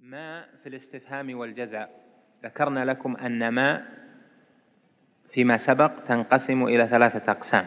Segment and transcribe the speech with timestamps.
[0.00, 1.90] ما في الاستفهام والجزاء
[2.44, 3.84] ذكرنا لكم أن ما
[5.32, 7.64] فيما سبق تنقسم إلى ثلاثة أقسام.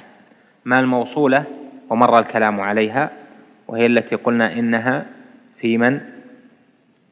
[0.65, 1.45] ما الموصولة
[1.89, 3.11] ومر الكلام عليها
[3.67, 5.05] وهي التي قلنا إنها
[5.59, 6.01] في من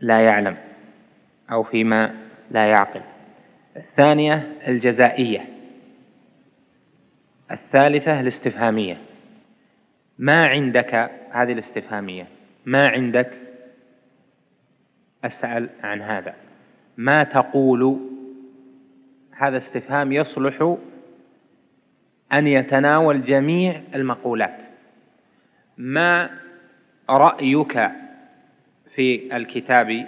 [0.01, 0.57] لا يعلم
[1.51, 2.15] أو فيما
[2.51, 3.01] لا يعقل.
[3.77, 5.45] الثانية الجزائية.
[7.51, 8.97] الثالثة الاستفهامية.
[10.19, 12.27] ما عندك هذه الاستفهامية.
[12.65, 13.48] ما عندك
[15.25, 16.35] أسأل عن هذا.
[16.97, 17.99] ما تقول؟
[19.31, 20.77] هذا استفهام يصلح
[22.33, 24.57] أن يتناول جميع المقولات.
[25.77, 26.29] ما
[27.09, 27.91] رأيك
[28.95, 30.05] في الكتاب؟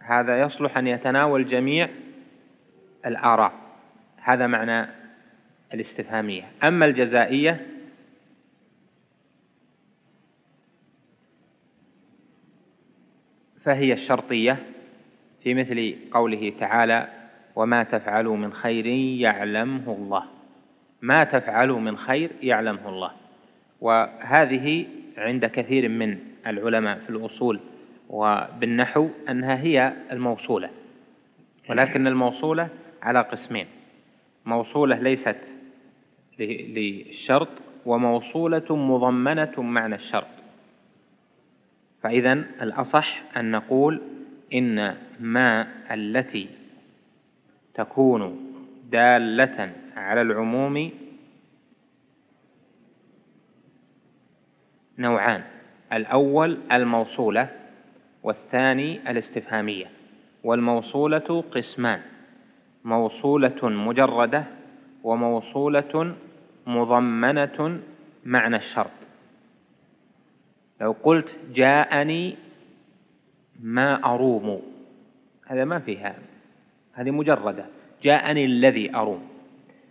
[0.00, 1.88] هذا يصلح أن يتناول جميع
[3.06, 3.52] الآراء.
[4.22, 4.88] هذا معنى
[5.74, 6.44] الاستفهامية.
[6.64, 7.66] أما الجزائية
[13.66, 14.56] فهي الشرطية
[15.42, 17.08] في مثل قوله تعالى
[17.56, 18.86] وما تفعلوا من خير
[19.20, 20.22] يعلمه الله.
[21.02, 23.10] ما تفعلوا من خير يعلمه الله.
[23.80, 24.86] وهذه
[25.18, 27.60] عند كثير من العلماء في الأصول
[28.08, 30.70] وبالنحو أنها هي الموصولة.
[31.68, 32.68] ولكن الموصولة
[33.02, 33.66] على قسمين
[34.44, 35.36] موصولة ليست
[36.38, 37.48] للشرط
[37.86, 40.35] وموصولة مضمنة معنى الشرط.
[42.06, 44.00] فإذا الأصح أن نقول
[44.54, 46.48] إن ما التي
[47.74, 48.52] تكون
[48.90, 50.90] دالة على العموم
[54.98, 55.42] نوعان
[55.92, 57.48] الأول الموصولة
[58.22, 59.86] والثاني الاستفهامية
[60.44, 62.00] والموصولة قسمان
[62.84, 64.44] موصولة مجردة
[65.04, 66.14] وموصولة
[66.66, 67.80] مضمنة
[68.24, 69.05] معنى الشرط.
[70.80, 72.36] لو قلت جاءني
[73.60, 74.62] ما أروم.
[75.46, 76.14] هذا ما فيها.
[76.92, 77.66] هذه مجردة.
[78.02, 79.28] جاءني الذي أروم.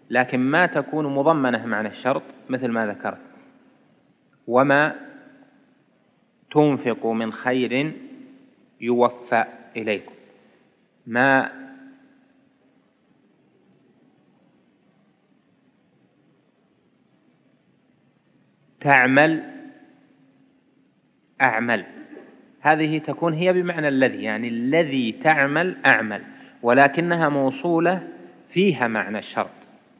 [0.09, 3.21] لكن ما تكون مضمنة معنى الشرط مثل ما ذكرت.
[4.48, 4.95] وما
[6.52, 7.93] تنفق من خير
[8.82, 9.45] يوفى
[9.76, 10.14] إليكم.
[11.08, 11.52] ما
[18.82, 19.55] تعمل
[21.41, 21.85] أعمل.
[22.61, 26.21] هذه تكون هي بمعنى الذي يعني الذي تعمل أعمل
[26.61, 28.07] ولكنها موصولة
[28.53, 29.49] فيها معنى الشرط.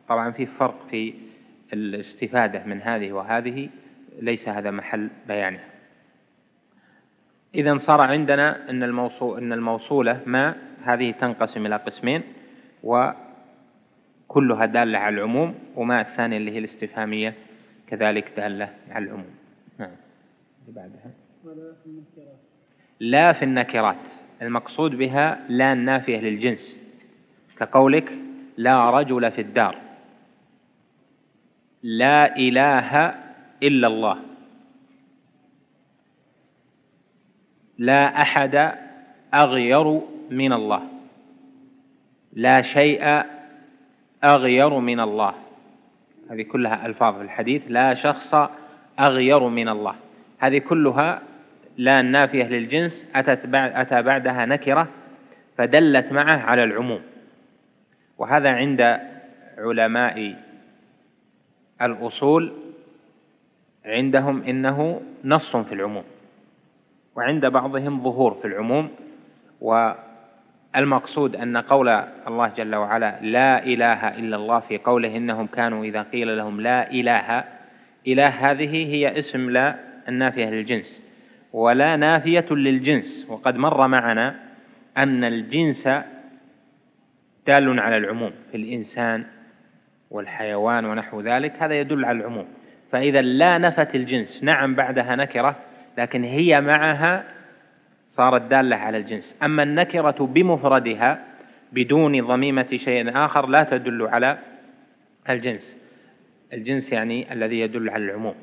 [0.10, 1.14] طبعا في فرق في
[1.74, 3.70] الاستفادة من هذه وهذه
[4.22, 5.60] ليس هذا محل بيانه
[7.56, 12.24] إذا صار عندنا أن الموصول أن الموصولة ما هذه تنقسم إلى قسمين
[12.84, 17.34] وكلها دالة على العموم وما الثانية اللي هي الاستفهامية
[17.88, 19.36] كذلك دالة على العموم.
[19.80, 19.90] نعم.
[20.68, 21.12] اللي بعدها.
[23.00, 23.96] لا في النكرات.
[24.42, 26.78] المقصود بها لا النافية للجنس.
[27.58, 28.12] كقولك
[28.58, 29.78] لا رجل في الدار.
[31.84, 33.16] لا إله
[33.64, 34.18] إلا الله.
[37.78, 38.72] لا أحد
[39.34, 40.82] أغير من الله.
[42.34, 43.24] لا شيء
[44.24, 45.34] أغير من الله.
[46.30, 47.62] هذه كلها ألفاظ في الحديث.
[47.68, 48.50] لا شخص
[49.00, 49.96] أغير من الله.
[50.40, 51.22] هذه كلها
[51.78, 54.88] لا النافية للجنس أتت بعد أتى بعدها نكرة
[55.58, 57.02] فدلت معه على العموم.
[58.18, 59.00] وهذا عند
[59.58, 60.36] علماء
[61.82, 62.54] الأصول
[63.86, 66.04] عندهم إنه نص في العموم
[67.16, 68.90] وعند بعضهم ظهور في العموم.
[70.76, 71.90] والمقصود أن قول
[72.28, 76.92] الله جل وعلا لا إله إلا الله في قوله إنهم كانوا إذا قيل لهم لا
[76.92, 77.44] إله
[78.08, 79.76] إله هذه هي اسم لا
[80.10, 81.02] النافية للجنس.
[81.54, 83.26] ولا نافية للجنس.
[83.30, 84.36] وقد مر معنا
[84.98, 85.88] أن الجنس
[87.48, 89.26] دال على العموم في الإنسان
[90.12, 91.54] والحيوان ونحو ذلك.
[91.60, 92.48] هذا يدل على العموم.
[92.92, 94.44] فإذا لا نفت الجنس.
[94.44, 95.56] نعم بعدها نكرة
[95.98, 97.24] لكن هي معها
[98.10, 99.36] صارت دالة على الجنس.
[99.44, 101.24] أما النكرة بمفردها
[101.72, 104.38] بدون ضميمة شيء آخر لا تدل على
[105.30, 105.78] الجنس.
[106.54, 108.36] الجنس يعني الذي يدل على العموم.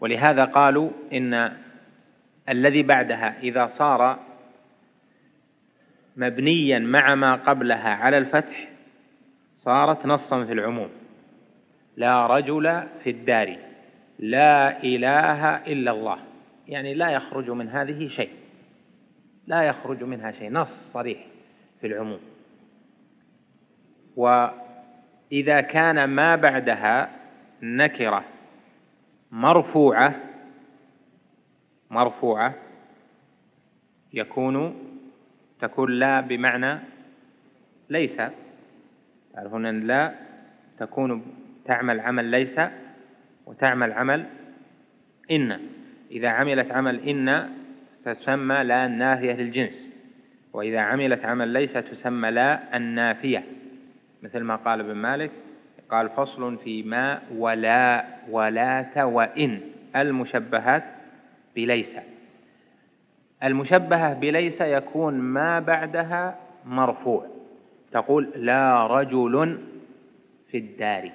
[0.00, 1.52] ولهذا قالوا إن
[2.48, 4.18] الذي بعدها إذا صار
[6.16, 8.68] مبنيا مع ما قبلها على الفتح
[9.58, 10.88] صارت نصا في العموم.
[11.96, 13.56] لا رجل في الدار.
[14.18, 16.18] لا إله إلا الله.
[16.68, 18.30] يعني لا يخرج من هذه شيء.
[19.46, 20.52] لا يخرج منها شيء.
[20.52, 21.18] نص صريح
[21.80, 22.20] في العموم.
[24.16, 27.10] وإذا كان ما بعدها
[27.62, 28.24] نكرة.
[29.32, 30.14] مرفوعة
[31.90, 32.54] مرفوعة
[34.12, 34.74] يكون
[35.60, 36.78] تكون لا بمعنى
[37.90, 38.16] ليس.
[39.34, 40.14] تعرفون أن لا
[40.78, 41.22] تكون
[41.64, 42.60] تعمل عمل ليس
[43.46, 44.26] وتعمل عمل
[45.30, 45.60] إن.
[46.10, 47.50] إذا عملت عمل إن
[48.04, 49.92] تسمى لا النافية للجنس
[50.52, 53.44] وإذا عملت عمل ليس تسمى لا النافية
[54.22, 55.30] مثل ما قال ابن مالك
[55.90, 59.60] قال فصل في ما ولا ولات وإن.
[59.96, 60.84] المشبهات
[61.56, 61.96] بليس.
[63.42, 67.26] المشبهة بليس يكون ما بعدها مرفوع.
[67.92, 69.58] تقول لا رجل
[70.50, 71.10] في الدار.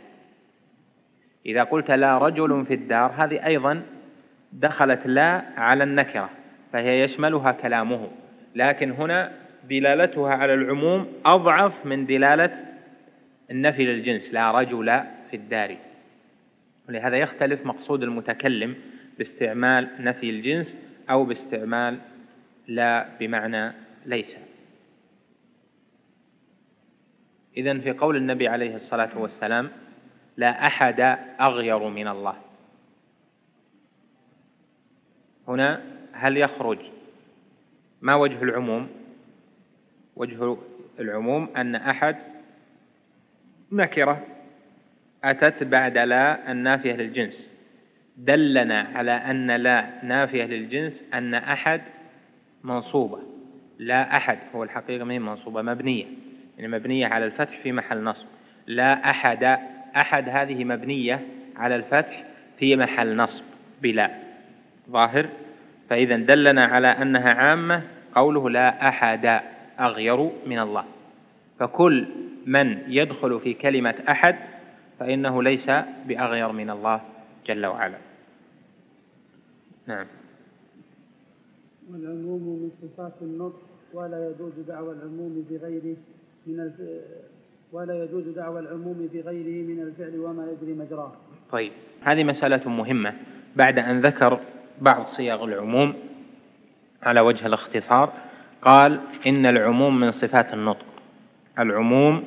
[1.46, 3.82] إذا قلت لا رجل في الدار هذه أيضا
[4.54, 6.30] دخلت لا على النكرة
[6.74, 8.08] فهي يشملها كلامه.
[8.56, 9.32] لكن هنا
[9.70, 12.73] دلالتها على العموم أضعف من دلالة
[13.52, 15.78] النفي للجنس لا رجل في الدار.
[16.90, 18.76] ولهذا يختلف مقصود المتكلم
[19.18, 20.78] باستعمال نفي الجنس
[21.10, 22.00] أو باستعمال
[22.68, 23.74] لا بمعنى
[24.06, 24.38] ليس.
[27.58, 29.72] إذا في قول النبي عليه الصلاة والسلام
[30.38, 31.00] لا أحد
[31.42, 32.36] أغير من الله.
[35.48, 35.82] هنا
[36.12, 36.80] هل يخرج
[38.02, 38.90] ما وجه العموم؟
[40.16, 40.58] وجه
[41.00, 42.18] العموم أن أحد
[43.74, 44.22] نكرة
[45.24, 47.50] أتت بعد لا النافية للجنس.
[48.18, 51.82] دلنا على أن لا نافية للجنس أن أحد
[52.64, 53.20] منصوبة.
[53.80, 56.06] لا أحد هو الحقيقة هي منصوبة مبنية.
[56.58, 58.26] يعني مبنية على الفتح في محل نصب.
[58.68, 59.58] لا أحد
[59.96, 61.22] أحد هذه مبنية
[61.56, 62.24] على الفتح
[62.60, 63.44] في محل نصب
[63.82, 64.10] بلا.
[64.90, 65.30] ظاهر؟
[65.90, 67.82] فإذا دلنا على أنها عامة
[68.16, 69.42] قوله لا أحد
[69.80, 70.86] أغير من الله.
[71.60, 72.08] فكل
[72.46, 74.36] من يدخل في كلمة أحد
[75.00, 75.72] فإنه ليس
[76.08, 77.02] بأغير من الله
[77.46, 77.98] جل وعلا.
[79.88, 80.06] نعم.
[81.92, 83.62] والعموم من صفات النطق
[83.94, 85.98] ولا يجوز دعوى العموم بغيره
[86.48, 86.74] من الف...
[87.72, 91.12] ولا يجوز دعوى العموم بغيره من الفعل وما يجري مجراه.
[91.52, 93.14] طيب هذه مسألة مهمة.
[93.56, 94.40] بعد أن ذكر
[94.82, 95.94] بعض صيغ العموم
[97.04, 98.14] على وجه الاختصار
[98.62, 100.86] قال إن العموم من صفات النطق.
[101.60, 102.24] العموم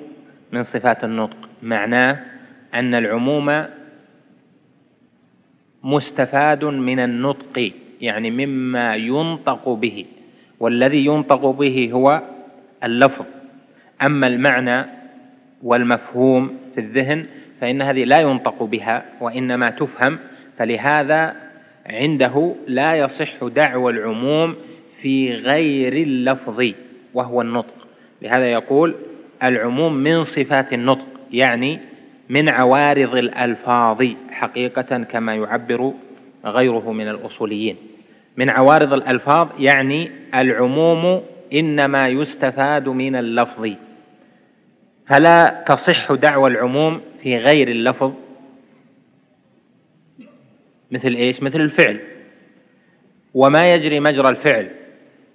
[0.56, 1.36] من صفات النطق.
[1.62, 2.18] معناه
[2.74, 3.64] أن العموم
[5.84, 10.06] مستفاد من النطق يعني مما ينطق به.
[10.60, 12.22] والذي ينطق به هو
[12.84, 13.24] اللفظ.
[14.02, 14.86] أما المعنى
[15.62, 17.26] والمفهوم في الذهن
[17.60, 20.18] فإن هذه لا ينطق بها وإنما تفهم.
[20.58, 21.36] فلهذا
[21.86, 24.56] عنده لا يصح دعوى العموم
[25.02, 26.72] في غير اللفظ
[27.14, 27.86] وهو النطق.
[28.22, 28.94] لهذا يقول
[29.42, 31.80] العموم من صفات النطق يعني
[32.28, 35.92] من عوارض الألفاظ حقيقة كما يعبر
[36.44, 37.76] غيره من الأصوليين.
[38.36, 41.22] من عوارض الألفاظ يعني العموم
[41.52, 43.70] إنما يستفاد من اللفظ.
[45.12, 48.12] فلا تصح دعوى العموم في غير اللفظ.
[50.90, 52.00] مثل إيش؟ مثل الفعل.
[53.34, 54.70] وما يجري مجرى الفعل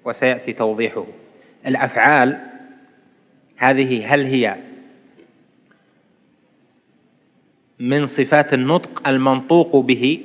[0.06, 1.06] وسيأتي توضيحه.
[1.68, 2.51] الأفعال
[3.62, 4.56] هذه هل هي
[7.80, 10.24] من صفات النطق المنطوق به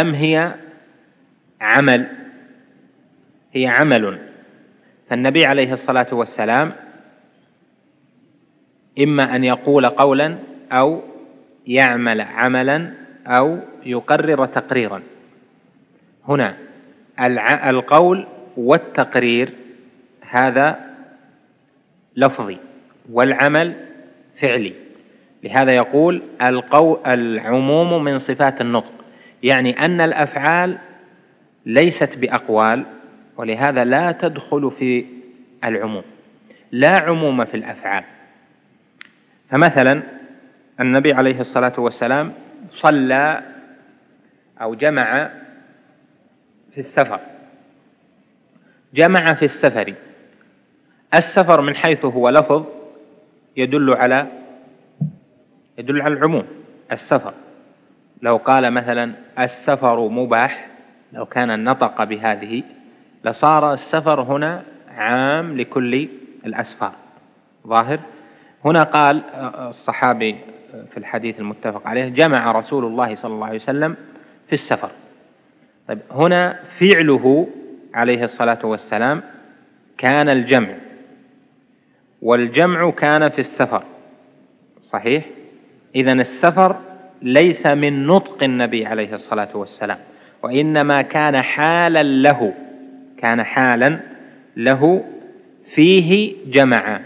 [0.00, 0.54] أم هي
[1.60, 2.06] عمل؟
[3.52, 4.18] هي عمل.
[5.08, 6.72] فالنبي عليه الصلاة والسلام
[8.98, 10.38] إما أن يقول قولا
[10.72, 11.02] أو
[11.66, 12.94] يعمل عملا
[13.26, 15.02] أو يقرر تقريرا.
[16.28, 16.56] هنا
[17.70, 18.26] القول
[18.56, 19.52] والتقرير
[20.20, 20.89] هذا
[22.20, 22.58] لفظي
[23.12, 23.74] والعمل
[24.40, 24.74] فعلي.
[25.44, 28.92] لهذا يقول القو العموم من صفات النطق
[29.42, 30.78] يعني أن الأفعال
[31.66, 32.86] ليست بأقوال
[33.36, 35.06] ولهذا لا تدخل في
[35.64, 36.02] العموم
[36.72, 38.04] لا عموم في الأفعال.
[39.50, 40.02] فمثلا
[40.80, 42.32] النبي عليه الصلاة والسلام
[42.68, 43.42] صلى
[44.60, 45.30] أو جمع
[46.74, 47.20] في السفر
[48.94, 49.94] جمع في السفر
[51.14, 52.64] السفر من حيث هو لفظ
[53.56, 54.26] يدل على
[55.78, 56.44] يدل على العموم
[56.92, 57.34] السفر.
[58.22, 60.66] لو قال مثلا السفر مباح
[61.12, 62.62] لو كان نطق بهذه
[63.24, 66.08] لصار السفر هنا عام لكل
[66.46, 66.92] الأسفار.
[67.66, 68.00] ظاهر؟
[68.64, 69.22] هنا قال
[69.68, 70.36] الصحابي
[70.90, 73.96] في الحديث المتفق عليه جمع رسول الله صلى الله عليه وسلم
[74.48, 74.90] في السفر.
[75.88, 77.48] طيب هنا فعله
[77.94, 79.22] عليه الصلاة والسلام
[79.98, 80.74] كان الجمع.
[82.22, 83.82] والجمع كان في السفر.
[84.82, 85.24] صحيح؟
[85.94, 86.76] إذا السفر
[87.22, 89.98] ليس من نطق النبي عليه الصلاة والسلام
[90.42, 92.54] وإنما كان حالا له
[93.18, 94.00] كان حالا
[94.56, 95.04] له
[95.74, 97.00] فيه جمع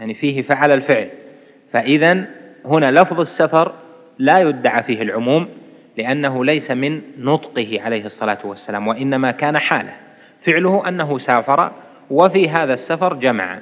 [0.00, 1.08] يعني فيه فعل الفعل.
[1.72, 2.24] فإذا
[2.64, 3.72] هنا لفظ السفر
[4.18, 5.48] لا يدعى فيه العموم
[5.96, 9.92] لأنه ليس من نطقه عليه الصلاة والسلام وإنما كان حاله
[10.46, 11.72] فعله أنه سافر
[12.10, 13.58] وفي هذا السفر جمع.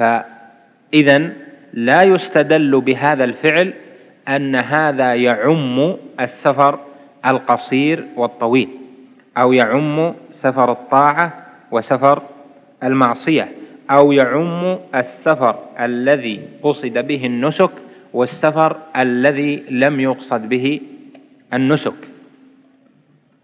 [0.00, 1.32] فإذا
[1.72, 3.72] لا يستدل بهذا الفعل
[4.28, 6.78] أن هذا يعم السفر
[7.26, 8.68] القصير والطويل
[9.38, 12.22] أو يعم سفر الطاعة وسفر
[12.82, 13.48] المعصية
[13.90, 17.70] أو يعم السفر الذي قصد به النسك
[18.12, 20.80] والسفر الذي لم يقصد به
[21.54, 21.94] النسك.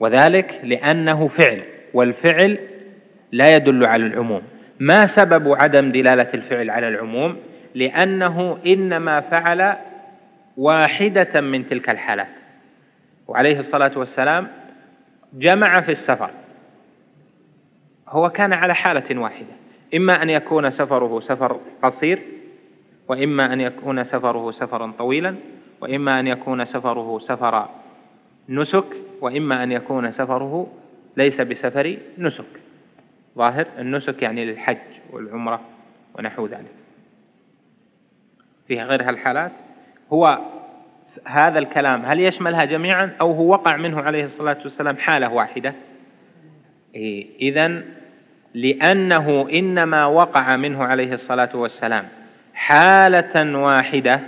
[0.00, 1.62] وذلك لأنه فعل
[1.94, 2.58] والفعل
[3.32, 4.42] لا يدل على العموم.
[4.80, 7.36] ما سبب عدم دلالة الفعل على العموم؟
[7.74, 9.76] لأنه إنما فعل
[10.56, 12.28] واحدة من تلك الحالات.
[13.28, 14.48] وعليه الصلاة والسلام
[15.34, 16.30] جمع في السفر.
[18.08, 19.52] هو كان على حالة واحدة.
[19.94, 22.22] إما أن يكون سفره سفر قصير
[23.08, 25.34] وإما أن يكون سفره سفرا طويلا
[25.80, 27.68] وإما أن يكون سفره سفر
[28.48, 28.84] نسك
[29.20, 30.66] وإما أن يكون سفره
[31.16, 32.65] ليس بسفر نسك.
[33.36, 34.76] ظاهر النسك يعني للحج
[35.10, 35.60] والعمرة
[36.18, 36.72] ونحو ذلك.
[38.68, 39.52] في غير هالحالات.
[40.12, 40.38] هو
[41.24, 45.74] هذا الكلام هل يشملها جميعا أو هو وقع منه عليه الصلاة والسلام حالة واحدة؟
[46.94, 47.82] إيه إذا
[48.54, 52.08] لأنه إنما وقع منه عليه الصلاة والسلام
[52.54, 54.20] حالة واحدة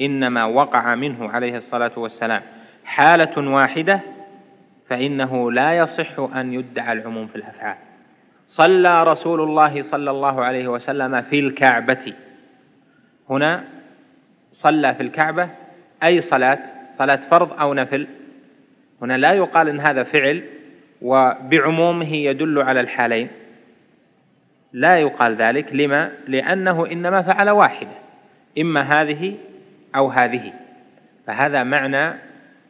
[0.00, 2.42] إنما وقع منه عليه الصلاة والسلام
[2.84, 4.00] حالة واحدة
[4.88, 7.76] فإنه لا يصح أن يدعى العموم في الأفعال.
[8.48, 12.14] صلى رسول الله صلى الله عليه وسلم في الكعبة.
[13.30, 13.64] هنا
[14.52, 15.48] صلى في الكعبة
[16.02, 16.58] أي صلاة؟
[16.98, 18.06] صلاة فرض أو نفل.
[19.02, 20.44] هنا لا يقال إن هذا فعل
[21.02, 23.28] وبعمومه يدل على الحالين.
[24.72, 27.90] لا يقال ذلك لما؟ لأنه إنما فعل واحدة
[28.58, 29.34] إما هذه
[29.96, 30.52] أو هذه.
[31.26, 32.14] فهذا معنى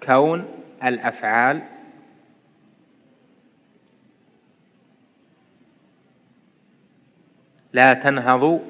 [0.06, 0.44] كون
[0.84, 1.60] الأفعال
[7.72, 8.60] لا تنهض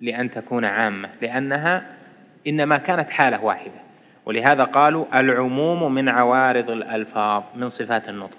[0.00, 1.86] لأن تكون عامة لأنها
[2.46, 3.86] إنما كانت حالة واحدة.
[4.26, 8.38] ولهذا قالوا العموم من عوارض الألفاظ من صفات النطق.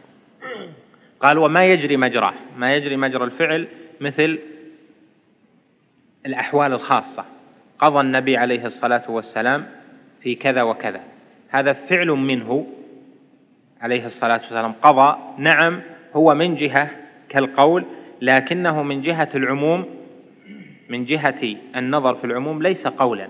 [1.20, 3.68] قال وما يجري مجراه ما يجري مجرى الفعل
[4.02, 4.40] مثل
[6.26, 7.26] الأحوال الخاصة.
[7.80, 9.66] قضى النبي عليه الصلاة والسلام
[10.22, 11.02] في كذا وكذا.
[11.50, 12.68] هذا فعل منه
[13.82, 14.72] عليه الصلاة والسلام.
[14.72, 15.82] قضى نعم
[16.16, 16.90] هو من جهة
[17.30, 17.86] كالقول
[18.22, 19.86] لكنه من جهة العموم
[20.90, 23.28] من جهة النظر في العموم ليس قولا.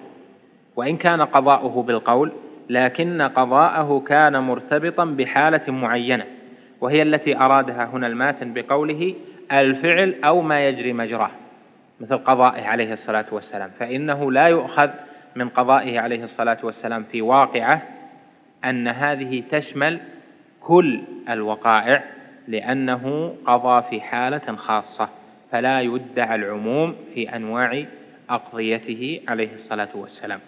[0.76, 2.32] وإن كان قضاؤه بالقول
[2.70, 6.26] لكن قضاءه كان مرتبطا بحالة معينة
[6.82, 9.16] وهي التي أرادها هنا الماتن بقوله
[9.52, 11.32] الفعل أو ما يجري مجراه
[12.00, 13.70] مثل قضائه عليه الصلاة والسلام.
[13.80, 14.90] فإنه لا يؤخذ
[15.36, 17.82] من قضائه عليه الصلاة والسلام في واقعة
[18.66, 20.00] أن هذه تشمل
[20.62, 22.04] كل الوقائع
[22.48, 25.10] لأنه قضى في حالة خاصة
[25.52, 27.86] فلا يدعى العموم في أنواع
[28.30, 30.40] أقضيته عليه الصلاة والسلام.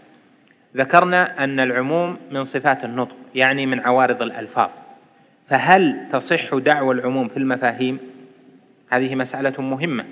[0.76, 4.70] ذكرنا أن العموم من صفات النطق يعني من عوارض الألفاظ.
[5.50, 8.00] فهل تصح دعوى العموم في المفاهيم؟
[8.90, 10.06] هذه مسألة مهمة.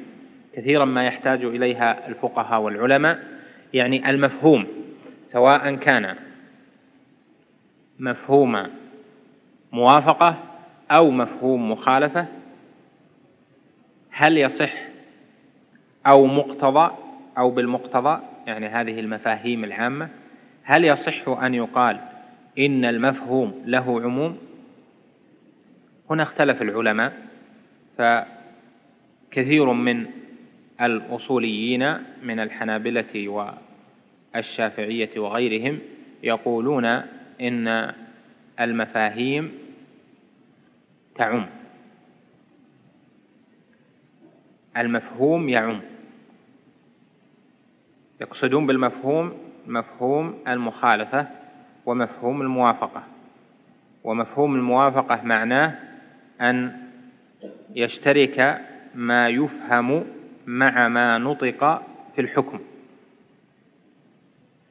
[0.53, 3.19] كثيرا ما يحتاج إليها الفقهاء والعلماء.
[3.73, 4.67] يعني المفهوم
[5.27, 6.15] سواء كان
[7.99, 8.67] مفهوم
[9.71, 10.35] موافقة
[10.91, 12.25] أو مفهوم مخالفة؟
[14.11, 14.73] هل يصح
[16.07, 16.91] أو مقتضى
[17.37, 20.09] أو بالمقتضى؟ يعني هذه المفاهيم العامة.
[20.63, 21.99] هل يصح أن يقال
[22.59, 24.37] إن المفهوم له عموم؟
[26.09, 27.13] هنا اختلف العلماء
[27.97, 30.05] فكثير من
[30.81, 33.53] الأصوليين من الحنابلة
[34.35, 35.79] والشافعية وغيرهم
[36.23, 36.85] يقولون
[37.41, 37.93] إن
[38.59, 39.51] المفاهيم
[41.17, 41.45] تعم
[44.77, 45.81] المفهوم يعم.
[48.21, 49.33] يقصدون بالمفهوم
[49.67, 51.27] مفهوم المخالفة
[51.85, 53.03] ومفهوم الموافقة.
[54.03, 55.75] ومفهوم الموافقة معناه
[56.41, 56.71] أن
[57.75, 58.61] يشترك
[58.95, 60.05] ما يفهم
[60.47, 61.81] مع ما نطق
[62.15, 62.59] في الحكم.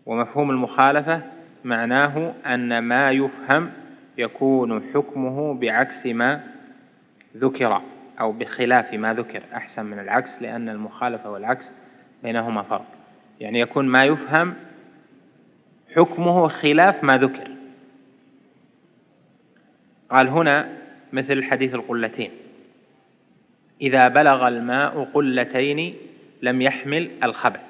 [0.07, 1.23] ومفهوم المخالفة
[1.65, 3.71] معناه أن ما يفهم
[4.19, 6.41] يكون حكمه بعكس ما
[7.37, 7.83] ذكر
[8.21, 11.65] أو بخلاف ما ذكر أحسن من العكس لأن المخالفة والعكس
[12.23, 12.87] بينهما فرق.
[13.41, 14.55] يعني يكون ما يفهم
[15.97, 17.51] حكمه خلاف ما ذكر.
[20.11, 20.69] قال هنا
[21.13, 22.31] مثل حديث القلتين
[23.81, 25.95] إذا بلغ الماء قلتين
[26.43, 27.61] لم يحمل الخبث.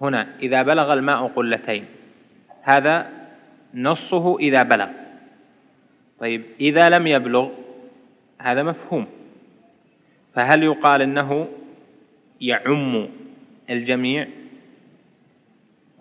[0.00, 1.84] هنا إذا بلغ الماء قلتين
[2.62, 3.06] هذا
[3.74, 4.88] نصه إذا بلغ.
[6.24, 7.48] طيب إذا لم يبلغ
[8.40, 9.06] هذا مفهوم.
[10.34, 11.48] فهل يقال إنه
[12.40, 13.08] يعم
[13.70, 14.26] الجميع؟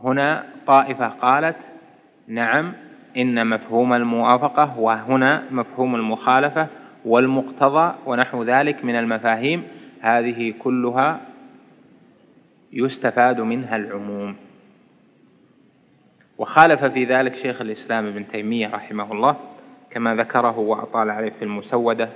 [0.04, 1.56] هنا طائفة قالت
[2.28, 2.74] نعم
[3.18, 6.68] إن مفهوم الموافقة وهنا مفهوم المخالفة
[7.06, 9.64] والمقتضى ونحو ذلك من المفاهيم.
[10.02, 11.22] هذه كلها
[12.74, 14.36] يستفاد منها العموم.
[16.38, 19.53] وخالف في ذلك شيخ الإسلام ابن تيمية رحمه الله
[19.94, 22.10] كما ذكره وأطال عليه في المسودة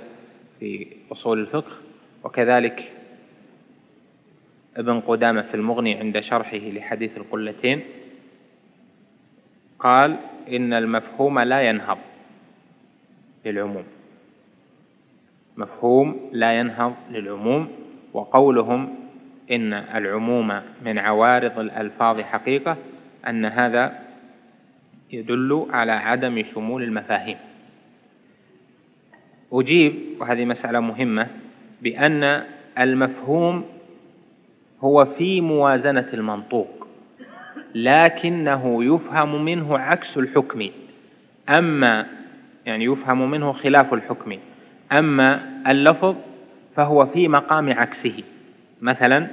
[0.60, 1.72] في أصول الفقه
[2.24, 2.92] وكذلك
[4.76, 7.82] ابن قدامة في المغني عند شرحه لحديث القلتين
[9.78, 10.16] قال
[10.48, 11.98] إن المفهوم لا ينهض
[13.44, 13.84] للعموم.
[15.56, 17.68] مفهوم لا ينهض للعموم
[18.12, 18.94] وقولهم
[19.50, 22.76] إن العموم من عوارض الألفاظ حقيقة
[23.28, 23.98] أن هذا
[25.10, 27.36] يدل على عدم شمول المفاهيم.
[29.52, 31.26] أجيب وهذه مسألة مهمة
[31.82, 32.42] بأن
[32.78, 33.64] المفهوم
[34.80, 36.86] هو في موازنة المنطوق
[37.74, 40.68] لكنه يفهم منه عكس الحكم.
[41.58, 42.06] أما
[42.66, 44.38] يعني يفهم منه خلاف الحكم.
[45.00, 46.16] أما اللفظ
[46.76, 48.22] فهو في مقام عكسه.
[48.82, 49.26] مثلا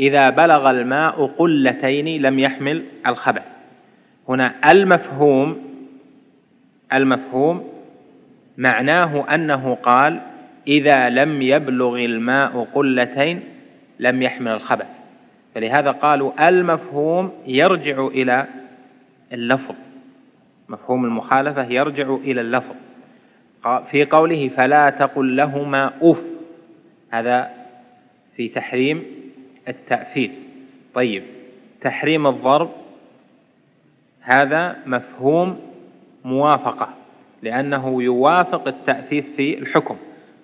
[0.00, 3.42] إذا بلغ الماء قلتين لم يحمل الخبث.
[4.28, 5.58] هنا المفهوم
[6.92, 7.68] المفهوم
[8.58, 10.20] معناه أنه قال
[10.66, 13.40] إذا لم يبلغ الماء قلتين
[13.98, 14.86] لم يحمل الخبث.
[15.54, 18.46] فلهذا قالوا المفهوم يرجع إلى
[19.32, 19.74] اللفظ.
[20.68, 22.74] مفهوم المخالفة يرجع إلى اللفظ.
[23.90, 26.18] في قوله فلا تقل لهما أف.
[27.10, 27.50] هذا
[28.36, 29.04] في تحريم
[29.68, 30.30] التأثير.
[30.94, 31.22] طيب
[31.80, 32.70] تحريم الضرب
[34.20, 35.60] هذا مفهوم
[36.24, 36.97] موافقة.
[37.42, 39.96] لأنه يوافق التأثير في الحكم.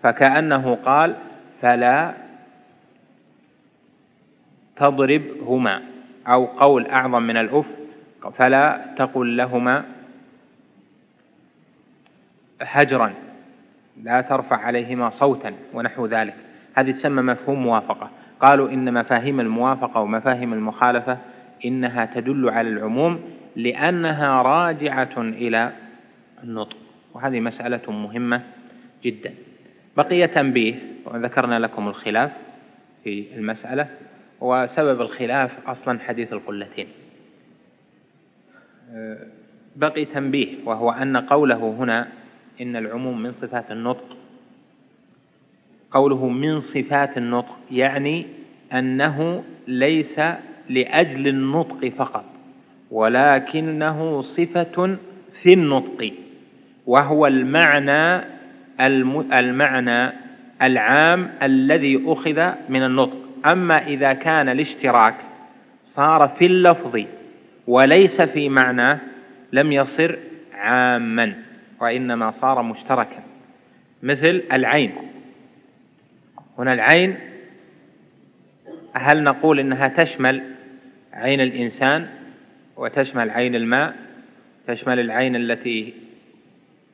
[0.03, 1.17] فكأنه قال
[1.63, 2.15] فلا
[4.77, 5.83] تضربهما
[6.27, 7.67] أو قول أعظم من الأف
[8.39, 9.85] فلا تقل لهما
[12.61, 13.13] هجرا
[14.03, 16.35] لا ترفع عليهما صوتا ونحو ذلك.
[16.75, 18.11] هذه تسمى مفهوم موافقة.
[18.41, 21.19] قالوا إن مفاهيم الموافقة ومفاهيم المخالفة
[21.65, 23.21] إنها تدل على العموم
[23.57, 25.73] لأنها راجعة إلى
[26.45, 26.77] النطق.
[27.15, 28.43] وهذه مسألة مهمة
[29.05, 29.35] جدا.
[29.97, 30.75] بقي تنبيه
[31.05, 32.31] وذكرنا لكم الخلاف
[33.05, 33.89] في المسألة
[34.41, 36.87] وسبب الخلاف أصلا حديث القلتين.
[39.77, 42.09] بقي تنبيه وهو أن قوله هنا
[42.61, 44.17] إن العموم من صفات النطق.
[45.91, 48.27] قوله من صفات النطق يعني
[48.73, 50.21] أنه ليس
[50.69, 52.25] لأجل النطق فقط
[52.91, 54.97] ولكنه صفة
[55.43, 56.13] في النطق.
[56.87, 58.25] وهو المعنى
[59.33, 60.13] المعنى
[60.63, 63.17] العام الذي أخذ من النطق.
[63.53, 65.15] أما إذا كان الاشتراك
[65.85, 67.05] صار في اللفظ
[67.67, 68.99] وليس في معناه
[69.53, 70.17] لم يصر
[70.55, 71.35] عاما
[71.81, 73.23] وإنما صار مشتركا.
[74.03, 74.93] مثل العين.
[76.59, 77.17] هنا العين
[78.95, 80.43] هل نقول إنها تشمل
[81.13, 82.07] عين الإنسان
[82.77, 83.95] وتشمل عين الماء؟
[84.67, 85.95] تشمل العين التي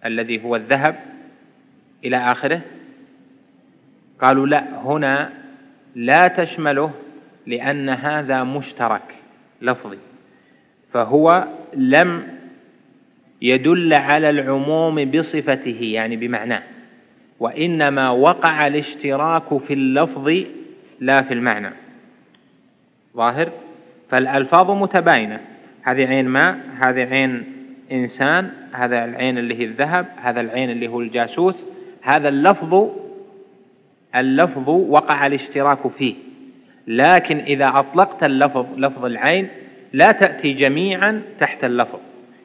[0.05, 0.97] الذي هو الذهب
[2.05, 2.61] إلى آخره.
[4.21, 5.31] قالوا لا هنا
[5.95, 6.91] لا تشمله
[7.47, 9.15] لأن هذا مشترك
[9.63, 9.99] لفظي.
[10.93, 12.23] فهو لم
[13.43, 16.63] يدل على العموم بصفته يعني بمعناه.
[17.41, 20.29] وإنما وقع الاشتراك في اللفظ
[21.01, 21.71] لا في المعنى.
[23.17, 23.53] ظاهر؟
[24.11, 25.41] فالألفاظ متباينة.
[25.83, 27.60] هذه عين ماء هذه عين
[27.93, 31.67] إنسان هذا العين اللي هي الذهب هذا العين اللي هو الجاسوس
[32.03, 32.91] هذا اللفظ
[34.15, 36.15] اللفظ وقع الاشتراك فيه.
[36.87, 39.49] لكن إذا أطلقت اللفظ لفظ العين
[39.93, 41.99] لا تأتي جميعا تحت اللفظ.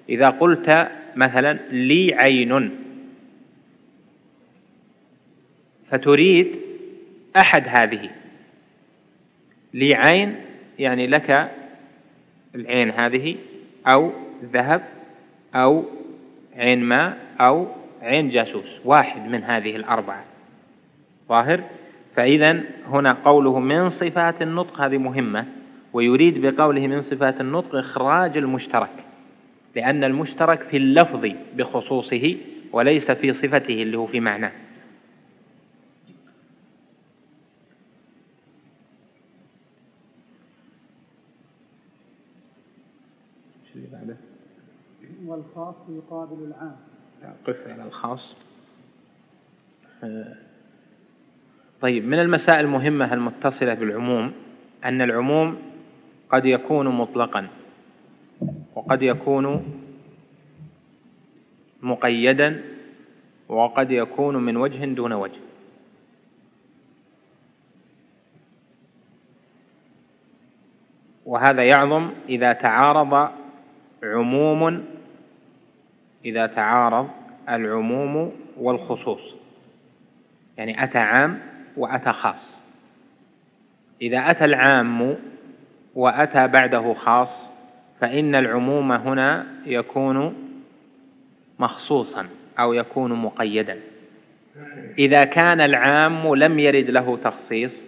[0.10, 2.70] إذا قلت مثلا لي عين.
[5.90, 6.56] فتريد
[7.40, 8.10] أحد هذه.
[9.74, 10.36] لي عين
[10.80, 11.52] يعني لك
[12.56, 13.36] العين هذه
[13.94, 14.12] أو
[14.54, 14.82] ذهب
[15.56, 15.84] أو
[16.56, 17.68] عين ماء أو
[18.02, 20.26] عين جاسوس واحد من هذه الأربعة.
[21.30, 21.64] ظاهر؟
[22.16, 25.46] فإذا هنا قوله من صفات النطق هذه مهمة
[25.94, 28.90] ويريد بقوله من صفات النطق إخراج المشترك
[29.76, 32.38] لأن المشترك في اللفظ بخصوصه
[32.72, 34.52] وليس في صفته اللي هو في معناه.
[43.76, 44.25] اللي بعده؟
[45.28, 46.76] والخاص يقابل العام.
[47.48, 48.36] قف على الخاص.
[51.82, 54.34] طيب من المسائل المهمة المتصلة بالعموم
[54.86, 55.58] أن العموم
[56.30, 57.48] قد يكون مطلقا
[58.76, 59.66] وقد يكون
[61.82, 62.62] مقيدا
[63.50, 65.40] وقد يكون من وجه دون وجه.
[71.26, 73.32] وهذا يعظم إذا تعارض
[74.04, 74.86] عموم
[76.26, 77.10] إذا تعارض
[77.50, 79.36] العموم والخصوص.
[80.58, 81.40] يعني أتى عام
[81.78, 82.64] وأتى خاص.
[84.02, 85.16] إذا أتى العام
[85.96, 87.50] وأتى بعده خاص
[88.00, 90.36] فإن العموم هنا يكون
[91.60, 92.28] مخصوصا
[92.60, 93.80] أو يكون مقيدا.
[95.00, 97.86] إذا كان العام لم يرد له تخصيص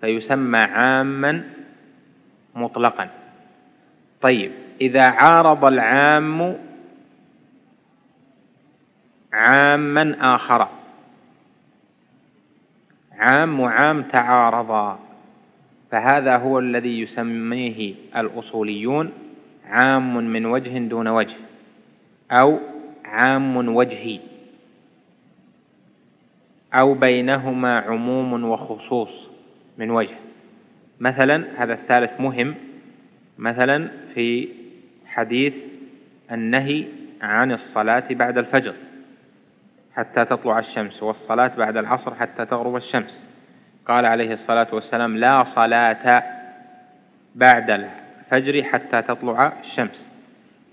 [0.00, 1.44] فيسمى عاما
[2.54, 3.08] مطلقا.
[4.20, 6.56] طيب إذا عارض العام
[9.32, 10.68] عاما آخر.
[13.18, 14.98] عام وعام تعارضا.
[15.90, 19.12] فهذا هو الذي يسميه الأصوليون
[19.64, 21.36] عام من وجه دون وجه
[22.42, 22.58] أو
[23.04, 24.20] عام وجهي
[26.74, 29.28] أو بينهما عموم وخصوص
[29.78, 30.16] من وجه.
[31.00, 32.54] مثلا هذا الثالث مهم.
[33.38, 34.48] مثلا في
[35.06, 35.54] حديث
[36.32, 36.84] النهي
[37.22, 38.74] عن الصلاة بعد الفجر.
[39.96, 43.22] حتى تطلع الشمس والصلاة بعد العصر حتى تغرب الشمس.
[43.86, 46.22] قال عليه الصلاة والسلام لا صلاة
[47.34, 50.06] بعد الفجر حتى تطلع الشمس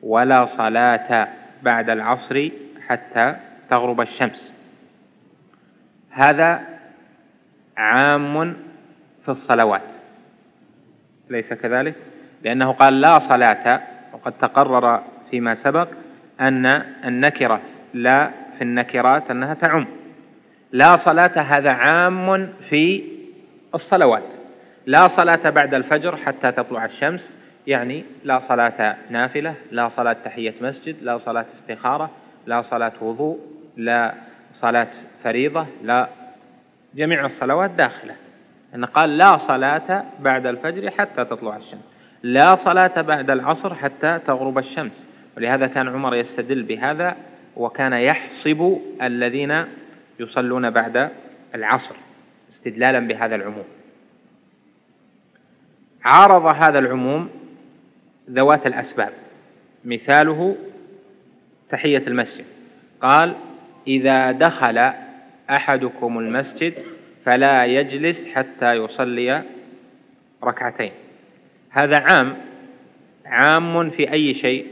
[0.03, 1.27] ولا صلاة
[1.63, 2.49] بعد العصر
[2.87, 3.35] حتى
[3.69, 4.53] تغرب الشمس.
[6.09, 6.63] هذا
[7.77, 8.53] عام
[9.25, 9.81] في الصلوات.
[11.29, 11.95] ليس كذلك؟
[12.43, 13.81] لأنه قال لا صلاة
[14.13, 15.87] وقد تقرر فيما سبق
[16.41, 16.65] أن
[17.05, 17.61] النكرة
[17.93, 18.29] لا
[18.59, 19.87] في النكرات أنها تعم.
[20.71, 23.03] لا صلاة هذا عام في
[23.75, 24.23] الصلوات.
[24.85, 27.33] لا صلاة بعد الفجر حتى تطلع الشمس
[27.67, 32.09] يعني لا صلاة نافلة لا صلاة تحية مسجد لا صلاة استخارة
[32.45, 33.39] لا صلاة وضوء
[33.77, 34.13] لا
[34.53, 34.87] صلاة
[35.23, 36.07] فريضة لا
[36.95, 38.15] جميع الصلوات داخلة.
[38.75, 41.83] أن قال لا صلاة بعد الفجر حتى تطلع الشمس.
[42.23, 45.05] لا صلاة بعد العصر حتى تغرب الشمس.
[45.37, 47.15] ولهذا كان عمر يستدل بهذا
[47.59, 49.65] وكان يحصب الذين
[50.19, 51.09] يصلون بعد
[51.55, 51.95] العصر
[52.49, 53.65] استدلالا بهذا العموم.
[56.03, 57.29] عارض هذا العموم
[58.29, 59.13] ذوات الأسباب.
[59.85, 60.55] مثاله
[61.69, 62.45] تحية المسجد.
[63.01, 63.35] قال
[63.87, 64.91] إذا دخل
[65.49, 66.73] أحدكم المسجد
[67.25, 69.43] فلا يجلس حتى يصلي
[70.43, 70.91] ركعتين.
[71.69, 72.37] هذا عام
[73.25, 74.67] عام في أي شيء؟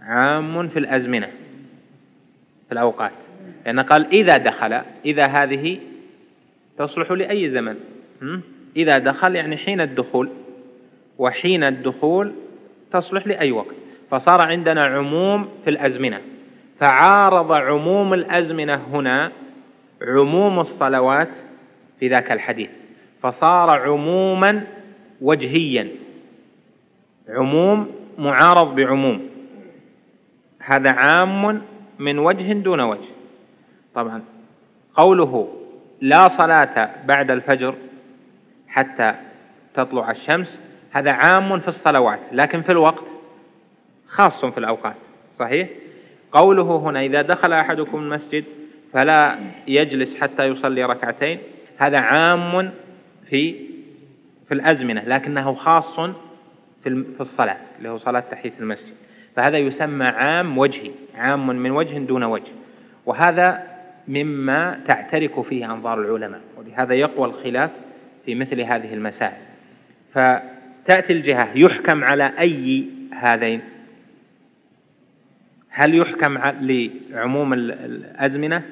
[0.00, 1.37] عام في الأزمنة.
[2.68, 3.12] في الأوقات.
[3.66, 4.72] لأن قال إذا دخل
[5.04, 5.78] إذا هذه
[6.78, 7.76] تصلح لأي زمن.
[8.76, 10.30] إذا دخل يعني حين الدخول
[11.18, 12.32] وحين الدخول
[12.92, 13.74] تصلح لأي وقت.
[14.10, 16.20] فصار عندنا عموم في الأزمنة.
[16.80, 19.32] فعارض عموم الأزمنة هنا
[20.02, 21.28] عموم الصلوات
[22.00, 22.70] في ذاك الحديث.
[23.22, 24.66] فصار عموما
[25.20, 25.88] وجهيا.
[27.28, 29.28] عموم معارض بعموم.
[30.60, 31.62] هذا عام
[31.98, 33.08] من وجه دون وجه.
[33.94, 34.22] طبعا
[34.94, 35.48] قوله
[36.00, 37.74] لا صلاة بعد الفجر
[38.68, 39.14] حتى
[39.74, 43.04] تطلع الشمس هذا عام في الصلوات لكن في الوقت
[44.08, 44.96] خاص في الأوقات
[45.38, 45.68] صحيح؟
[46.32, 48.44] قوله هنا إذا دخل أحدكم المسجد
[48.92, 51.38] فلا يجلس حتى يصلي ركعتين
[51.78, 52.70] هذا عام
[53.28, 53.68] في
[54.48, 56.00] في الأزمنة لكنه خاص
[56.82, 58.94] في الصلاة اللي هو صلاة تحية المسجد.
[59.38, 62.52] فهذا يسمى عام وجهي عام من وجه دون وجه.
[63.06, 63.62] وهذا
[64.08, 67.70] مما تعترك فيه أنظار العلماء ولهذا يقوى الخلاف
[68.24, 69.42] في مثل هذه المسائل.
[70.12, 73.60] فتأتي الجهة يحكم على أي هذين؟
[75.70, 76.38] هل يحكم
[77.10, 78.62] لعموم الأزمنة؟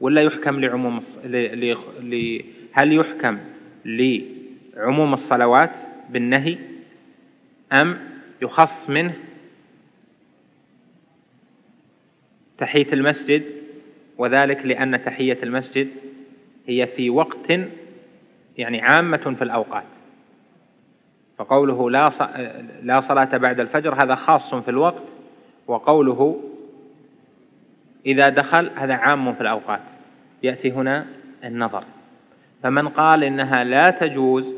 [0.00, 1.00] ولا يحكم لعموم
[2.72, 3.38] هل يحكم
[3.84, 5.70] لعموم الصلوات
[6.10, 6.58] بالنهي
[7.82, 7.98] أم
[8.42, 9.14] يخص منه
[12.58, 13.42] تحية المسجد
[14.18, 15.88] وذلك لأن تحية المسجد
[16.66, 17.50] هي في وقت
[18.58, 19.84] يعني عامة في الأوقات.
[21.38, 22.10] فقوله لا
[22.82, 25.02] لا صلاة بعد الفجر هذا خاص في الوقت
[25.66, 26.40] وقوله
[28.06, 29.80] إذا دخل هذا عام في الأوقات.
[30.42, 31.06] يأتي هنا
[31.44, 31.84] النظر.
[32.62, 34.54] فمن قال إنها لا تجوز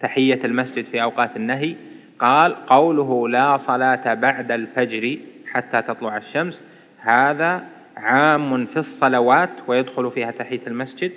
[0.00, 1.76] تحية المسجد في أوقات النهي
[2.18, 5.18] قال قوله لا صلاة بعد الفجر
[5.52, 6.62] حتى تطلع الشمس
[7.08, 7.64] هذا
[7.96, 11.12] عام في الصلوات ويدخل فيها تحية المسجد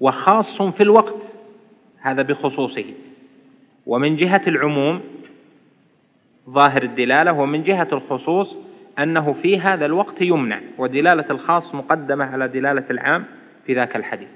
[0.00, 1.22] وخاص في الوقت
[2.00, 2.84] هذا بخصوصه.
[3.86, 5.00] ومن جهة العموم
[6.50, 8.56] ظاهر الدلالة ومن جهة الخصوص
[8.98, 13.24] أنه في هذا الوقت يمنع ودلالة الخاص مقدمة على دلالة العام
[13.66, 14.28] في ذاك الحديث.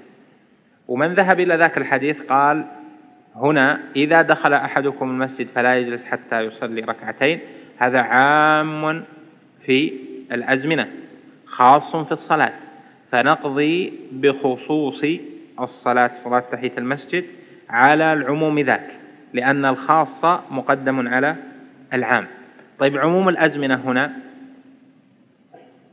[0.87, 2.65] ومن ذهب إلى ذاك الحديث قال
[3.35, 7.39] هنا إذا دخل أحدكم المسجد فلا يجلس حتى يصلي ركعتين
[7.77, 9.03] هذا عام
[9.65, 10.87] في الأزمنة
[11.45, 12.53] خاص في الصلاة.
[13.11, 15.05] فنقضي بخصوص
[15.59, 17.25] الصلاة صلاة تحية المسجد
[17.69, 18.87] على العموم ذاك
[19.33, 21.35] لأن الخاص مقدم على
[21.93, 22.27] العام.
[22.79, 24.13] طيب عموم الأزمنة هنا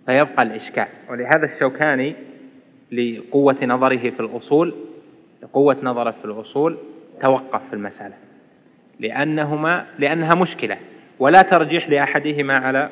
[0.06, 0.86] فيبقى الإشكال.
[1.10, 2.14] ولهذا الشوكاني
[2.92, 4.74] لقوة نظره في الأصول
[5.42, 6.78] لقوة نظره في الأصول
[7.22, 8.14] توقف في المسألة.
[9.00, 10.76] لأنهما لأنها مشكلة
[11.18, 12.90] ولا ترجيح لأحدهما على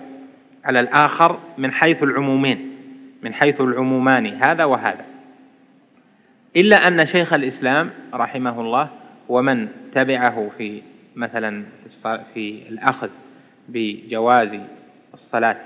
[0.66, 2.72] على الآخر من حيث العمومين
[3.22, 5.04] من حيث العمومان هذا وهذا.
[6.56, 8.88] إلا أن شيخ الإسلام رحمه الله
[9.28, 10.82] ومن تبعه في
[11.16, 11.64] مثلا
[12.34, 13.10] في الأخذ
[13.68, 14.60] بجواز
[15.14, 15.56] الصلاة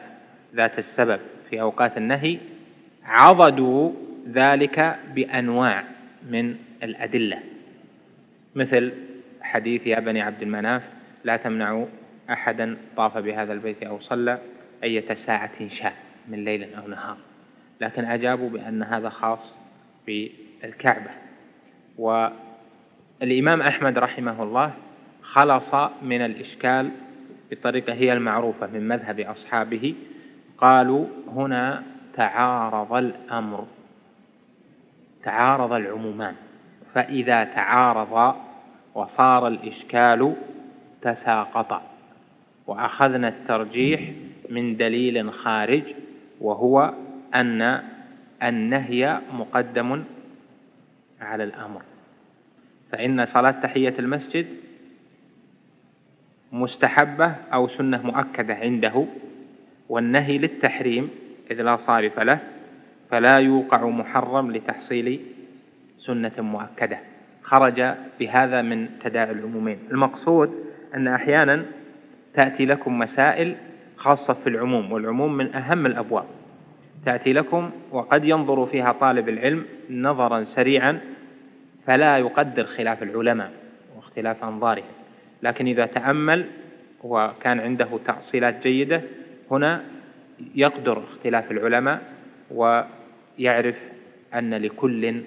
[0.54, 2.38] ذات السبب في أوقات النهي
[3.04, 3.92] عضدوا
[4.28, 5.84] ذلك بأنواع
[6.30, 7.38] من الأدلة.
[8.54, 8.92] مثل
[9.42, 10.82] حديث يا بني عبد المناف
[11.24, 11.86] لا تمنعوا
[12.30, 14.38] أحدا طاف بهذا البيت أو صلى.
[14.84, 15.94] أية ساعة شاء
[16.28, 17.16] من ليل أو نهار.
[17.80, 19.54] لكن أجابوا بأن هذا خاص
[20.06, 21.10] بالكعبة.
[21.98, 24.72] والإمام أحمد رحمه الله
[25.22, 26.90] خلص من الإشكال
[27.50, 29.94] بطريقة هي المعروفة من مذهب أصحابه.
[30.58, 31.82] قالوا هنا
[32.14, 33.66] تعارض الأمر
[35.22, 36.34] تعارض العمومان.
[36.94, 38.36] فإذا تعارض
[38.94, 40.36] وصار الإشكال
[41.02, 41.82] تساقط.
[42.66, 44.00] وأخذنا الترجيح
[44.50, 45.82] من دليل خارج
[46.40, 46.94] وهو
[47.34, 47.82] أن
[48.42, 50.04] النهي مقدم
[51.20, 51.82] على الأمر.
[52.92, 54.46] فإن صلاة تحية المسجد
[56.52, 59.06] مستحبة أو سنة مؤكدة عنده
[59.88, 61.10] والنهي للتحريم
[61.50, 62.38] إذ لا صارف له
[63.10, 65.20] فلا يوقع محرم لتحصيل
[65.98, 66.98] سنة مؤكدة.
[67.42, 69.78] خرج بهذا من تداعي العمومين.
[69.90, 71.64] المقصود أن أحيانا
[72.34, 73.56] تأتي لكم مسائل
[74.00, 76.24] خاصة في العموم والعموم من أهم الأبواب.
[77.06, 81.00] تأتي لكم وقد ينظر فيها طالب العلم نظرا سريعا
[81.86, 83.52] فلا يقدر خلاف العلماء
[83.96, 84.84] واختلاف أنظارهم.
[85.42, 86.46] لكن إذا تأمل
[87.04, 89.02] وكان عنده تأصيلات جيدة
[89.50, 89.82] هنا
[90.54, 92.02] يقدر اختلاف العلماء
[92.50, 93.76] ويعرف
[94.34, 95.22] أن لكل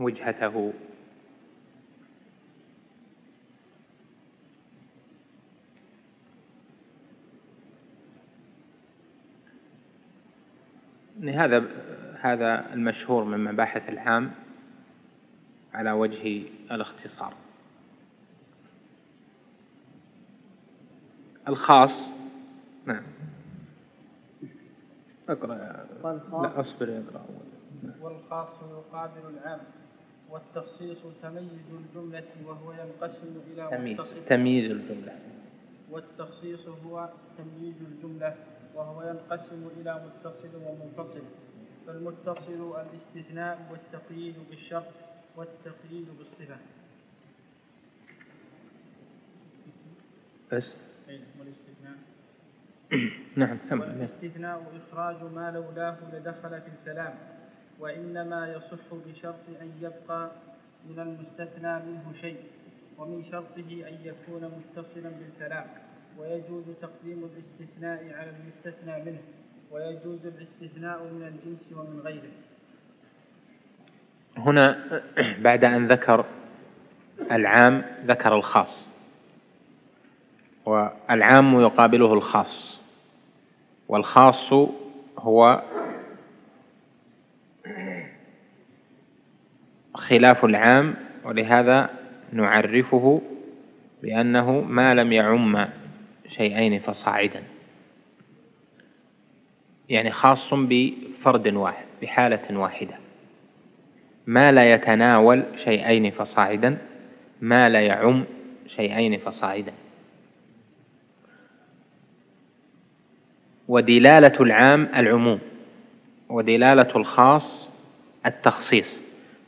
[0.00, 0.72] وجهته
[11.28, 11.64] هذا
[12.20, 14.30] هذا المشهور من مباحث العام
[15.74, 17.34] على وجه الاختصار.
[21.48, 21.90] الخاص
[22.86, 23.02] نعم.
[25.28, 25.54] اقرأ.
[26.42, 27.24] لا أصبر اقرأ.
[27.28, 27.46] أول
[27.82, 28.02] نعم.
[28.02, 29.60] والخاص يقابل العام
[30.30, 35.12] والتخصيص تمييز الجملة وهو ينقسم إلى تمييز تمييز الجملة.
[35.90, 37.08] والتخصيص هو
[37.38, 38.34] تمييز الجملة
[38.74, 41.22] وهو ينقسم إلى متصل ومنفصل
[41.86, 44.92] فالمتصل الاستثناء والتقييد بالشرط
[45.36, 46.56] والتقييد بالصفة.
[50.52, 50.74] بس.
[51.38, 51.96] والاستثناء
[53.36, 57.14] نعم كمل والاستثناء إخراج ما لولاه لدخل في الكلام
[57.78, 60.30] وإنما يصح بشرط أن يبقى
[60.88, 62.42] من المستثنى منه شيء
[62.98, 65.66] ومن شرطه أن يكون متصلا بالكلام.
[66.18, 69.20] ويجوز تقديم الاستثناء على المستثنى منه
[69.70, 72.32] ويجوز الاستثناء من الجنس ومن غيره.
[74.36, 74.78] هنا
[75.38, 76.24] بعد أن ذكر
[77.32, 78.88] العام ذكر الخاص
[80.66, 82.80] والعام يقابله الخاص
[83.88, 84.52] والخاص
[85.18, 85.62] هو
[89.94, 91.90] خلاف العام ولهذا
[92.32, 93.22] نعرفه
[94.02, 95.68] بأنه ما لم يعم
[96.28, 97.42] شيئين فصاعدا.
[99.88, 102.94] يعني خاص بفرد واحد بحالة واحدة.
[104.26, 106.78] ما لا يتناول شيئين فصاعدا
[107.40, 108.24] ما لا يعم
[108.66, 109.72] شيئين فصاعدا.
[113.68, 115.38] ودلالة العام العموم
[116.28, 117.68] ودلالة الخاص
[118.26, 119.00] التخصيص.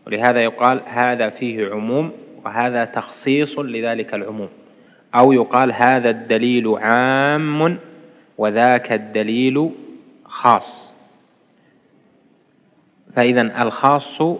[0.06, 2.12] ولهذا يقال هذا فيه عموم
[2.44, 4.48] وهذا تخصيص لذلك العموم.
[5.20, 7.78] أو يقال هذا الدليل عام
[8.38, 9.70] وذاك الدليل
[10.24, 10.92] خاص.
[13.14, 14.38] فإذا الخاص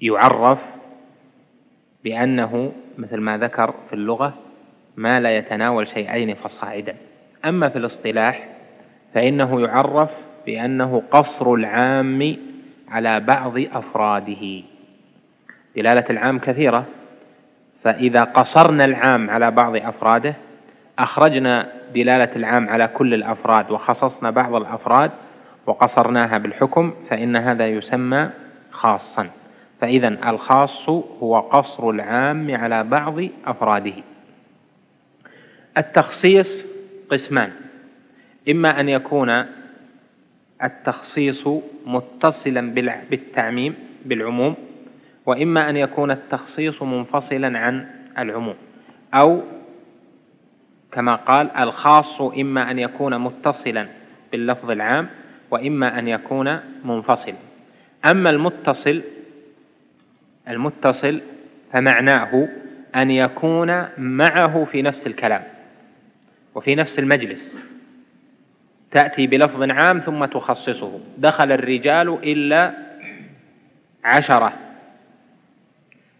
[0.00, 0.58] يعرف
[2.04, 4.34] بأنه مثل ما ذكر في اللغة
[4.96, 6.96] ما لا يتناول شيئين فصاعدا.
[7.44, 8.48] أما في الاصطلاح
[9.14, 10.10] فإنه يعرف
[10.46, 12.36] بأنه قصر العام
[12.88, 14.62] على بعض أفراده.
[15.76, 16.86] دلالة العام كثيرة.
[17.84, 20.34] فإذا قصرنا العام على بعض أفراده
[20.98, 25.10] أخرجنا دلالة العام على كل الأفراد وخصصنا بعض الأفراد
[25.66, 28.30] وقصرناها بالحكم فإن هذا يسمى
[28.70, 29.30] خاصا.
[29.80, 30.88] فإذا الخاص
[31.22, 33.94] هو قصر العام على بعض أفراده.
[35.78, 36.64] التخصيص
[37.10, 37.50] قسمان.
[38.48, 39.44] إما أن يكون
[40.64, 41.48] التخصيص
[41.86, 42.74] متصلا
[43.10, 44.54] بالتعميم بالعموم
[45.26, 47.86] وإما أن يكون التخصيص منفصلا عن
[48.18, 48.54] العموم
[49.14, 49.42] أو
[50.92, 53.86] كما قال الخاص إما أن يكون متصلا
[54.32, 55.08] باللفظ العام
[55.50, 57.34] وإما أن يكون منفصلا.
[58.10, 59.02] أما المتصل
[60.48, 61.20] المتصل
[61.72, 62.48] فمعناه
[62.96, 65.42] أن يكون معه في نفس الكلام
[66.54, 67.58] وفي نفس المجلس
[68.90, 71.00] تأتي بلفظ عام ثم تخصصه.
[71.18, 72.74] دخل الرجال إلا
[74.04, 74.52] عشرة.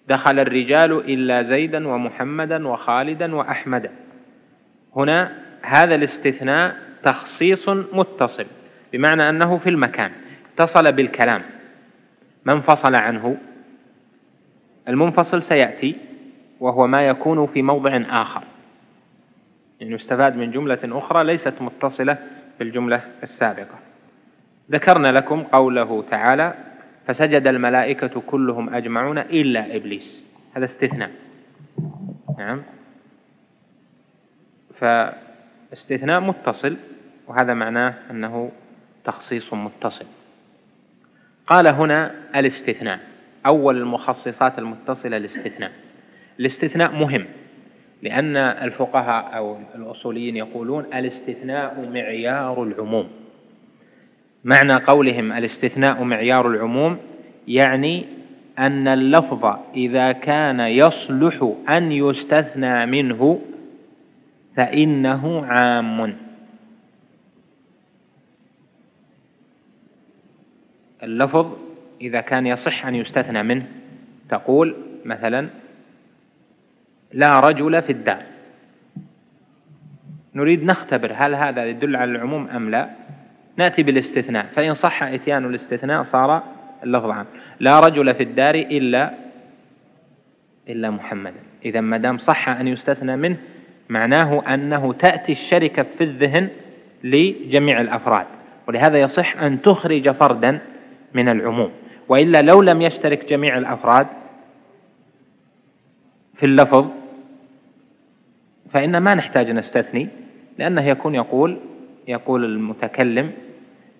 [0.09, 3.90] دخل الرجال إلا زيدا ومحمدا وخالدا وأحمدا
[4.97, 8.47] هنا هذا الاستثناء تخصيص متصل
[8.93, 10.11] بمعنى أنه في المكان
[10.55, 11.43] اتصل بالكلام.
[12.45, 13.37] ما انفصل عنه؟
[14.88, 15.97] المنفصل سيأتي
[16.61, 18.43] وهو ما يكون في موضع آخر.
[19.81, 22.19] يعني يستفاد من جملة أخرى ليست متصلة
[22.59, 23.79] بالجملة السابقة.
[24.71, 26.55] ذكرنا لكم قوله تعالى
[27.07, 30.25] فسجد الملائكة كلهم أجمعون إلا إبليس.
[30.57, 31.11] هذا استثناء.
[32.38, 32.62] نعم.
[34.79, 36.77] فاستثناء متصل
[37.27, 38.53] وهذا معناه أنه
[39.05, 40.07] تخصيص متصل.
[41.47, 43.01] قال هنا الاستثناء.
[43.47, 45.73] أول المخصصات المتصلة الاستثناء.
[46.40, 47.27] الاستثناء مهم
[48.03, 53.23] لأن الفقهاء أو الأصوليين يقولون الاستثناء معيار العموم.
[54.44, 56.98] معنى قولهم الاستثناء معيار العموم
[57.48, 58.07] يعني
[58.59, 63.40] أن اللفظ إذا كان يصلح أن يستثنى منه
[64.57, 66.16] فإنه عام.
[71.02, 71.59] اللفظ
[72.00, 73.66] إذا كان يصح أن يستثنى منه
[74.28, 75.48] تقول مثلا
[77.12, 78.22] لا رجل في الدار.
[80.35, 83.04] نريد نختبر هل هذا يدل على العموم أم لا؟
[83.57, 84.47] نأتي بالاستثناء.
[84.57, 86.43] فإن صح إتيان الاستثناء صار
[86.83, 87.27] اللفظ عام.
[87.61, 89.14] لا رجل في الدار إلا
[90.69, 93.37] إلا محمدا إذا ما دام صح أن يستثنى منه
[93.88, 96.49] معناه أنه تأتي الشركة في الذهن
[97.05, 98.27] لجميع الأفراد.
[98.69, 100.59] ولهذا يصح أن تخرج فردا
[101.14, 101.71] من العموم.
[102.09, 104.07] وإلا لو لم يشترك جميع الأفراد
[106.37, 106.87] في اللفظ
[108.73, 110.09] فإن ما نحتاج نستثني
[110.59, 111.61] لأنه يكون يقول
[112.09, 113.33] يقول المتكلم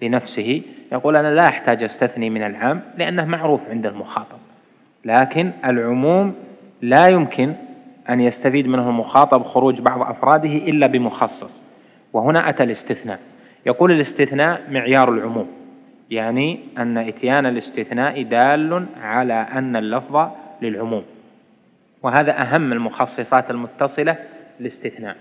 [0.03, 0.63] لنفسه
[0.93, 4.39] يقول أنا لا أحتاج أستثني من العام لأنه معروف عند المخاطب.
[5.05, 6.35] لكن العموم
[6.83, 7.55] لا يمكن
[8.11, 11.63] أن يستفيد منه المخاطب خروج بعض أفراده إلا بمخصص.
[12.13, 13.21] وهنا أتى الاستثناء.
[13.67, 15.49] يقول الاستثناء معيار العموم
[16.11, 20.29] يعني أن إتيان الاستثناء دال على أن اللفظ
[20.63, 21.05] للعموم.
[22.03, 24.17] وهذا أهم المخصصات المتصلة
[24.61, 25.17] الاستثناء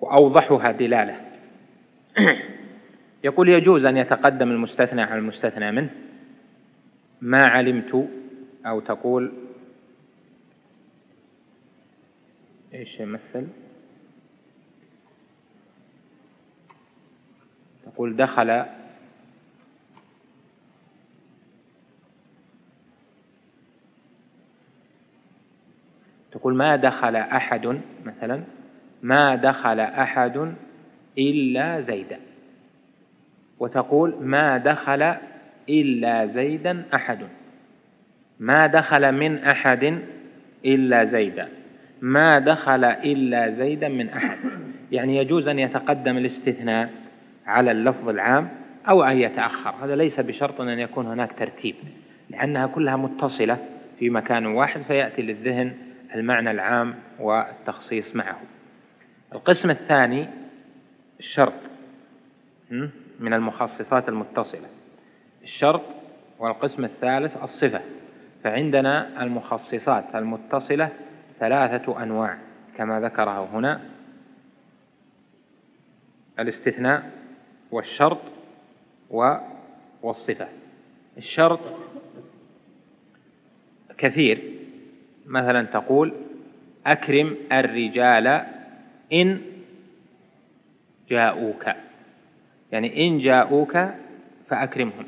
[0.00, 1.27] وأوضحها دلالة.
[3.24, 5.90] يقول يجوز أن يتقدم المستثنى على المستثنى منه.
[7.20, 8.08] ما علمت
[8.66, 9.32] أو تقول
[12.74, 13.46] إيش يمثل؟
[17.84, 18.64] تقول دخل
[26.32, 28.44] تقول ما دخل أحد مثلا؟
[29.02, 30.54] ما دخل أحد
[31.18, 32.18] إلا زيدا.
[33.58, 35.14] وتقول ما دخل
[35.68, 37.18] إلا زيدا أحد.
[38.40, 39.98] ما دخل من أحد
[40.64, 41.48] إلا زيدا.
[42.02, 44.38] ما دخل إلا زيدا من أحد.
[44.92, 46.90] يعني يجوز أن يتقدم الاستثناء
[47.46, 48.48] على اللفظ العام
[48.88, 49.74] أو أن يتأخر.
[49.84, 51.74] هذا ليس بشرط أن يكون هناك ترتيب
[52.30, 53.58] لأنها كلها متصلة
[53.98, 55.72] في مكان واحد فيأتي للذهن
[56.14, 58.38] المعنى العام والتخصيص معه.
[59.32, 60.26] القسم الثاني
[61.18, 61.52] الشرط
[63.20, 64.68] من المخصصات المتصلة.
[65.42, 65.82] الشرط
[66.38, 67.80] والقسم الثالث الصفة.
[68.44, 70.92] فعندنا المخصصات المتصلة
[71.40, 72.38] ثلاثة أنواع
[72.76, 73.80] كما ذكره هنا.
[76.38, 77.10] الاستثناء
[77.70, 78.20] والشرط
[80.02, 80.48] والصفة.
[81.16, 81.60] الشرط
[83.98, 84.52] كثير.
[85.26, 86.14] مثلا تقول
[86.86, 88.26] أكرم الرجال
[89.12, 89.40] إن
[91.10, 91.64] جاءوك.
[92.72, 93.78] يعني إن جاءوك
[94.48, 95.06] فأكرمهم.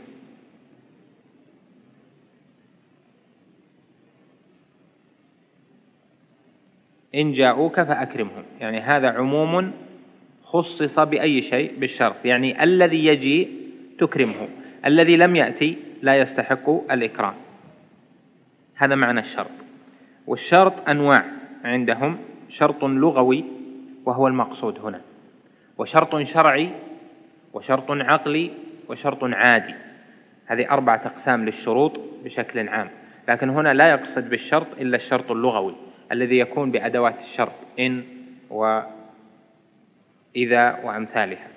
[7.15, 8.43] إن جاءوك فأكرمهم.
[8.61, 9.73] يعني هذا عموم
[10.45, 12.25] خصص بأي شيء بالشرط.
[12.25, 13.49] يعني الذي يجي
[13.99, 14.49] تكرمه.
[14.87, 17.35] الذي لم يأتي لا يستحق الإكرام.
[18.75, 19.51] هذا معنى الشرط.
[20.27, 21.25] والشرط أنواع
[21.65, 22.19] عندهم.
[22.49, 23.45] شرط لغوي
[24.07, 25.10] وهو المقصود هنا.
[25.81, 26.71] وشرط شرعي
[27.53, 28.51] وشرط عقلي
[28.89, 29.75] وشرط عادي.
[30.47, 32.91] هذه أربعة أقسام للشروط بشكل عام.
[33.29, 35.75] لكن هنا لا يقصد بالشرط إلا الشرط اللغوي
[36.13, 38.05] الذي يكون بأدوات الشرط إن
[38.51, 38.85] وإذا
[40.85, 41.49] وأمثالها.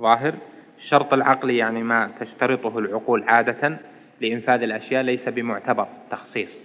[0.00, 0.34] ظاهر؟
[0.78, 3.78] الشرط العقلي يعني ما تشترطه العقول عادة
[4.20, 6.60] لإنفاذ الأشياء ليس بمعتبر تخصيص.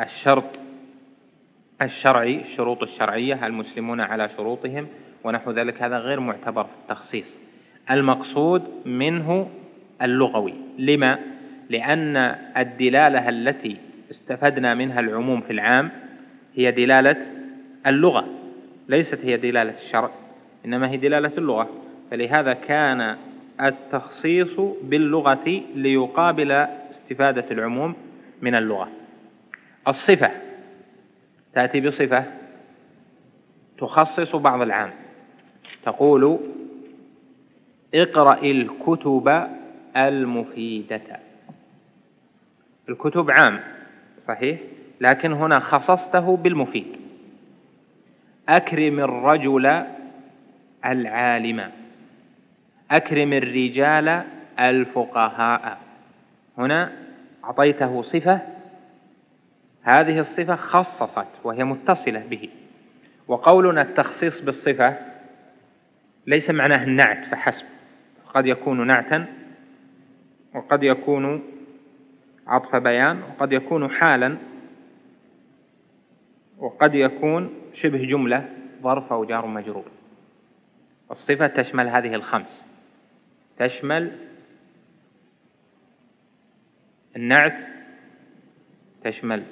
[0.00, 0.69] الشرط
[1.82, 4.86] الشرعي الشروط الشرعية المسلمون على شروطهم
[5.24, 5.82] ونحو ذلك.
[5.82, 7.40] هذا غير معتبر في التخصيص.
[7.90, 9.50] المقصود منه
[10.02, 10.54] اللغوي.
[10.78, 11.18] لما؟
[11.70, 12.16] لأن
[12.56, 13.76] الدلالة التي
[14.10, 15.90] استفدنا منها العموم في العام
[16.54, 17.16] هي دلالة
[17.86, 18.26] اللغة
[18.88, 20.10] ليست هي دلالة الشرع
[20.66, 21.68] إنما هي دلالة اللغة.
[22.10, 23.16] فلهذا كان
[23.60, 26.52] التخصيص باللغة ليقابل
[26.90, 27.94] استفادة العموم
[28.42, 28.88] من اللغة.
[29.88, 30.30] الصفة
[31.54, 32.24] تأتي بصفة
[33.78, 34.90] تخصص بعض العام.
[35.84, 36.38] تقول
[37.94, 39.46] اقرأ الكتب
[39.96, 41.00] المفيدة.
[42.88, 43.60] الكتب عام
[44.28, 44.60] صحيح؟
[45.00, 46.96] لكن هنا خصصته بالمفيد.
[48.48, 49.84] أكرم الرجل
[50.84, 51.70] العالم.
[52.90, 54.22] أكرم الرجال
[54.58, 55.78] الفقهاء.
[56.58, 56.92] هنا
[57.44, 58.40] أعطيته صفة
[59.82, 62.48] هذه الصفة خصصت وهي متصلة به.
[63.28, 64.96] وقولنا التخصيص بالصفة
[66.26, 67.64] ليس معناه النعت فحسب.
[68.34, 69.26] قد يكون نعتا
[70.54, 71.42] وقد يكون
[72.46, 74.36] عطف بيان وقد يكون حالا
[76.58, 78.48] وقد يكون شبه جملة
[78.82, 79.84] ظرف أو جار مجرور.
[81.10, 82.66] الصفة تشمل هذه الخمس.
[83.58, 84.12] تشمل
[87.16, 87.56] النعت
[89.04, 89.44] تشمل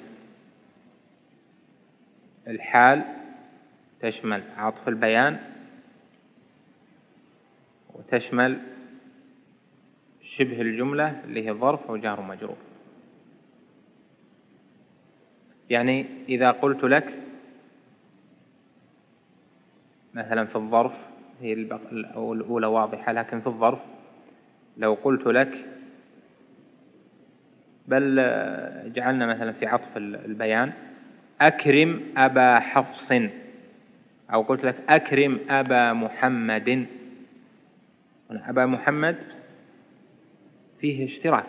[2.49, 3.03] الحال
[4.01, 5.39] تشمل عطف البيان
[7.93, 8.59] وتشمل
[10.37, 12.57] شبه الجملة اللي هي ظرف وجار مجرور.
[15.69, 17.13] يعني إذا قلت لك
[20.13, 20.93] مثلا في الظرف
[21.41, 23.79] هي الأولى واضحة لكن في الظرف
[24.77, 25.65] لو قلت لك
[27.87, 28.15] بل
[28.93, 30.73] جعلنا مثلا في عطف البيان
[31.41, 33.11] أكرم أبا حفص.
[34.33, 36.85] أو قلت لك أكرم أبا محمد.
[38.31, 39.15] أبا محمد
[40.81, 41.45] فيه اشتراك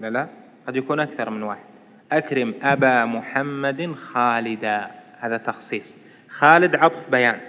[0.00, 0.28] لا لا؟
[0.66, 1.64] قد يكون أكثر من واحد.
[2.12, 4.90] أكرم أبا محمد خالدا
[5.20, 5.94] هذا تخصيص.
[6.28, 7.40] خالد عطف بيان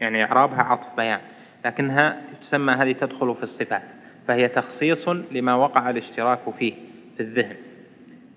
[0.00, 1.20] يعني إعرابها عطف بيان
[1.64, 3.82] لكنها تسمى هذه تدخل في الصفات
[4.28, 6.74] فهي تخصيص لما وقع الاشتراك فيه
[7.16, 7.56] في الذهن.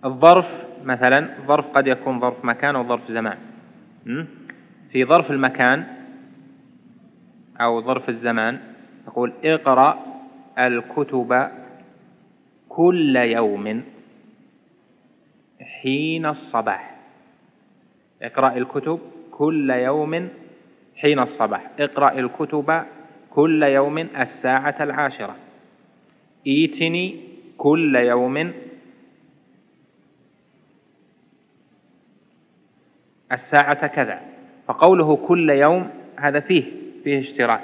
[0.05, 3.37] الظرف مثلا ظرف قد يكون ظرف مكان أو ظرف زمان.
[4.91, 5.83] في ظرف المكان
[7.61, 8.59] أو ظرف الزمان
[9.05, 9.99] تقول اقرأ
[10.59, 11.49] الكتب
[12.69, 13.83] كل يوم
[15.81, 16.95] حين الصباح.
[18.21, 18.99] اقرأ الكتب
[19.31, 20.29] كل يوم
[20.95, 21.71] حين الصباح.
[21.79, 22.83] اقرأ الكتب
[23.29, 25.35] كل يوم الساعة العاشرة.
[26.47, 27.15] إيتني
[27.57, 28.53] كل يوم
[33.31, 34.21] الساعة كذا.
[34.67, 36.63] فقوله كل يوم هذا فيه
[37.03, 37.61] فيه اشتراك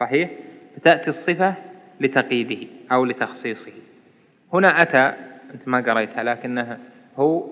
[0.00, 0.30] صحيح؟
[0.76, 1.54] فتأتي الصفة
[2.00, 3.72] لتقييده أو لتخصيصه.
[4.52, 5.14] هنا أتى
[5.54, 6.78] أنت ما قريتها لكنها
[7.16, 7.46] هو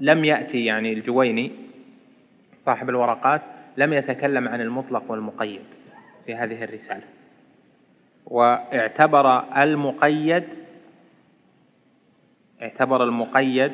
[0.00, 1.52] لم يأتي يعني الجويني
[2.66, 3.42] صاحب الورقات
[3.76, 5.62] لم يتكلم عن المطلق والمقيد
[6.26, 7.04] في هذه الرسالة.
[8.26, 10.44] واعتبر المقيد
[12.62, 13.72] اعتبر المقيد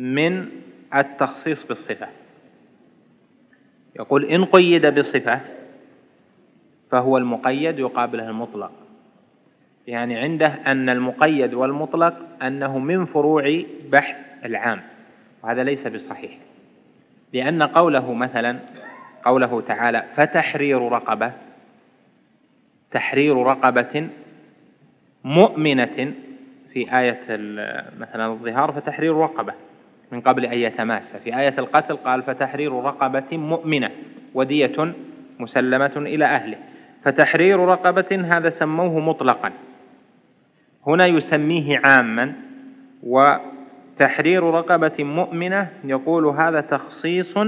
[0.00, 0.48] من
[0.94, 2.08] التخصيص بالصفة.
[3.96, 5.40] يقول إن قيد بصفة
[6.90, 8.72] فهو المقيد يقابله المطلق.
[9.86, 14.82] يعني عنده أن المقيد والمطلق أنه من فروع بحث العام
[15.42, 16.38] وهذا ليس بصحيح.
[17.32, 18.58] لأن قوله مثلا
[19.24, 21.32] قوله تعالى فتحرير رقبة
[22.90, 24.08] تحرير رقبة
[25.24, 26.14] مؤمنة
[26.72, 27.20] في آية
[27.98, 29.54] مثلا الظهار فتحرير رقبة.
[30.12, 31.16] من قبل أن يتماس.
[31.24, 33.90] في آية القتل قال فتحرير رقبة مؤمنة
[34.34, 34.94] ودية
[35.38, 36.56] مسلمة إلى أهله.
[37.04, 39.52] فتحرير رقبة هذا سموه مطلقا.
[40.86, 42.32] هنا يسميه عاما
[43.02, 47.38] وتحرير رقبة مؤمنة يقول هذا تخصيص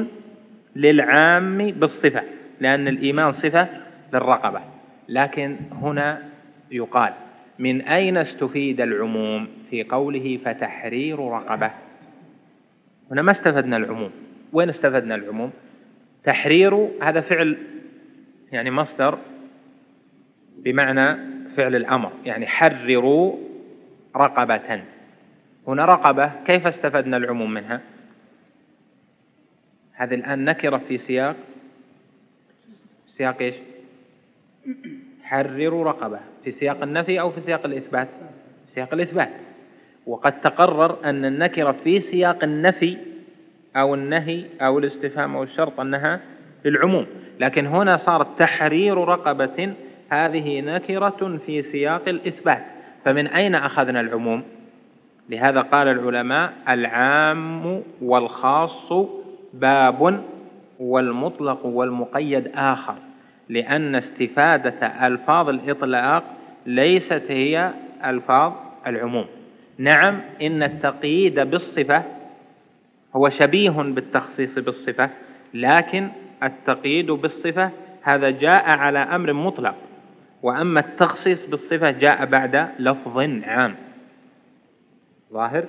[0.77, 2.23] للعام بالصفة
[2.61, 3.69] لأن الإيمان صفة
[4.13, 4.61] للرقبة.
[5.09, 6.19] لكن هنا
[6.71, 7.13] يقال
[7.59, 11.71] من أين استفيد العموم في قوله فتحرير رقبة؟
[13.13, 14.11] هنا ما استفدنا العموم.
[14.53, 15.51] وين استفدنا العموم؟
[16.25, 17.59] تحرير هذا فعل
[18.53, 19.19] يعني مصدر
[20.57, 21.19] بمعنى
[21.57, 23.37] فعل الأمر يعني حرروا
[24.17, 24.83] رقبة.
[25.69, 27.81] هنا رقبة كيف استفدنا العموم منها؟
[29.93, 31.37] هذه الآن نكرة في سياق.
[33.07, 33.55] سياق إيش؟
[35.23, 38.09] حرروا رقبة في سياق النفي أو في سياق الإثبات؟
[38.67, 39.33] في سياق الإثبات.
[40.07, 42.97] وقد تقرر أن النكرة في سياق النفي
[43.77, 46.21] أو النهي أو الاستفهام أو الشرط أنها
[46.65, 47.07] للعموم.
[47.41, 49.73] لكن هنا صارت تحرير رقبة
[50.11, 52.63] هذه نكرة في سياق الإثبات.
[53.05, 54.43] فمن أين أخذنا العموم؟
[55.31, 58.93] لهذا قال العلماء العام والخاص
[59.55, 60.23] باب
[60.81, 62.95] والمطلق والمقيد آخر.
[63.49, 66.25] لأن استفادة ألفاظ الإطلاق
[66.67, 67.71] ليست هي
[68.05, 68.53] ألفاظ
[68.87, 69.27] العموم.
[69.79, 72.03] نعم إن التقييد بالصفة
[73.17, 75.11] هو شبيه بالتخصيص بالصفة
[75.55, 76.09] لكن
[76.43, 77.71] التقييد بالصفة
[78.03, 79.75] هذا جاء على أمر مطلق
[80.43, 83.75] وأما التخصيص بالصفة جاء بعد لفظ عام.
[85.33, 85.65] ظاهر؟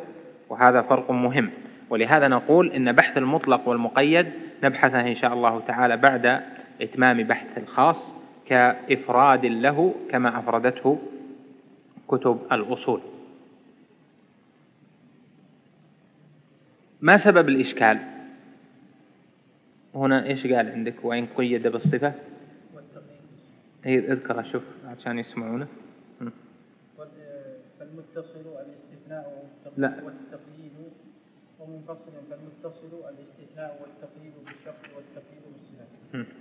[0.49, 1.49] وهذا فرق مهم.
[1.89, 4.25] ولهذا نقول إن بحث المطلق والمقيد
[4.63, 6.41] نبحثه إن شاء الله تعالى بعد
[6.81, 10.99] إتمام بحث الخاص كإفراد له كما أفردته
[12.07, 13.01] كتب الأصول.
[17.03, 17.99] ما سبب الإشكال؟
[19.95, 22.13] هنا إيش قال عندك؟ وإن قيد بالصفة؟
[23.83, 25.67] هي اذكر أشوف عشان يسمعونه.
[27.79, 30.73] فالمتصل الاستثناء والتقييد
[31.59, 36.31] ومنفصل فالمتصل الاستثناء والتقييد بالشرط والتقييد بالصفة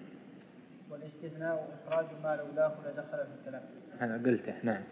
[0.90, 3.62] والاستثناء إخراج ما لولاه لدخل في الكلام
[3.98, 4.82] هذا قلته نعم.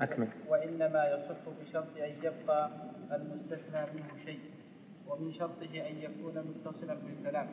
[0.00, 0.28] أكمل.
[0.48, 2.70] وإنما يصح بشرط أن يبقى
[3.12, 4.40] المستثنى منه شيء.
[5.08, 7.48] ومن شرطه أن يكون متصلا بالكلام.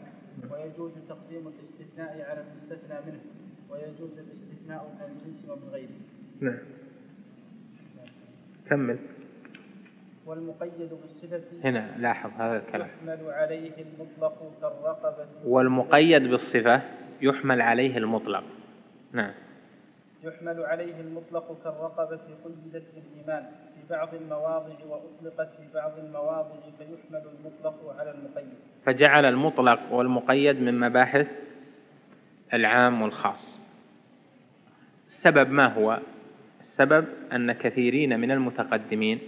[0.52, 3.22] ويجوز تقديم الاستثناء على المستثنى منه.
[3.70, 6.00] ويجوز الاستثناء من الجنس ومن غيره.
[6.40, 6.60] نعم.
[8.70, 9.00] كمل.
[10.26, 12.88] والمقيد بالصفة هنا لاحظ هذا الكلام.
[12.88, 15.28] يحمل عليه المطلق كالرقبة.
[15.46, 16.82] والمقيد بالصفة
[17.22, 18.44] يحمل عليه المطلق.
[19.12, 19.34] نعم.
[20.24, 23.46] يحمل عليه المطلق كالرقبة قيدت بالإيمان
[23.88, 28.54] في بعض المواضع وأطلقت في بعض المواضع فيحمل المطلق على المقيد.
[28.86, 31.28] فجعل المطلق والمقيد من مباحث
[32.54, 33.60] العام والخاص.
[35.08, 36.00] السبب ما هو؟
[36.62, 39.20] السبب أن كثيرين من المتقدمين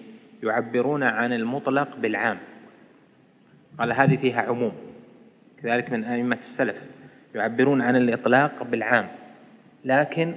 [0.44, 2.38] يعبرون عن المطلق بالعام.
[3.80, 4.74] قال هذه فيها عموم.
[5.64, 6.78] كذلك من أئمة السلف
[7.36, 9.08] يعبرون عن الإطلاق بالعام.
[9.86, 10.36] لكن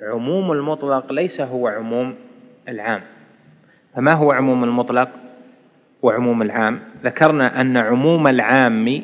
[0.00, 2.14] عموم المطلق ليس هو عموم
[2.68, 3.02] العام.
[3.94, 5.08] فما هو عموم المطلق
[6.02, 9.02] وعموم العام؟ ذكرنا أن عموم العام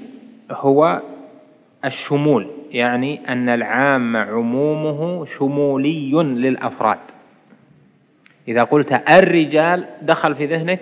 [0.51, 1.03] هو
[1.85, 6.99] الشمول يعني أن العام عمومه شمولي للأفراد.
[8.49, 10.81] إذا قلت الرجال دخل في ذهنك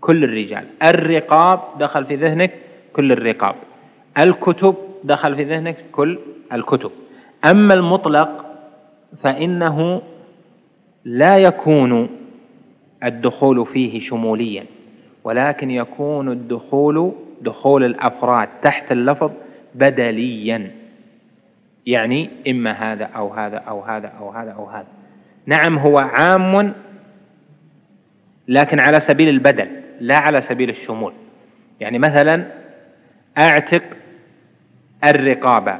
[0.00, 2.50] كل الرجال الرقاب دخل في ذهنك
[2.92, 3.54] كل الرقاب
[4.24, 6.18] الكتب دخل في ذهنك كل
[6.52, 6.90] الكتب.
[7.50, 8.44] أما المطلق
[9.22, 10.02] فإنه
[11.04, 12.08] لا يكون
[13.06, 14.64] الدخول فيه شموليا
[15.24, 19.30] ولكن يكون الدخول دخول الأفراد تحت اللفظ
[19.74, 20.70] بدليا.
[21.86, 24.86] يعني إما هذا أو هذا أو هذا أو هذا أو هذا.
[25.46, 26.72] نعم هو عام
[28.48, 29.68] لكن على سبيل البدل
[30.00, 31.12] لا على سبيل الشمول.
[31.80, 32.46] يعني مثلا
[33.38, 33.82] أعتق
[35.08, 35.78] الرقابة.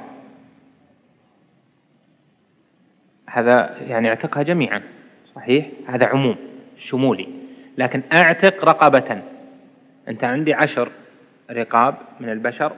[3.27, 4.83] هذا يعني أعتقها جميعا
[5.35, 6.37] صحيح؟ هذا عموم.
[6.79, 7.29] شمولي.
[7.79, 9.23] لكن أعتق رقبة.
[10.09, 10.89] أنت عندي عشر
[11.51, 12.73] رقاب من البشر.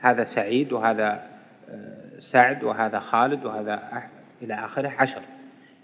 [0.00, 1.22] هذا سعيد وهذا
[1.70, 3.82] آه، سعد وهذا خالد وهذا
[4.42, 5.20] إلى آخره عشر.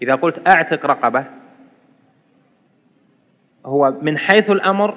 [0.01, 1.25] إذا قلت أعتق رقبة
[3.65, 4.95] هو من حيث الأمر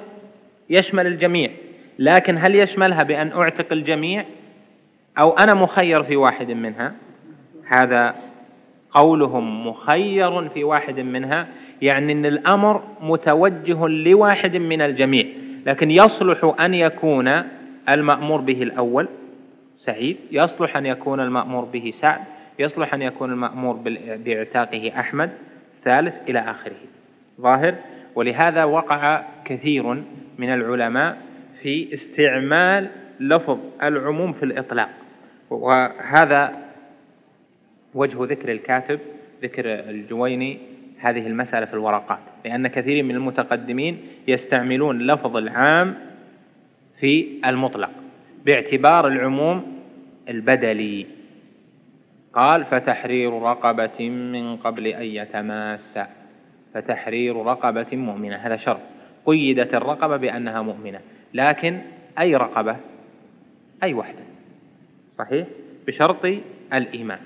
[0.69, 1.51] يشمل الجميع.
[1.99, 4.25] لكن هل يشملها بأن أعتق الجميع؟
[5.19, 6.93] أو أنا مخير في واحد منها؟
[7.75, 8.15] هذا
[8.91, 11.47] قولهم مخير في واحد منها.
[11.81, 15.25] يعني أن الأمر متوجه لواحد من الجميع
[15.65, 17.43] لكن يصلح أن يكون
[17.89, 19.07] المأمور به الأول
[19.77, 22.19] سعيد يصلح أن يكون المأمور به سعد
[22.59, 23.75] يصلح أن يكون المأمور
[24.25, 25.29] باعتاقه أحمد
[25.83, 26.75] ثالث إلى آخره.
[27.41, 27.75] ظاهر؟
[28.15, 30.03] ولهذا وقع كثير
[30.37, 31.17] من العلماء
[31.61, 32.87] في استعمال
[33.19, 34.89] لفظ العموم في الإطلاق.
[35.49, 36.53] وهذا
[37.93, 38.99] وجه ذكر الكاتب
[39.43, 40.57] ذكر الجويني
[41.03, 43.97] هذه المسألة في الورقات لأن كثير من المتقدمين
[44.27, 45.95] يستعملون لفظ العام
[46.99, 47.89] في المطلق
[48.45, 49.81] باعتبار العموم
[50.29, 51.05] البدلي.
[52.33, 55.99] قال فتحرير رقبة من قبل أن يتماس
[56.73, 58.79] فتحرير رقبة مؤمنة هذا شرط.
[59.25, 60.99] قيدت الرقبة بأنها مؤمنة
[61.33, 61.79] لكن
[62.19, 62.75] أي رقبة؟
[63.83, 64.23] أي وحدة؟
[65.17, 65.47] صحيح؟
[65.87, 66.25] بشرط
[66.73, 67.19] الإيمان.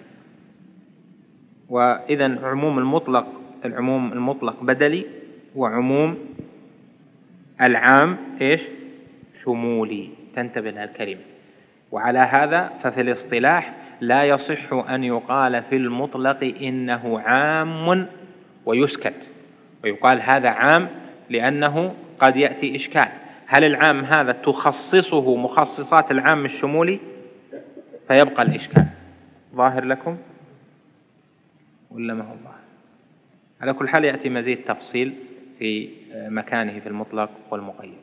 [1.70, 3.28] وإذا عموم المطلق
[3.66, 5.06] العموم المطلق بدلي
[5.56, 6.18] وعموم
[7.62, 8.62] العام إيش؟
[9.44, 11.22] شمولي تنتبه لها الكلمة.
[11.92, 18.08] وعلى هذا ففي الاصطلاح لا يصح أن يقال في المطلق إنه عام
[18.66, 19.28] ويسكت.
[19.84, 20.90] ويقال هذا عام
[21.30, 23.12] لأنه قد يأتي إشكال.
[23.46, 27.00] هل العام هذا تخصصه مخصصات العام الشمولي؟
[28.08, 28.86] فيبقى الإشكال.
[29.56, 30.18] ظاهر لكم؟
[31.92, 32.67] ولا ما هو ظاهر؟
[33.62, 35.16] على كل حال يأتي مزيد تفصيل
[35.60, 37.98] في مكانه في المطلق والمقيد.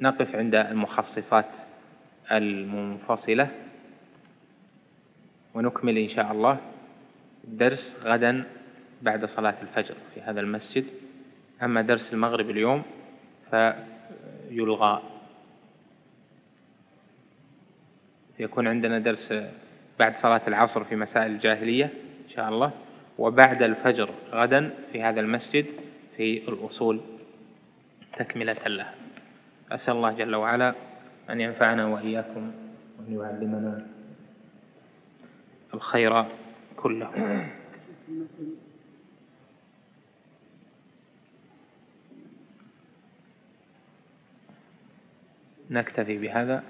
[0.00, 1.46] نقف عند المخصصات
[2.32, 3.48] المنفصلة
[5.54, 6.60] ونكمل إن شاء الله
[7.44, 8.44] الدرس غدا
[9.02, 10.84] بعد صلاة الفجر في هذا المسجد.
[11.62, 12.82] أما درس المغرب اليوم
[13.50, 15.02] فيلغى.
[18.38, 19.34] يكون عندنا درس
[19.98, 21.84] بعد صلاة العصر في مسائل الجاهلية
[22.24, 22.72] إن شاء الله.
[23.22, 25.66] وبعد الفجر غدا في هذا المسجد
[26.16, 27.00] في الأصول
[28.18, 28.94] تكملة لها.
[29.72, 30.74] أسأل الله جل وعلا
[31.30, 32.52] أن ينفعنا وإياكم
[32.98, 33.86] وأن يعلمنا
[35.74, 36.24] الخير
[36.76, 37.10] كله.
[45.70, 46.62] نكتفي بهذا.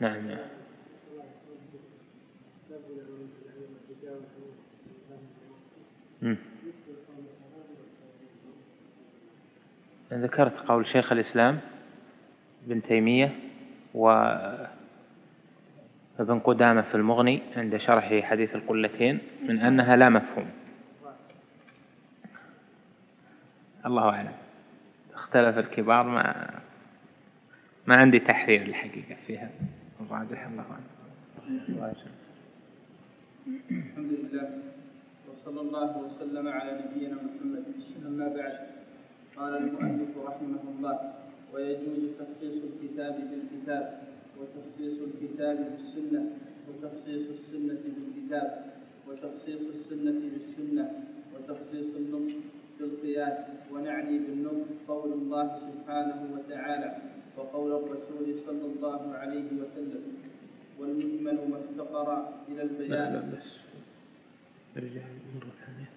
[0.00, 0.57] نعم.
[10.12, 11.60] ذكرت قول شيخ الإسلام
[12.66, 13.38] ابن تيمية
[13.94, 14.68] وابن
[16.44, 20.50] قدامة في المغني عند شرح حديث القلتين من أنها لا مفهوم.
[23.86, 24.32] الله أعلم.
[25.14, 26.50] اختلف الكبار ما
[27.86, 29.50] ما عندي تحرير الحقيقة فيها.
[30.00, 30.84] الراجح الله أعلم.
[33.70, 34.48] الحمد لله.
[35.38, 37.64] وصلى الله وسلم على نبينا محمد.
[38.06, 38.56] أما بعد
[39.36, 40.96] قال المؤلف رحمه الله
[41.54, 43.84] ويجوز تخصيص الكتاب بالكتاب
[44.38, 46.22] وتخصيص الكتاب بالسنة
[46.68, 48.48] وتخصيص السنة بالكتاب
[49.08, 50.84] وتخصيص السنة بالسنة
[51.34, 52.38] وتخصيص النطق
[52.80, 53.38] بالقياس.
[53.72, 56.90] ونعني بالنطق قول الله سبحانه وتعالى
[57.36, 60.02] وقول الرسول صلى الله عليه وسلم
[60.78, 62.08] والمجمل ما افتقر
[62.48, 63.38] إلى البيان
[64.78, 65.04] ارجع
[65.34, 65.90] مرة ثانية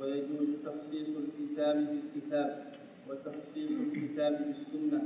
[0.00, 2.72] ويجوز تخصيص الكتاب بالكتاب
[3.08, 5.00] وتخصيص الكتاب بالسنة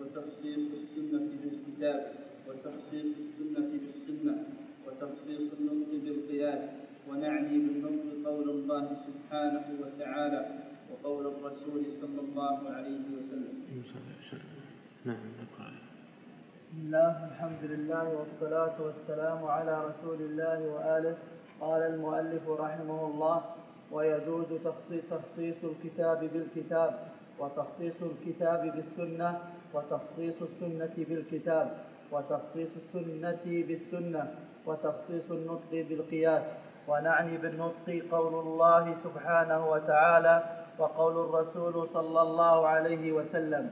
[0.00, 2.12] وتخصيص السنة بالكتاب
[2.48, 4.34] وتخصيص السنة بالسنة
[4.86, 6.62] وتخصيص النطق بالقياس
[7.08, 10.42] ونعني بالنطق قول الله سبحانه وتعالى
[10.90, 13.54] وقول الرسول صلى الله عليه وسلم.
[15.04, 15.16] نعم
[16.74, 21.16] بسم الله الحمد لله والصلاة والسلام على رسول الله وآله
[21.60, 23.42] قال المؤلف رحمه الله
[23.92, 24.46] ويجوز
[25.10, 29.38] تخصيص الكتاب بالكتاب وتخصيص الكتاب بالسنة
[29.74, 31.66] وتخصيص السنة بالكتاب
[32.12, 34.34] وتخصيص السنة بالسنة
[34.66, 36.42] وتخصيص النطق بالقياس.
[36.88, 40.36] ونعني بالنطق قول الله سبحانه وتعالى
[40.78, 43.70] وقول الرسول صلى الله عليه وسلم.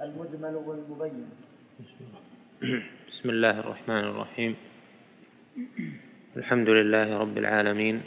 [0.00, 1.30] المجمل والمبين.
[3.08, 4.56] بسم الله الرحمن الرحيم.
[6.36, 8.02] الحمد لله رب العالمين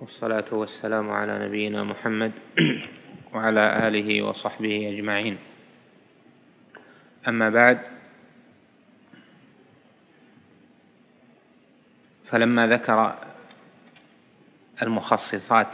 [0.00, 2.32] والصلاة والسلام على نبينا محمد
[3.34, 5.38] وعلى آله وصحبه أجمعين.
[7.28, 7.80] أما بعد
[12.30, 13.18] فلما ذكر
[14.82, 15.70] المخصصات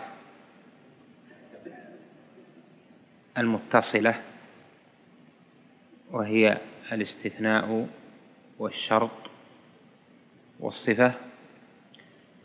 [3.38, 4.22] المتصلة
[6.10, 6.58] وهي
[6.92, 7.88] الاستثناء
[8.58, 9.27] والشرط
[10.60, 11.14] والصفة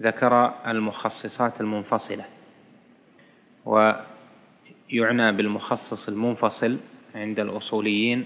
[0.02, 2.26] ذكر المخصصات المنفصلة.
[3.66, 6.80] ويعنى بالمخصص المنفصل
[7.16, 8.26] عند الأصوليين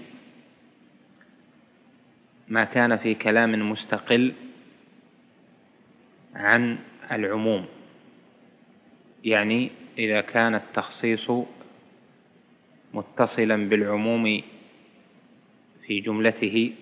[2.48, 4.32] ما كان في كلام مستقل
[6.34, 6.78] عن
[7.12, 7.66] العموم.
[9.24, 11.30] يعني إذا كان التخصيص
[12.94, 14.42] متصلا بالعموم
[15.86, 16.72] في جملته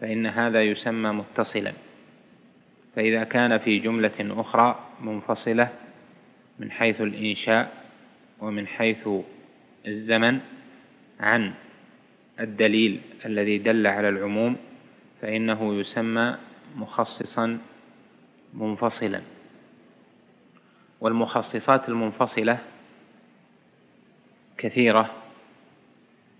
[0.00, 1.72] فإن هذا يسمى متصلا.
[2.96, 5.68] فإذا كان في جملة أخرى منفصلة
[6.58, 7.72] من حيث الإنشاء
[8.40, 9.08] ومن حيث
[9.86, 10.40] الزمن
[11.20, 11.54] عن
[12.40, 14.56] الدليل الذي دل على العموم
[15.22, 16.36] فإنه يسمى
[16.76, 17.58] مخصصا
[18.54, 19.22] منفصلا.
[21.00, 22.58] والمخصصات المنفصلة
[24.58, 25.10] كثيرة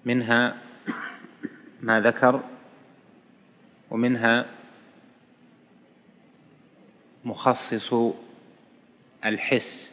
[0.05, 0.57] منها
[1.81, 2.43] ما ذكر
[3.91, 4.47] ومنها
[7.29, 7.95] مخصص
[9.25, 9.91] الحس.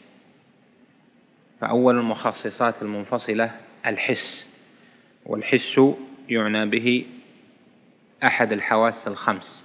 [1.61, 3.51] فأول المخصصات المنفصلة
[3.85, 4.47] الحس.
[5.25, 5.79] والحس
[6.29, 7.05] يعنى به
[8.23, 9.63] أحد الحواس الخمس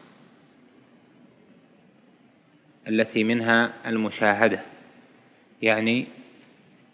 [2.89, 4.61] التي منها المشاهدة.
[5.62, 6.07] يعني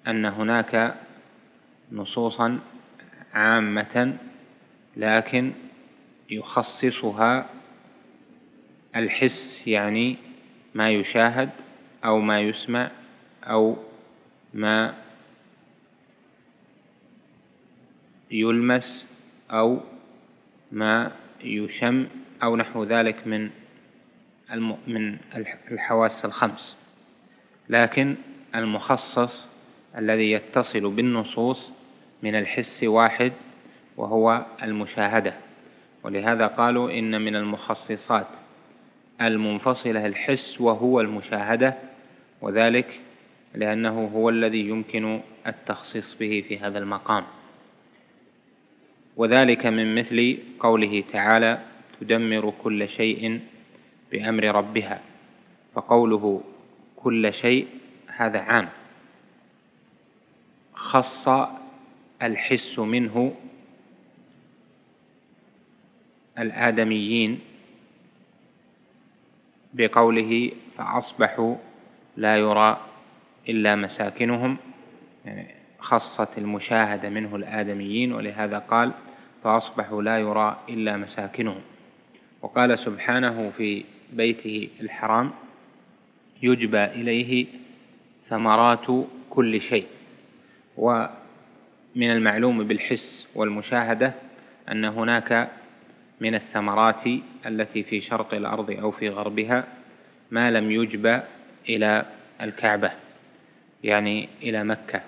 [0.07, 0.95] أن هناك
[1.93, 2.61] نصوصا
[3.35, 4.16] عامة
[4.97, 5.53] لكن
[6.31, 7.51] يخصصها
[8.97, 10.26] الحس يعني
[10.77, 11.51] ما يشاهد
[12.05, 12.91] أو ما يسمع
[13.45, 13.77] أو
[14.55, 14.95] ما
[18.31, 19.07] يلمس
[19.51, 19.81] أو
[20.72, 22.07] ما يشم
[22.43, 23.51] أو نحو ذلك من
[24.87, 25.18] من
[25.70, 26.77] الحواس الخمس.
[27.68, 28.16] لكن
[28.55, 29.49] المخصص
[29.99, 31.72] الذي يتصل بالنصوص
[32.22, 33.33] من الحس واحد
[33.97, 35.35] وهو المشاهدة.
[36.03, 38.27] ولهذا قالوا إن من المخصصات
[39.20, 41.74] المنفصلة الحس وهو المشاهدة
[42.40, 43.00] وذلك
[43.54, 47.24] لأنه هو الذي يمكن التخصيص به في هذا المقام.
[49.16, 51.58] وذلك من مثل قوله تعالى
[52.00, 53.40] تدمر كل شيء
[54.12, 55.00] بأمر ربها
[55.74, 56.42] فقوله
[56.96, 57.66] كل شيء
[58.06, 58.68] هذا عام.
[60.74, 61.28] خص
[62.22, 63.34] الحس منه
[66.38, 67.40] الآدميين
[69.77, 71.55] بقوله فأصبحوا
[72.16, 72.81] لا يرى
[73.49, 74.57] إلا مساكنهم
[75.24, 75.47] يعني
[75.79, 78.93] خصت المشاهدة منه الآدميين ولهذا قال
[79.45, 81.61] فأصبحوا لا يرى إلا مساكنهم.
[82.43, 85.31] وقال سبحانه في بيته الحرام
[86.43, 87.47] يجبى إليه
[88.29, 88.87] ثمرات
[89.31, 89.87] كل شيء.
[90.77, 94.12] ومن المعلوم بالحس والمشاهدة
[94.72, 95.51] أن هناك
[96.20, 97.06] من الثمرات
[97.46, 99.64] التي في شرق الأرض أو في غربها
[100.30, 101.20] ما لم يجبى
[101.68, 102.06] إلى
[102.40, 102.92] الكعبة
[103.84, 105.00] يعني إلى مكة.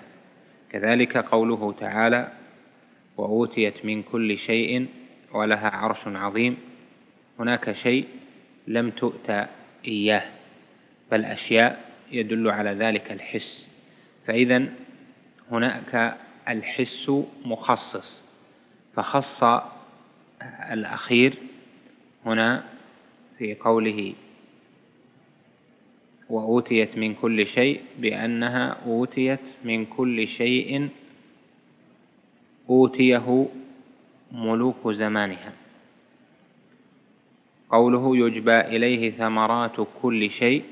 [0.71, 2.31] كذلك قوله تعالى
[3.17, 4.87] وأوتيت من كل شيء
[5.31, 6.57] ولها عرش عظيم
[7.39, 8.07] هناك شيء
[8.67, 9.45] لم تؤتى
[9.87, 10.23] إياه
[11.11, 13.67] بل أشياء يدل على ذلك الحس.
[14.27, 14.65] فإذا
[15.51, 16.17] هناك
[16.49, 17.11] الحس
[17.45, 18.23] مخصص
[18.95, 19.43] فخص
[20.71, 21.37] الأخير
[22.25, 22.63] هنا
[23.37, 24.13] في قوله
[26.29, 30.89] وأوتيت من كل شيء بأنها أوتيت من كل شيء
[32.69, 33.47] أوتيه
[34.31, 35.53] ملوك زمانها.
[37.69, 40.63] قوله يجبى إليه ثمرات كل شيء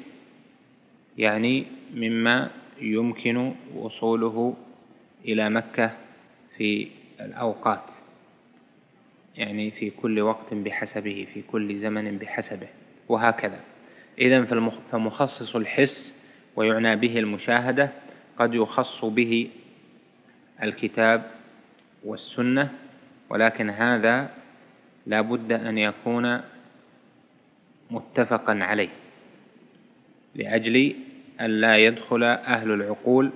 [1.18, 2.52] يعني مما
[2.82, 4.56] يمكن وصوله
[5.26, 5.92] إلى مكة
[6.58, 6.88] في
[7.22, 7.84] الأوقات.
[9.38, 12.68] يعني في كل وقت بحسبه في كل زمن بحسبه
[13.10, 13.60] وهكذا.
[14.20, 14.44] إذا
[14.92, 16.14] فمخصص الحس
[16.56, 17.90] ويعنى به المشاهدة
[18.40, 19.50] قد يخص به
[20.64, 21.32] الكتاب
[22.04, 22.70] والسنة
[23.30, 24.30] ولكن هذا
[25.06, 26.42] لا بد أن يكون
[27.92, 28.90] متفقا عليه
[30.36, 30.96] لأجل
[31.42, 33.32] أن لا يدخل أهل العقول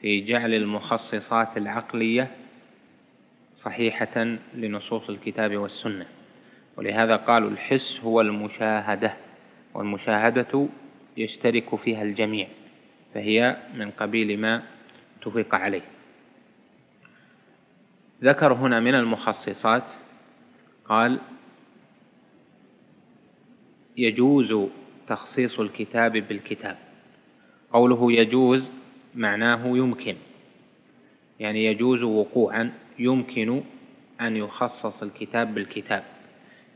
[0.00, 2.30] في جعل المخصصات العقلية
[3.62, 6.06] صحيحة لنصوص الكتاب والسنة.
[6.76, 9.14] ولهذا قالوا الحس هو المشاهدة
[9.74, 10.68] والمشاهدة
[11.16, 12.48] يشترك فيها الجميع
[13.14, 14.62] فهي من قبيل ما
[15.20, 15.82] اتفق عليه.
[18.22, 19.84] ذكر هنا من المخصصات
[20.84, 21.18] قال
[23.96, 24.68] يجوز
[25.08, 26.78] تخصيص الكتاب بالكتاب.
[27.72, 28.70] قوله يجوز
[29.14, 30.16] معناه يمكن
[31.40, 32.72] يعني يجوز وقوعا.
[32.98, 33.62] يمكن
[34.20, 36.04] أن يخصص الكتاب بالكتاب.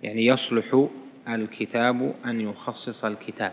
[0.02, 0.88] يعني يصلح
[1.28, 3.52] الكتاب أن يخصص الكتاب.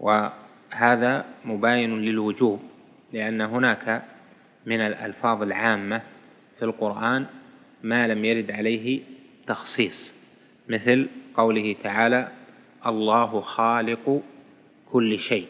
[0.00, 2.60] وهذا مباين للوجوب
[3.12, 4.02] لأن هناك
[4.66, 6.02] من الألفاظ العامة
[6.58, 7.26] في القرآن
[7.82, 9.00] ما لم يرد عليه
[9.46, 10.14] تخصيص
[10.68, 12.28] مثل قوله تعالى
[12.86, 14.22] الله خالق
[14.92, 15.46] كل شيء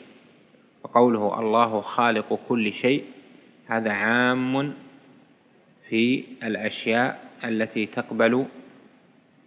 [0.85, 3.05] وقوله الله خالق كل شيء
[3.67, 4.75] هذا عام
[5.89, 8.47] في الأشياء التي تقبل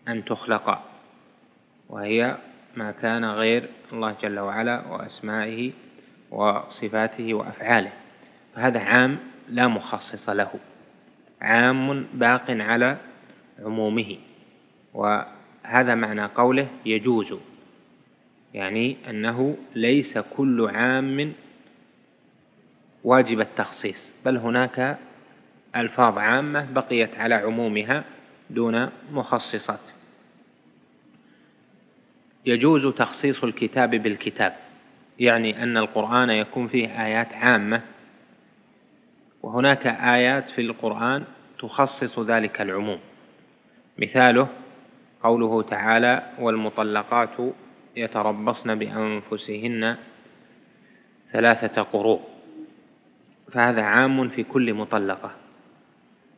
[0.07, 0.83] أن تخلق
[1.89, 2.37] وهي
[2.77, 5.71] ما كان غير الله جل وعلا وأسمائه
[6.31, 7.91] وصفاته وأفعاله.
[8.55, 9.17] فهذا عام
[9.49, 10.51] لا مخصص له
[11.41, 12.97] عام باق على
[13.59, 14.17] عمومه
[14.93, 17.33] وهذا معنى قوله يجوز
[18.53, 21.33] يعني أنه ليس كل عام
[23.03, 24.97] واجب التخصيص بل هناك
[25.75, 28.03] ألفاظ عامة بقيت على عمومها
[28.49, 29.79] دون مخصصات.
[32.45, 34.55] يجوز تخصيص الكتاب بالكتاب
[35.19, 37.81] يعني أن القرآن يكون فيه آيات عامة
[39.43, 41.23] وهناك آيات في القرآن
[41.59, 42.99] تخصص ذلك العموم.
[43.97, 44.47] مثاله
[45.23, 47.53] قوله تعالى والمطلقات
[47.95, 49.97] يتربصن بأنفسهن
[51.31, 52.21] ثلاثة قروء
[53.51, 55.31] فهذا عام في كل مطلقة.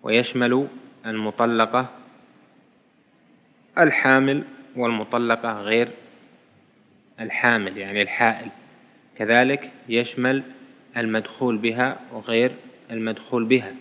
[0.04, 0.68] ويشمل
[1.06, 1.86] المطلقة
[3.78, 4.43] الحامل
[4.76, 5.88] والمطلقة غير
[7.20, 8.47] الحامل يعني الحائل.
[9.18, 10.43] كذلك يشمل
[10.97, 12.52] المدخول بها وغير
[12.91, 13.74] المدخول بها.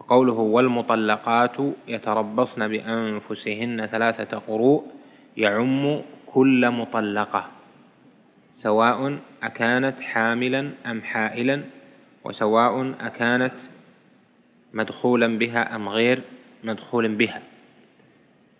[0.00, 1.56] وقوله والمطلقات
[1.88, 4.84] يتربصن بأنفسهن ثلاثة قروء
[5.36, 7.46] يعم كل مطلقة
[8.54, 11.62] سواء أكانت حاملا أم حائلا
[12.24, 13.52] وسواء أكانت
[14.74, 16.22] مدخولا بها أم غير
[16.64, 17.42] مدخول بها.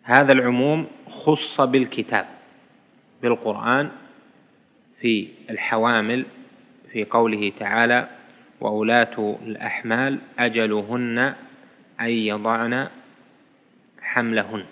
[0.03, 2.27] هذا العموم خص بالكتاب
[3.23, 3.91] بالقرآن
[5.01, 6.27] في الحوامل
[6.93, 8.09] في قوله تعالى
[8.61, 11.35] وأولاة الأحمال أجلهن
[12.01, 12.89] أن يضعن
[14.03, 14.65] حملهن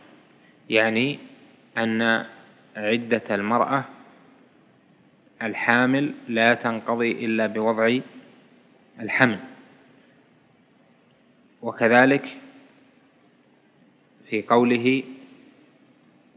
[0.71, 1.19] يعني
[1.79, 2.25] أن
[2.77, 3.85] عدة المرأة
[5.43, 7.99] الحامل لا تنقضي إلا بوضع
[9.01, 9.39] الحمل.
[11.63, 12.37] وكذلك
[14.31, 15.03] في قوله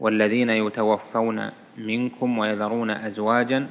[0.00, 3.68] والذين يتوفون منكم ويذرون أزواجا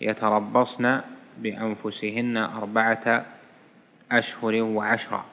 [0.00, 1.00] يتربصن
[1.38, 3.26] بأنفسهن أربعة
[4.12, 5.24] أشهر وعشرا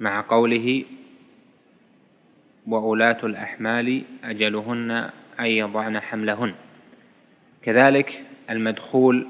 [0.00, 0.84] مع قوله
[2.66, 4.90] وأولاة الأحمال أجلهن
[5.40, 6.54] أن يضعن حملهن
[7.62, 9.26] كذلك المدخول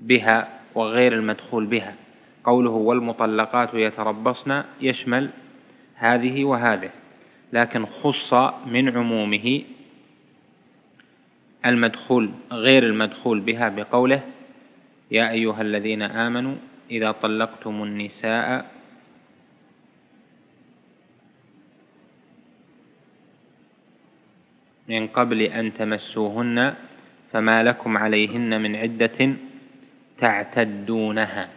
[0.00, 1.94] بها وغير المدخول بها
[2.46, 5.30] قوله والمطلقات يتربصن يشمل
[5.94, 6.90] هذه وهذه
[7.52, 8.34] لكن خص
[8.66, 9.62] من عمومه
[11.66, 14.20] المدخول غير المدخول بها بقوله
[15.10, 16.54] يا أيها الذين آمنوا
[16.90, 18.70] إذا طلقتم النساء
[24.88, 26.74] من قبل أن تمسوهن
[27.32, 29.34] فما لكم عليهن من عدة
[30.18, 31.48] تعتدونها.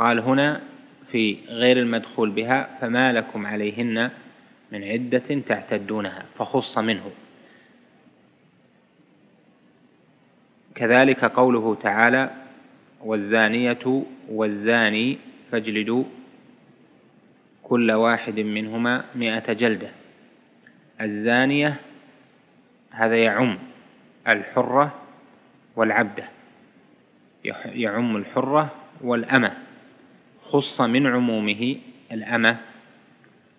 [0.00, 0.60] قال هنا
[1.12, 4.10] في غير المدخول بها فما لكم عليهن
[4.72, 7.10] من عدة تعتدونها فخص منه.
[10.74, 12.30] كذلك قوله تعالى
[13.00, 15.18] والزانية والزاني
[15.52, 16.04] فاجلدوا
[17.62, 19.90] كل واحد منهما مئة جلدة.
[21.00, 21.76] الزانية
[22.90, 23.58] هذا يعم
[24.28, 24.94] الحرة
[25.76, 26.24] والعبدة
[27.74, 28.70] يعم الحرة
[29.00, 29.69] والأمة.
[30.52, 31.76] خص من عمومه
[32.12, 32.56] الأمة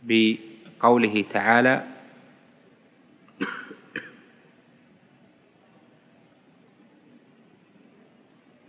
[0.03, 1.83] بقوله تعالى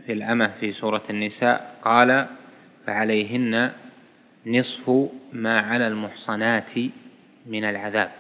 [0.07, 2.27] في الأمة في سورة النساء قال
[2.87, 3.73] فعليهن
[4.47, 6.79] نصف ما على المحصنات
[7.47, 8.11] من العذاب.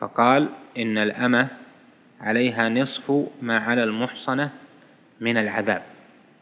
[0.00, 1.48] فقال إن الأمة
[2.20, 4.50] عليها نصف ما على المحصنة
[5.20, 5.82] من العذاب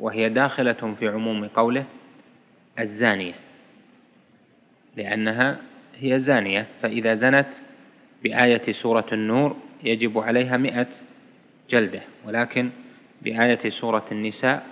[0.00, 1.84] وهي داخلة في عموم قوله
[2.82, 3.34] الزانية
[4.96, 5.58] لأنها
[5.98, 7.48] هي زانية فإذا زنت
[8.22, 10.86] بآية سورة النور يجب عليها مئة
[11.70, 12.70] جلدة ولكن
[13.22, 14.66] بآية سورة النساء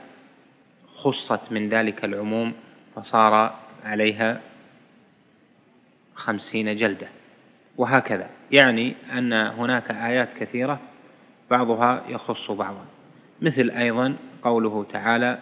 [0.94, 2.52] خصت من ذلك العموم
[2.96, 4.40] فصار عليها
[6.14, 7.09] خمسين جلدة.
[7.76, 10.80] وهكذا يعني أن هناك آيات كثيرة
[11.50, 12.84] بعضها يخص بعضا
[13.40, 15.38] مثل أيضا قوله تعالى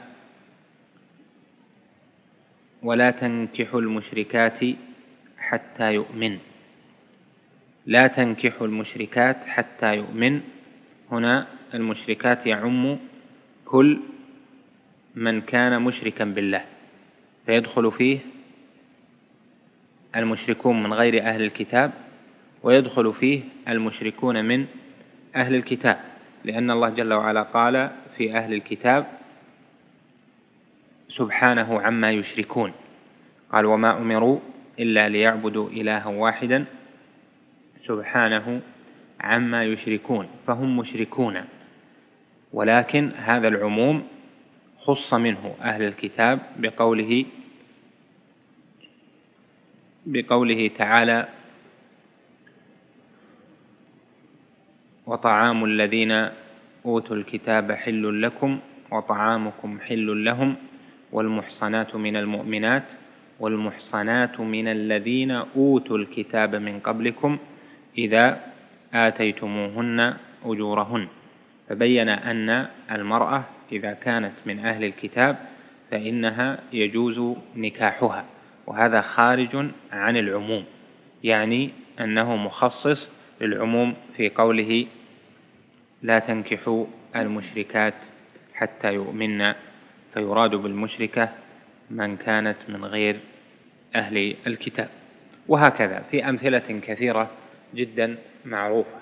[2.86, 4.60] ولا تنكحوا المشركات
[5.38, 6.38] حتى يؤمن.
[7.86, 10.40] لا تنكحوا المشركات حتى يؤمن.
[11.12, 12.98] هنا المشركات يعم
[13.64, 14.00] كل
[15.14, 16.64] من كان مشركا بالله.
[17.46, 18.18] فيدخل فيه
[20.16, 21.92] المشركون من غير أهل الكتاب
[22.62, 24.66] ويدخل فيه المشركون من
[25.36, 25.98] أهل الكتاب.
[26.44, 29.06] لأن الله جل وعلا قال في أهل الكتاب
[31.08, 32.72] سبحانه عما يشركون.
[33.52, 34.38] قال وما أمروا
[34.78, 36.64] إلا ليعبدوا إلها واحدا
[37.86, 38.60] سبحانه
[39.20, 40.28] عما يشركون.
[40.46, 41.44] فهم مشركون.
[42.52, 44.02] ولكن هذا العموم
[44.78, 47.24] خص منه أهل الكتاب بقوله
[50.06, 51.28] بقوله تعالى
[55.06, 56.28] وطعام الذين
[56.86, 58.60] أوتوا الكتاب حل لكم
[58.92, 60.56] وطعامكم حل لهم
[61.16, 62.82] والمحصنات من المؤمنات
[63.40, 67.38] والمحصنات من الذين أوتوا الكتاب من قبلكم
[67.98, 68.40] إذا
[68.94, 70.14] آتيتموهن
[70.44, 71.08] أجورهن.
[71.68, 75.36] فبين أن المرأة إذا كانت من أهل الكتاب
[75.90, 78.24] فإنها يجوز نكاحها
[78.66, 79.56] وهذا خارج
[79.92, 80.64] عن العموم
[81.24, 83.10] يعني أنه مخصص
[83.40, 84.86] للعموم في قوله
[86.02, 86.84] لا تنكحوا
[87.16, 87.94] المشركات
[88.54, 89.54] حتى يؤمن
[90.16, 91.28] فيراد بالمشركة
[91.90, 93.20] من كانت من غير
[93.94, 94.88] أهل الكتاب.
[95.48, 97.30] وهكذا في أمثلة كثيرة
[97.74, 98.98] جدا معروفة.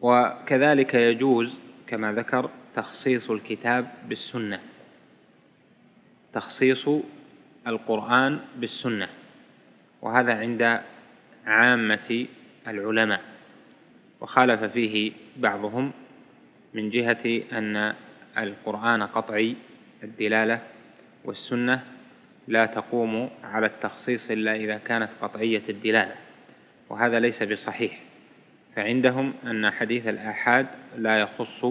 [0.00, 1.54] وكذلك يجوز
[1.86, 4.60] كما ذكر تخصيص الكتاب بالسنة.
[6.32, 6.88] تخصيص
[7.66, 9.08] القرآن بالسنة.
[10.02, 10.80] وهذا عند
[11.46, 12.26] عامة
[12.68, 13.37] العلماء.
[14.20, 15.92] وخالف فيه بعضهم
[16.74, 17.94] من جهة أن
[18.38, 19.56] القرآن قطعي
[20.02, 20.60] الدلالة
[21.24, 21.82] والسنة
[22.48, 26.14] لا تقوم على التخصيص إلا إذا كانت قطعية الدلالة
[26.88, 28.00] وهذا ليس بصحيح.
[28.76, 30.66] فعندهم أن حديث الآحاد
[30.96, 31.66] لا يخص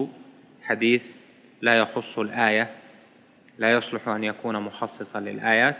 [0.62, 1.02] حديث
[1.62, 2.70] لا يخص الآية
[3.58, 5.76] لا يصلح أن يكون مخصصا للآيات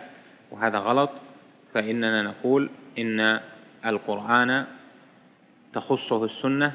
[0.51, 1.11] وهذا غلط.
[1.75, 3.41] فإننا نقول إن
[3.87, 4.67] القرآن
[5.79, 6.73] تخصه السنة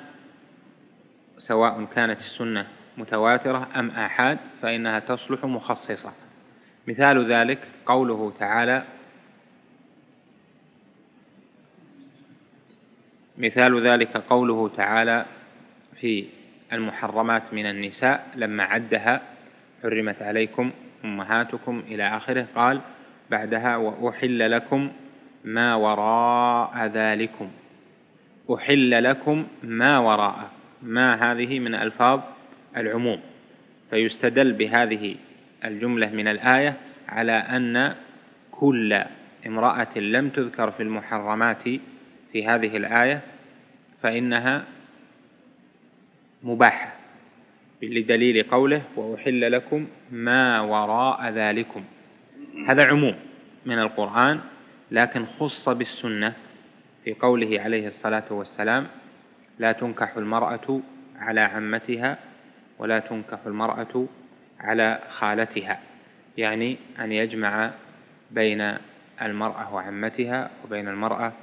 [1.38, 6.12] سواء كانت السنة متواترة أم آحاد فإنها تصلح مخصصة.
[6.88, 8.84] مثال ذلك قوله تعالى
[13.38, 15.26] مثال ذلك قوله تعالى
[16.02, 16.26] في
[16.74, 19.22] المحرمات من النساء لما عدها
[19.84, 20.72] حرمت عليكم
[21.06, 22.82] أمهاتكم إلى آخره قال
[23.32, 24.92] بعدها وأحل لكم
[25.44, 27.52] ما وراء ذلكم.
[28.50, 30.50] أحل لكم ما وراء
[30.84, 32.22] ما هذه من ألفاظ
[32.78, 33.20] العموم.
[33.90, 35.16] فيستدل بهذه
[35.66, 36.78] الجملة من الآية
[37.10, 37.96] على أن
[38.52, 39.04] كل
[39.48, 41.64] امرأة لم تذكر في المحرمات
[42.32, 43.22] في هذه الآية
[44.02, 44.64] فإنها
[46.44, 46.94] مباحة
[47.82, 51.84] لدليل قوله وأحل لكم ما وراء ذلكم.
[52.68, 53.16] هذا عموم
[53.66, 54.40] من القرآن
[54.92, 56.34] لكن خص بالسنة
[57.04, 58.88] في قوله عليه الصلاة والسلام
[59.60, 60.82] لا تنكح المرأة
[61.20, 62.18] على عمتها
[62.80, 64.06] ولا تنكح المرأة
[64.60, 65.80] على خالتها.
[66.38, 67.72] يعني أن يجمع
[68.32, 68.78] بين
[69.22, 71.34] المرأة وعمتها وبين المرأة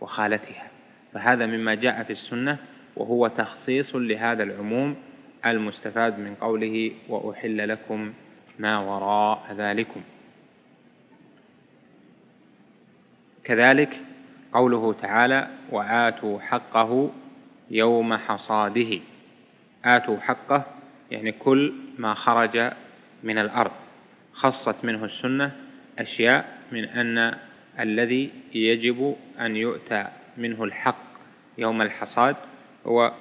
[0.00, 0.68] وخالتها.
[1.12, 2.58] فهذا مما جاء في السنة
[2.96, 4.96] وهو تخصيص لهذا العموم
[5.46, 8.12] المستفاد من قوله وأحل لكم
[8.58, 10.00] ما وراء ذلكم.
[13.44, 14.00] كذلك
[14.52, 17.10] قوله تعالى وآتوا حقه
[17.70, 19.00] يوم حصاده.
[19.84, 20.64] آتوا حقه
[21.10, 22.72] يعني كل ما خرج
[23.22, 23.70] من الأرض.
[24.32, 25.52] خصت منه السنة
[25.98, 27.38] أشياء من أن
[27.80, 31.04] الذي يجب أن يؤتى منه الحق
[31.58, 32.36] يوم الحصاد
[32.86, 33.12] هو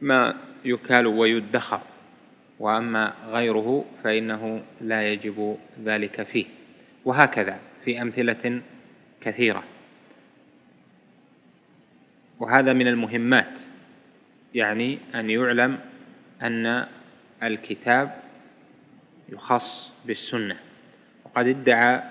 [0.00, 0.34] ما
[0.64, 1.80] يكال ويدخر.
[2.58, 6.44] وأما غيره فإنه لا يجب ذلك فيه.
[7.04, 8.60] وهكذا في أمثلة
[9.24, 9.64] كثيرة.
[12.40, 13.52] وهذا من المهمات
[14.54, 15.80] يعني أن يعلم
[16.42, 16.86] أن
[17.42, 18.22] الكتاب
[19.28, 20.56] يخص بالسنة.
[21.24, 22.02] وقد ادعى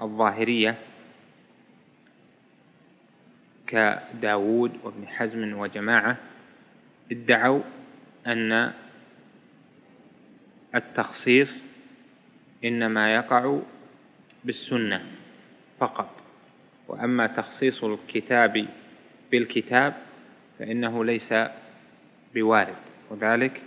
[0.00, 0.74] الظاهرية
[3.66, 6.16] كداود وابن حزم وجماعة
[7.12, 7.62] ادعوا
[8.26, 8.72] أن
[10.74, 11.62] التخصيص
[12.64, 13.60] إنما يقع
[14.44, 15.06] بالسنة
[15.78, 16.15] فقط.
[16.88, 18.66] وأما تخصيص الكتاب
[19.32, 19.94] بالكتاب
[20.58, 21.34] فإنه ليس
[22.34, 22.76] بوارد
[23.10, 23.62] وذلك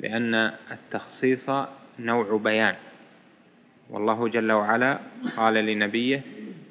[0.00, 0.34] لأن
[0.70, 1.50] التخصيص
[1.98, 2.74] نوع بيان.
[3.90, 4.98] والله جل وعلا
[5.36, 6.22] قال لنبيه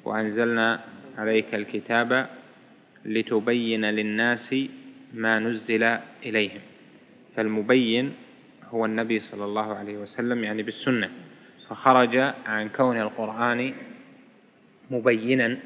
[0.04, 0.80] وأنزلنا
[1.18, 2.26] عليك الكتاب
[3.04, 4.54] لتبين للناس
[5.14, 5.82] ما نزل
[6.22, 6.60] إليهم.
[7.36, 8.12] فالمبين
[8.70, 11.10] هو النبي صلى الله عليه وسلم يعني بالسنة.
[11.68, 12.16] فخرج
[12.46, 13.74] عن كون القرآن
[14.90, 15.58] مبينا.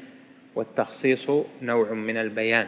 [0.55, 1.29] والتخصيص
[1.61, 2.67] نوع من البيان.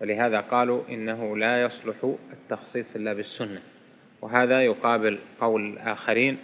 [0.00, 3.60] ولهذا قالوا إنه لا يصلح التخصيص إلا بالسنة.
[4.20, 6.38] وهذا يقابل قول الآخرين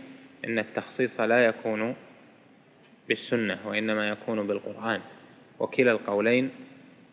[0.45, 1.97] إن التخصيص لا يكون
[3.09, 5.01] بالسنة وإنما يكون بالقرآن.
[5.59, 6.51] وكلا القولين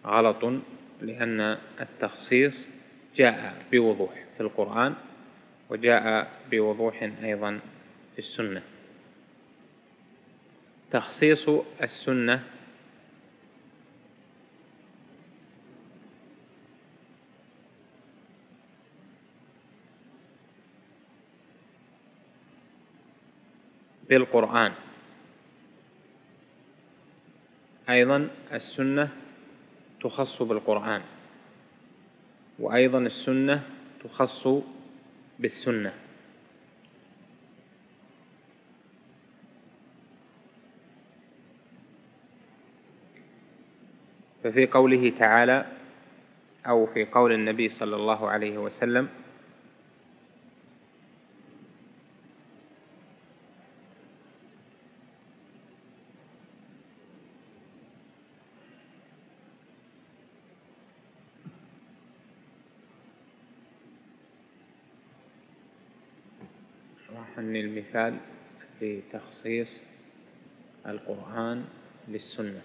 [0.06, 0.54] غلط
[1.02, 2.68] لأن التخصيص
[3.16, 4.94] جاء بوضوح في القرآن
[5.70, 7.60] وجاء بوضوح أيضا
[8.14, 8.62] في السنة.
[10.92, 11.50] تخصيص
[11.84, 12.44] السنة
[24.10, 24.74] بالقرآن.
[27.90, 29.10] أيضا السنة
[30.02, 31.02] تخص بالقرآن
[32.60, 33.64] وأيضا السنة
[34.04, 34.48] تخص
[35.40, 35.94] بالسنة.
[44.44, 45.66] ففي قوله تعالى
[46.68, 49.10] أو في قول النبي صلى الله عليه وسلم
[67.38, 68.18] شرحني المثال
[68.82, 69.68] لتخصيص
[70.88, 71.66] القرآن
[72.08, 72.62] للسنة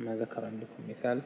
[0.00, 1.22] ما ذكر عندكم مثال؟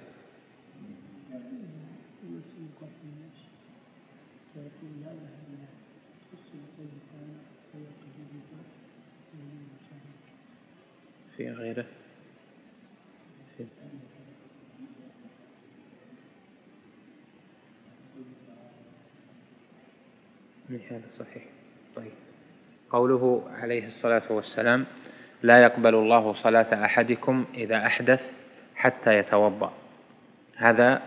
[11.36, 11.86] في غيره
[13.58, 13.64] في
[20.92, 21.42] مثال صحيح.
[21.96, 22.12] طيب.
[22.90, 24.86] قوله عليه الصلاة والسلام
[25.42, 28.20] لا يقبل الله صلاة أحدكم إذا أحدث
[28.76, 29.72] حتى يتوضأ.
[30.56, 31.02] هذا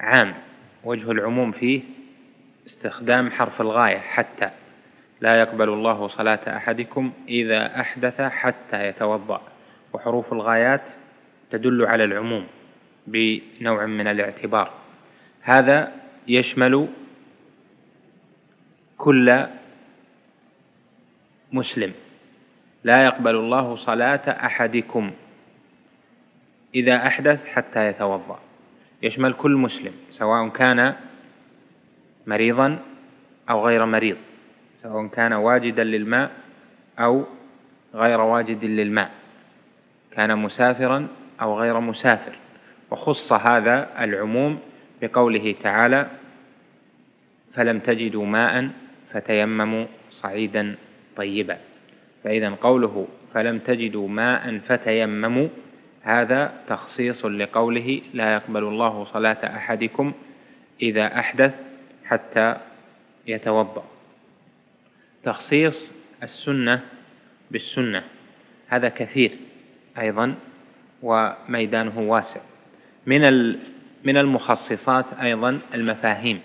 [0.00, 0.34] عام.
[0.84, 1.82] وجه العموم فيه
[2.66, 4.50] استخدام حرف الغاية حتى
[5.20, 9.42] لا يقبل الله صلاة أحدكم إذا أحدث حتى يتوضأ.
[9.92, 10.82] وحروف الغايات
[11.50, 12.46] تدل على العموم
[13.06, 14.72] بنوع من الاعتبار.
[15.42, 15.92] هذا
[16.28, 16.88] يشمل
[19.08, 19.46] كل
[21.52, 21.92] مسلم.
[22.84, 25.10] لا يقبل الله صلاة أحدكم
[26.74, 28.38] إذا أحدث حتى يتوضأ.
[29.02, 30.94] يشمل كل مسلم سواء كان
[32.26, 32.78] مريضا
[33.50, 34.16] أو غير مريض
[34.82, 36.30] سواء كان واجدا للماء
[36.98, 37.24] أو
[37.94, 39.10] غير واجد للماء
[40.12, 41.08] كان مسافرا
[41.42, 42.36] أو غير مسافر.
[42.90, 44.58] وخص هذا العموم
[45.02, 46.10] بقوله تعالى
[47.54, 50.74] فلم تجدوا ماء فتيمموا صعيدا
[51.16, 51.58] طيبا.
[52.24, 55.48] فإذا قوله فلم تجدوا ماء فتيمموا
[56.02, 60.12] هذا تخصيص لقوله لا يقبل الله صلاة أحدكم
[60.82, 61.54] إذا أحدث
[62.04, 62.56] حتى
[63.26, 63.84] يتوضأ.
[65.24, 66.80] تخصيص السنة
[67.50, 68.04] بالسنة
[68.68, 69.30] هذا كثير
[69.98, 70.34] أيضا
[71.02, 72.40] وميدانه واسع.
[73.06, 73.22] من
[74.04, 76.40] من المخصصات أيضا المفاهيم.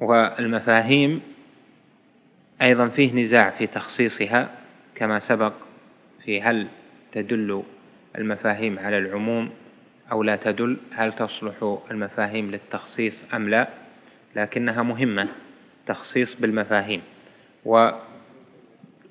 [0.00, 1.22] والمفاهيم
[2.62, 4.50] أيضا فيه نزاع في تخصيصها
[4.94, 5.52] كما سبق
[6.24, 6.68] في هل
[7.12, 7.62] تدل
[8.18, 9.50] المفاهيم على العموم
[10.12, 13.68] أو لا تدل هل تصلح المفاهيم للتخصيص أم لا
[14.36, 15.28] لكنها مهمة
[15.86, 17.02] تخصيص بالمفاهيم.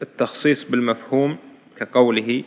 [0.01, 1.37] والتخصيص بالمفهوم
[1.77, 2.43] كقوله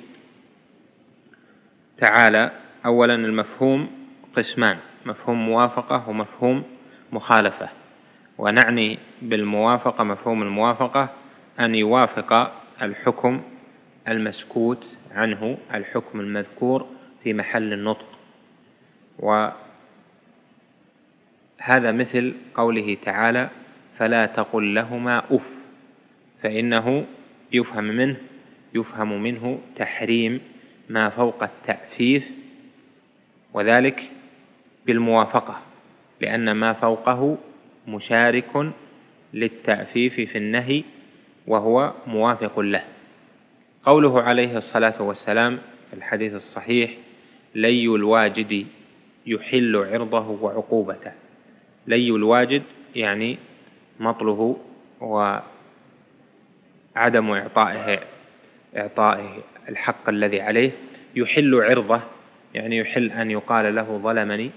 [1.98, 2.50] تعالى
[2.86, 3.90] أولا المفهوم
[4.36, 6.62] قسمان مفهوم موافقة ومفهوم
[7.12, 7.77] مخالفة.
[8.38, 11.08] ونعني بالموافقة مفهوم الموافقة
[11.60, 12.52] أن يوافق
[12.82, 13.42] الحكم
[14.08, 14.84] المسكوت
[15.14, 16.86] عنه الحكم المذكور
[17.22, 18.06] في محل النطق.
[19.18, 19.52] وهذا
[21.92, 23.50] مثل قوله تعالى
[23.98, 25.42] فلا تقل لهما أف
[26.42, 27.04] فإنه
[27.52, 28.16] يفهم منه
[28.74, 30.40] يفهم منه تحريم
[30.88, 32.24] ما فوق التأفيف
[33.54, 34.10] وذلك
[34.86, 35.60] بالموافقة
[36.20, 37.38] لأن ما فوقه
[37.88, 38.72] مشارك
[39.34, 40.84] للتأفيف في النهي
[41.46, 42.84] وهو موافق له.
[43.84, 45.58] قوله عليه الصلاة والسلام
[45.90, 46.90] في الحديث الصحيح
[47.54, 48.66] لي الواجد
[49.26, 51.12] يحل عرضه وعقوبته.
[51.86, 52.62] لي الواجد
[52.96, 53.38] يعني
[54.00, 54.56] مطله
[55.00, 55.40] وعدم
[57.30, 58.00] إعطائه
[58.76, 60.70] إعطائه الحق الذي عليه.
[61.16, 62.00] يحل عرضه
[62.54, 64.50] يعني يحل أن يقال له ظلمني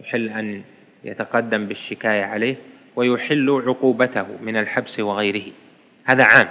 [0.00, 0.62] يحل أن
[1.04, 2.56] يتقدم بالشكاية عليه
[2.96, 5.52] ويحل عقوبته من الحبس وغيره.
[6.04, 6.48] هذا عام.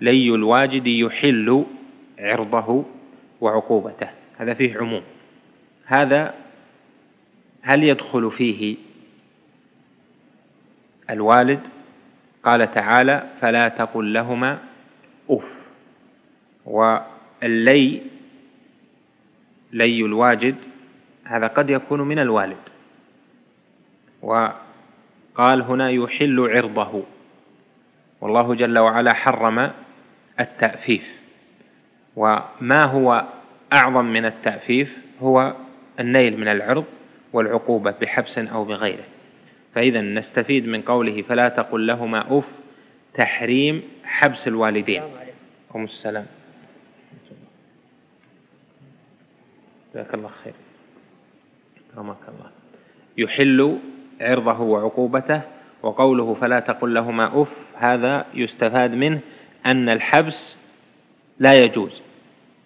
[0.00, 1.64] لي الواجد يحل
[2.18, 2.84] عرضه
[3.40, 4.08] وعقوبته.
[4.38, 5.02] هذا فيه عموم.
[5.86, 6.34] هذا
[7.62, 8.76] هل يدخل فيه
[11.10, 11.60] الوالد؟
[12.44, 14.58] قال تعالى فلا تقل لهما
[15.30, 15.44] أف.
[16.64, 18.02] واللي
[19.72, 20.56] لي الواجد
[21.24, 22.71] هذا قد يكون من الوالد.
[24.22, 27.02] وقال هنا يحل عرضه.
[28.20, 29.70] والله جل وعلا حرم
[30.40, 31.02] التأفيف.
[32.16, 33.24] وما هو
[33.72, 35.54] أعظم من التأفيف هو
[36.00, 36.84] النيل من العرض
[37.32, 39.04] والعقوبة بحبس أو بغيره.
[39.74, 42.44] فإذا نستفيد من قوله فلا تقل لهما أف
[43.14, 45.02] تحريم حبس الوالدين.
[45.02, 45.84] عليكم.
[45.84, 46.26] السلام.
[49.94, 50.54] جزاك الله خير.
[51.96, 52.50] رمك الله.
[53.18, 53.78] يحل
[54.22, 55.40] عرضه وعقوبته
[55.82, 59.20] وقوله فلا تقل لهما أف هذا يستفاد منه
[59.66, 60.56] أن الحبس
[61.38, 62.02] لا يجوز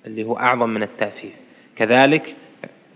[0.06, 1.32] اللي هو أعظم من التأفيف
[1.76, 2.34] كذلك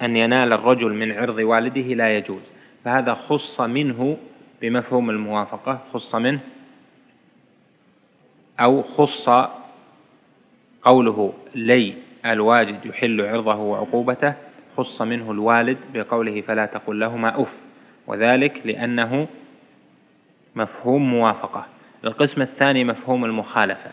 [0.02, 2.42] أن ينال الرجل من عرض والده لا يجوز.
[2.84, 4.16] فهذا خص منه
[4.62, 6.40] بمفهوم الموافقة خص منه
[8.60, 9.28] أو خص
[10.82, 11.94] قوله لي
[12.26, 14.34] الواجد يحل عرضه وعقوبته
[14.76, 17.48] خص منه الوالد بقوله فلا تقل لهما أف.
[18.10, 19.28] وذلك لأنه
[20.56, 21.66] مفهوم موافقة.
[22.04, 23.90] القسم الثاني مفهوم المخالفة.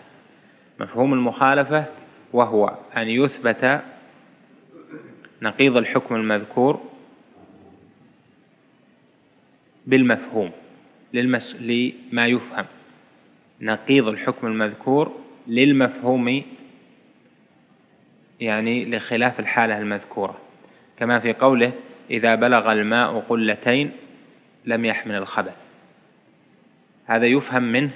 [0.80, 1.86] مفهوم المخالفة
[2.34, 3.82] وهو أن يثبت
[5.42, 6.82] نقيض الحكم المذكور
[9.88, 10.52] بالمفهوم
[11.14, 11.56] للمس...
[11.60, 12.66] لما يفهم.
[13.62, 15.16] نقيض الحكم المذكور
[15.48, 16.44] للمفهوم
[18.40, 20.38] يعني لخلاف الحالة المذكورة.
[21.00, 21.72] كما في قوله
[22.12, 23.92] إذا بلغ الماء قلتين
[24.68, 25.56] لم يحمل الخبث
[27.06, 27.92] هذا يفهم منه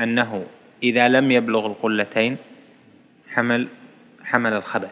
[0.00, 0.46] أنه
[0.82, 2.36] إذا لم يبلغ القلتين
[3.34, 3.68] حمل
[4.24, 4.90] حمل الخبث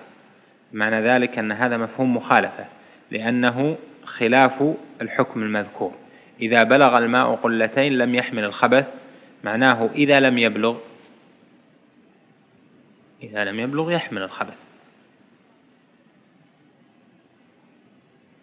[0.73, 2.67] معنى ذلك أن هذا مفهوم مخالفة
[3.11, 5.95] لأنه خلاف الحكم المذكور.
[6.41, 8.87] إذا بلغ الماء قلتين لم يحمل الخبث
[9.45, 10.79] معناه إذا لم يبلغ
[13.23, 14.57] إذا لم يبلغ يحمل الخبث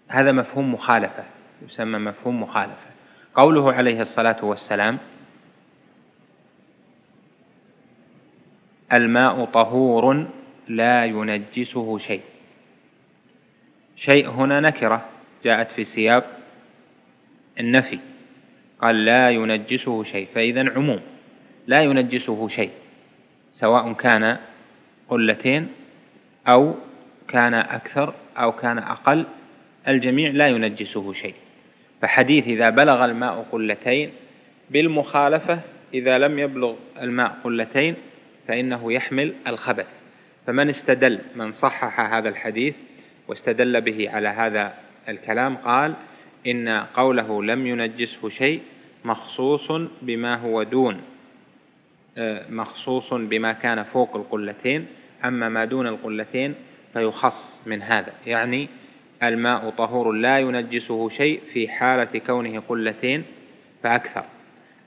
[0.07, 1.36] هذا مفهوم مخالفة.
[1.65, 2.88] يسمى مفهوم مخالفة.
[3.35, 4.97] قوله عليه الصلاة والسلام
[8.97, 10.27] الماء طهور
[10.67, 12.21] لا ينجسه شيء.
[13.95, 15.05] شيء هنا نكرة
[15.43, 16.39] جاءت في سياق
[17.59, 17.99] النفي.
[18.81, 21.01] قال لا ينجسه شيء فإذا عموم
[21.67, 22.71] لا ينجسه شيء
[23.53, 24.38] سواء كان
[25.09, 25.67] قلتين
[26.47, 26.75] أو
[27.27, 29.25] كان أكثر أو كان أقل
[29.88, 31.34] الجميع لا ينجسه شيء.
[32.02, 34.11] فحديث إذا بلغ الماء قلتين
[34.69, 35.60] بالمخالفة
[35.94, 37.95] إذا لم يبلغ الماء قلتين
[38.48, 39.88] فإنه يحمل الخبث.
[40.48, 42.76] فمن استدل من صحح هذا الحديث
[43.28, 44.74] واستدل به على هذا
[45.10, 45.94] الكلام قال
[46.48, 48.61] إن قوله لم ينجسه شيء
[49.06, 49.72] مخصوص
[50.02, 51.02] بما هو دون
[52.18, 54.86] آه، مخصوص بما كان فوق القلتين.
[55.26, 56.56] أما ما دون القلتين
[56.94, 58.14] فيخص من هذا.
[58.26, 58.69] يعني
[59.23, 63.23] الماء طهور لا ينجسه شيء في حالة كونه قلتين
[63.84, 64.23] فأكثر.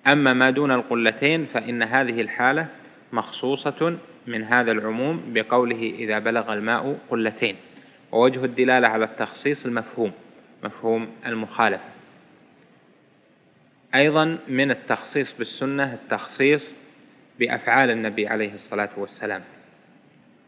[0.07, 2.67] أما ما دون القلتين فإن هذه الحالة
[3.13, 7.57] مخصوصة من هذا العموم بقوله إذا بلغ الماء قلتين.
[8.13, 10.13] ووجه الدلالة على التخصيص المفهوم
[10.65, 11.85] مفهوم المخالفة.
[13.95, 16.75] أيضا من التخصيص بالسنة التخصيص
[17.39, 19.43] بأفعال النبي عليه الصلاة والسلام.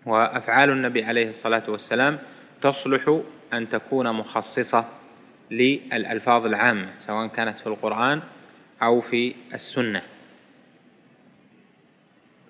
[0.07, 2.19] وأفعال النبي عليه الصلاة والسلام
[2.63, 3.21] تصلح
[3.53, 4.85] أن تكون مخصصة
[5.51, 8.23] للألفاظ العامة سواء كانت في القرآن
[8.83, 10.03] أو في السنة.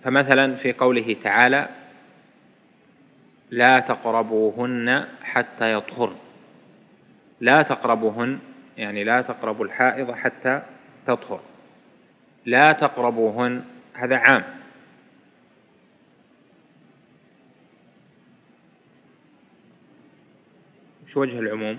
[0.05, 1.69] فمثلا في قوله تعالى
[3.51, 6.17] لا تقربوهن حتى يطهرن
[7.41, 8.39] لا تقربوهن
[8.77, 10.63] يعني لا تقربوا الحائض حتى
[11.07, 11.41] تطهر.
[12.47, 13.65] لا تقربوهن
[13.95, 14.45] هذا عام.
[21.13, 21.79] شو وجه العموم.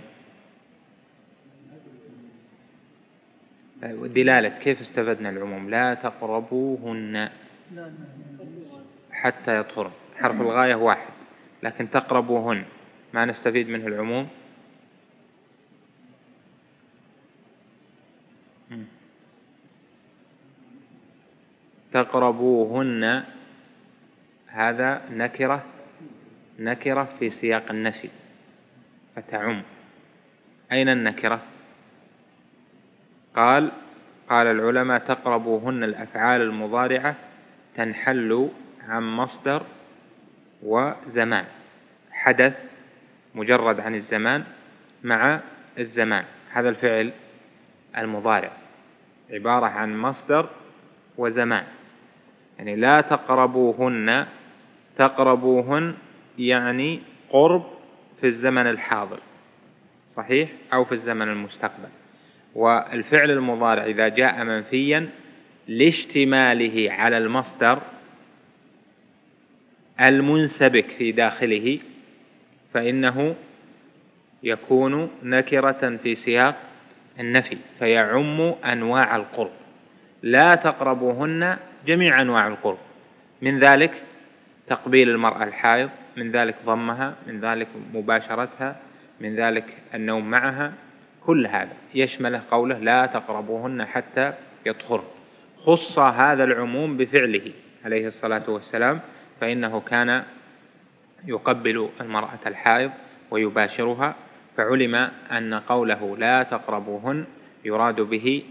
[3.84, 5.70] أيوة، دلالة كيف استفدنا العموم.
[5.70, 7.30] لا تقربوهن
[9.12, 9.92] حتى يطهرن.
[10.16, 11.14] حرف الغاية واحد
[11.64, 12.66] لكن تقربوهن.
[13.14, 14.28] ما نستفيد منه العموم؟
[21.94, 23.24] تقربوهن.
[24.48, 25.64] هذا نكرة
[26.60, 28.10] نكرة في سياق النفي.
[29.16, 29.62] فتعم.
[30.72, 31.42] أين النكرة؟
[33.36, 33.72] قال
[34.30, 37.16] قال العلماء تقربوهن الأفعال المضارعة
[37.76, 38.50] تنحل
[38.88, 39.64] عن مصدر
[40.64, 41.46] وزمان.
[42.12, 42.54] حدث
[43.36, 44.44] مجرد عن الزمان
[45.04, 45.40] مع
[45.80, 46.24] الزمان.
[46.52, 47.12] هذا الفعل
[47.98, 48.52] المضارع.
[49.32, 50.50] عبارة عن مصدر
[51.18, 51.64] وزمان.
[52.58, 54.26] يعني لا تقربوهن.
[54.98, 55.96] تقربوهن
[56.38, 57.64] يعني قرب
[58.24, 59.20] في الزمن الحاضر
[60.10, 61.90] صحيح؟ أو في الزمن المستقبل.
[62.56, 65.10] والفعل المضارع إذا جاء منفيا
[65.68, 67.82] لاشتماله على المصدر
[70.02, 71.80] المنسبك في داخله
[72.74, 73.36] فإنه
[74.44, 76.56] يكون نكرة في سياق
[77.20, 79.54] النفي فيعم أنواع القرب.
[80.22, 82.80] لا تقربوهن جميع أنواع القرب.
[83.42, 84.04] من ذلك
[84.68, 88.76] تقبيل المرأة الحائض من ذلك ضمها من ذلك مباشرتها
[89.22, 90.74] من ذلك النوم معها
[91.26, 91.74] كل هذا.
[91.96, 94.34] يشمله قوله لا تقربوهن حتى
[94.66, 95.04] يطهر.
[95.58, 97.52] خص هذا العموم بفعله
[97.86, 99.00] عليه الصلاة والسلام
[99.42, 100.24] فإنه كان
[101.28, 102.92] يقبل المرأة الحائض
[103.32, 104.16] ويباشرها
[104.58, 104.96] فعلم
[105.32, 107.26] أن قوله لا تقربوهن
[107.66, 108.44] يراد به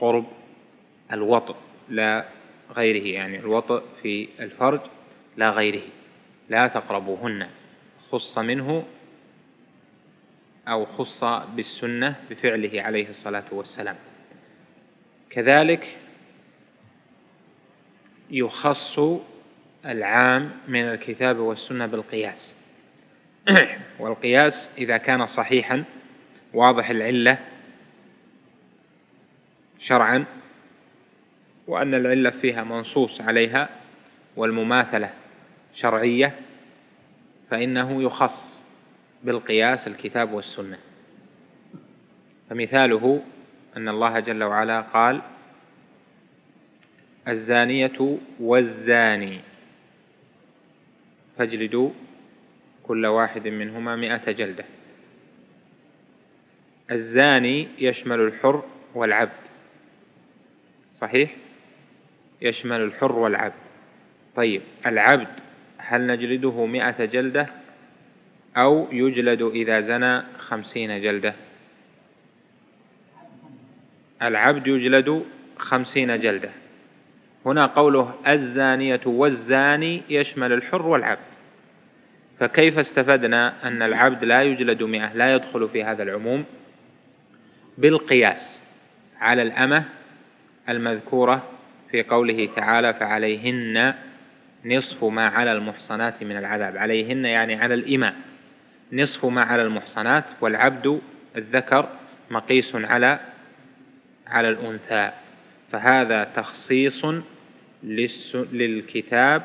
[0.00, 0.24] قرب
[1.12, 1.56] الوطء
[1.88, 2.24] لا
[2.76, 4.80] غيره يعني الوطء في الفرج
[5.36, 5.82] لا غيره.
[6.48, 7.48] لا تقربوهن.
[8.10, 8.84] خص منه
[10.68, 13.96] أو خص بالسنة بفعله عليه الصلاة والسلام.
[15.30, 15.96] كذلك
[18.30, 18.98] يخص
[19.86, 22.54] العام من الكتاب والسنة بالقياس.
[24.00, 25.84] والقياس إذا كان صحيحا
[26.54, 27.38] واضح العلة
[29.78, 30.24] شرعا
[31.66, 33.68] وأن العلة فيها منصوص عليها
[34.36, 35.10] والمماثلة
[35.74, 36.34] شرعية
[37.50, 38.60] فإنه يخص
[39.24, 40.78] بالقياس الكتاب والسنة.
[42.50, 43.22] فمثاله
[43.76, 45.22] أن الله جل وعلا قال
[47.28, 49.40] الزانية والزاني.
[51.38, 51.90] فاجلدوا
[52.82, 54.64] كل واحد منهما مئة جلدة.
[56.90, 58.62] الزاني يشمل الحر
[58.94, 59.44] والعبد.
[60.92, 61.36] صحيح؟
[62.42, 63.54] يشمل الحر والعبد.
[64.36, 65.28] طيب العبد
[65.86, 67.46] هل نجلده مئة جلدة
[68.56, 71.34] أو يجلد إذا زنى خمسين جلدة؟
[74.22, 75.24] العبد يجلد
[75.58, 76.50] خمسين جلدة.
[77.46, 81.34] هنا قوله الزانية والزاني يشمل الحر والعبد.
[82.40, 86.44] فكيف استفدنا أن العبد لا يجلد مئة لا يدخل في هذا العموم؟
[87.78, 88.60] بالقياس
[89.20, 89.84] على الأمة
[90.68, 91.42] المذكورة
[91.90, 93.94] في قوله تعالى فعليهن
[94.64, 96.76] نصف ما على المحصنات من العذاب.
[96.76, 98.14] عليهن يعني على الإماء
[98.92, 101.00] نصف ما على المحصنات والعبد
[101.36, 101.88] الذكر
[102.30, 103.20] مقيس على
[104.26, 105.12] على الأنثى.
[105.72, 107.04] فهذا تخصيص
[108.52, 109.42] للكتاب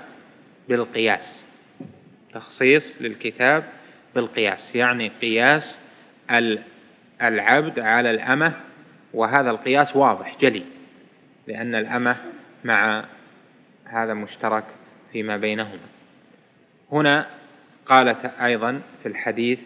[0.70, 1.46] بالقياس.
[2.34, 3.64] تخصيص للكتاب
[4.16, 4.76] بالقياس.
[4.76, 5.80] يعني قياس
[7.22, 8.54] العبد على الأمة
[9.14, 10.64] وهذا القياس واضح جلي.
[11.48, 12.16] لأن الأمة
[12.64, 13.06] مع
[13.86, 14.64] هذا مشترك
[15.12, 15.88] فيما بينهما.
[16.92, 17.30] هنا
[17.86, 19.60] قالت أيضا في الحديث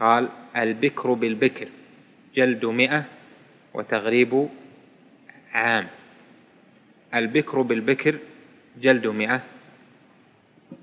[0.00, 1.68] قال البكر بالبكر
[2.34, 3.04] جلد مئة
[3.74, 4.48] وتغريب
[5.52, 5.86] عام.
[7.14, 8.18] البكر بالبكر
[8.80, 9.42] جلد مئة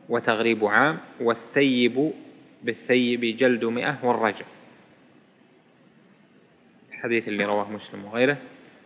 [0.09, 2.11] وتغريب عام والثيب
[2.63, 4.45] بالثيب جلد مئة والرجع
[6.89, 8.37] الحديث اللي رواه مسلم وغيره.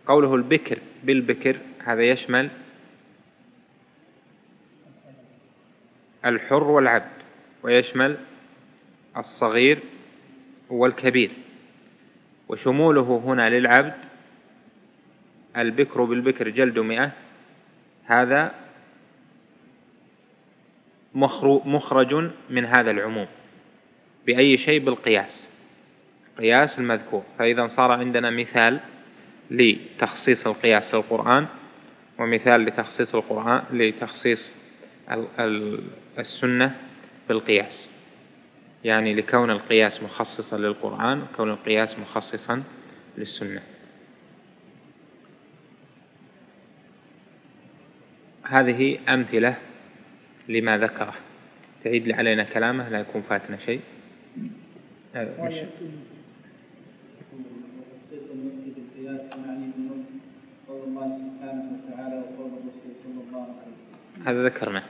[0.06, 2.50] قوله البكر بالبكر هذا يشمل
[6.26, 7.16] الحر والعبد
[7.62, 8.16] ويشمل
[9.16, 9.78] الصغير
[10.70, 11.30] والكبير.
[12.48, 13.94] وشموله هنا للعبد
[15.56, 17.12] البكر بالبكر جلد مئة.
[18.04, 18.54] هذا
[21.64, 23.26] مخرج من هذا العموم
[24.26, 25.48] بأي شيء بالقياس.
[26.38, 27.22] قياس المذكور.
[27.38, 28.80] فإذا صار عندنا مثال
[29.50, 31.46] لتخصيص القياس للقرآن
[32.18, 34.52] ومثال لتخصيص القرآن لتخصيص
[36.18, 36.76] السنة
[37.28, 37.88] بالقياس.
[38.84, 42.62] يعني لكون القياس مخصصا للقرآن كون القياس مخصصا
[43.18, 43.62] للسنة.
[48.42, 49.56] هذه أمثلة
[50.48, 51.14] لما ذكره.
[51.84, 53.80] تعيد علينا كلامه لا يكون فاتنا شيء.
[55.14, 55.54] مش
[60.68, 64.82] قول الله سبحانه وتعالى وقول الرسول صلى الله عليه وسلم هذا ذكرنا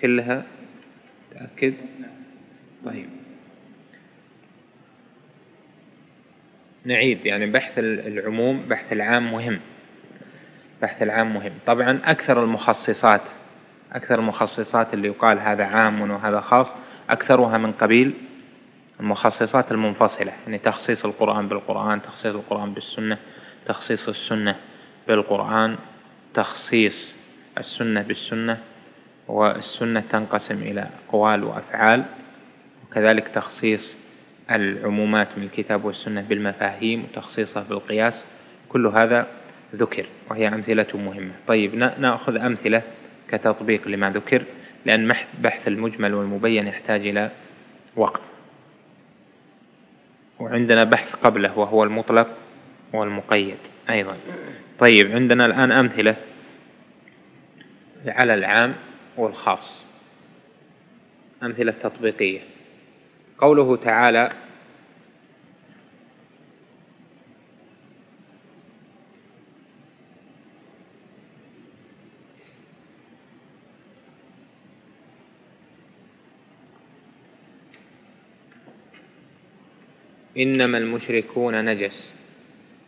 [0.00, 0.42] كلها
[1.34, 1.74] تأكد؟
[2.84, 3.08] طيب.
[6.84, 9.60] نعيد يعني بحث العموم بحث العام مهم.
[10.82, 11.52] بحث العام مهم.
[11.66, 13.22] طبعا أكثر المخصصات
[13.92, 16.66] أكثر المخصصات اللي يقال هذا عام وهذا خاص
[17.10, 18.14] أكثرها من قبيل
[19.00, 23.18] المخصصات المنفصلة يعني تخصيص القرآن بالقرآن تخصيص القرآن بالسنة
[23.66, 24.56] تخصيص السنة
[25.08, 25.78] بالقرآن
[26.34, 27.14] تخصيص
[27.58, 28.58] السنة بالسنة.
[29.28, 32.04] والسنة تنقسم إلى أقوال وأفعال
[32.84, 33.96] وكذلك تخصيص
[34.50, 38.24] العمومات من الكتاب والسنة بالمفاهيم وتخصيصها بالقياس
[38.68, 39.26] كل هذا
[39.74, 41.32] ذكر وهي أمثلة مهمة.
[41.46, 42.82] طيب نأخذ أمثلة
[43.28, 44.44] كتطبيق لما ذكر
[44.86, 45.08] لأن
[45.40, 47.30] بحث المجمل والمبين يحتاج إلى
[47.96, 48.20] وقت.
[50.38, 52.28] وعندنا بحث قبله وهو المطلق
[52.92, 53.56] والمقيد
[53.90, 54.16] أيضا.
[54.78, 56.16] طيب عندنا الآن أمثلة
[58.06, 58.74] على العام
[59.16, 59.84] والخاص.
[61.42, 62.40] أمثلة تطبيقية.
[63.38, 64.32] قوله تعالى
[80.36, 82.16] إنما المشركون نجس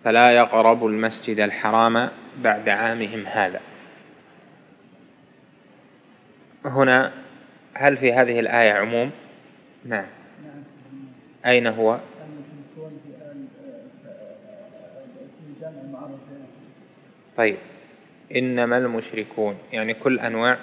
[0.05, 2.11] فلا يقربوا المسجد الحرام
[2.43, 3.72] بعد عامهم هذا.
[6.82, 7.12] هنا
[7.74, 9.10] هل في هذه الآية عموم؟
[9.84, 10.06] نعم.
[11.46, 12.00] أين هو؟
[17.36, 17.56] طيب.
[18.36, 20.59] إنما المشركون يعني كل أنواع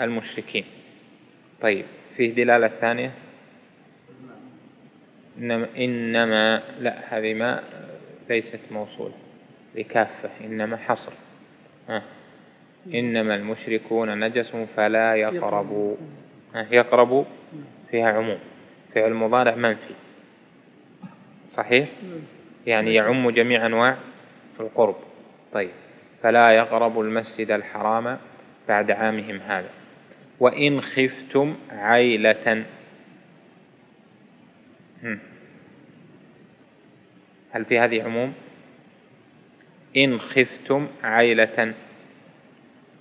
[0.00, 0.64] المشركين.
[1.60, 1.84] طيب.
[2.16, 3.12] فيه دلالة ثانية؟
[5.38, 7.62] إنما, إنما لا هذه ما
[8.28, 9.14] ليست موصولة.
[9.74, 10.30] لكافة.
[10.44, 11.12] إنما حصر.
[11.88, 12.02] ها.
[12.94, 15.96] إنما المشركون نجس فلا يقربوا.
[16.70, 17.24] يقربوا
[17.90, 18.38] فيها عموم.
[18.94, 19.94] فعل مضارع منفي.
[21.50, 21.88] صحيح؟
[22.66, 23.96] يعني يعم جميع أنواع
[24.60, 24.96] القرب.
[25.52, 25.70] طيب.
[26.22, 28.18] فلا يقربوا المسجد الحرام
[28.68, 29.70] بعد عامهم هذا.
[30.40, 32.64] وإن خفتم عيلة.
[37.52, 38.34] هل في هذه عموم؟
[39.96, 41.74] إن خفتم عيلة.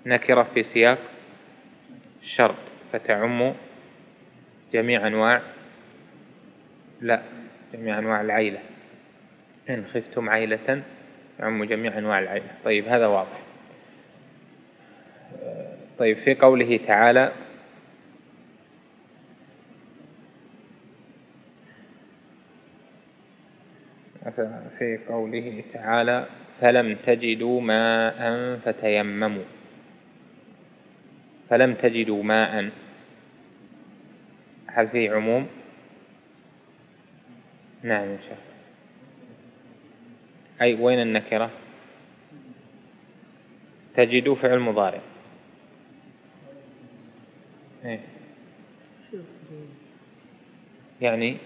[0.10, 0.98] نكرة في سياق
[2.22, 2.56] شرط
[2.94, 3.54] فتعم
[4.74, 5.42] جميع أنواع
[7.02, 7.22] لا
[7.74, 8.60] جميع أنواع العيلة.
[9.70, 10.84] إن خفتم عيلة
[11.40, 12.48] يعم جميع أنواع العيلة.
[12.66, 13.40] طيب هذا واضح.
[16.00, 17.32] طيب في قوله تعالى
[24.80, 26.26] في قوله تعالى
[26.62, 29.59] فلم تجدوا ماء فتيمموا.
[31.50, 32.70] فلم تجدوا ماء.
[34.68, 35.48] هل فيه عموم؟
[37.84, 38.44] نعم إن شاء الله
[40.62, 41.52] أي وين النكرة؟
[43.96, 45.02] تجدوا فعل مضارع.
[47.86, 48.00] إيه؟
[51.02, 51.38] يعني؟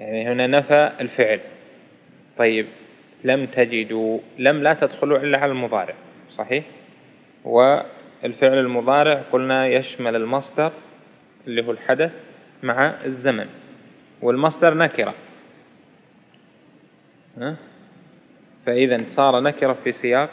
[0.00, 1.40] يعني هنا نفى الفعل.
[2.38, 2.66] طيب.
[3.24, 5.94] لم تجدوا لم لا تدخلوا إلا على المضارع
[6.30, 6.64] صحيح؟
[7.44, 10.72] والفعل المضارع قلنا يشمل المصدر
[11.46, 12.12] اللي هو الحدث
[12.62, 13.46] مع الزمن
[14.22, 15.14] والمصدر نكرة.
[18.66, 20.30] فإذا صار نكرة في سياق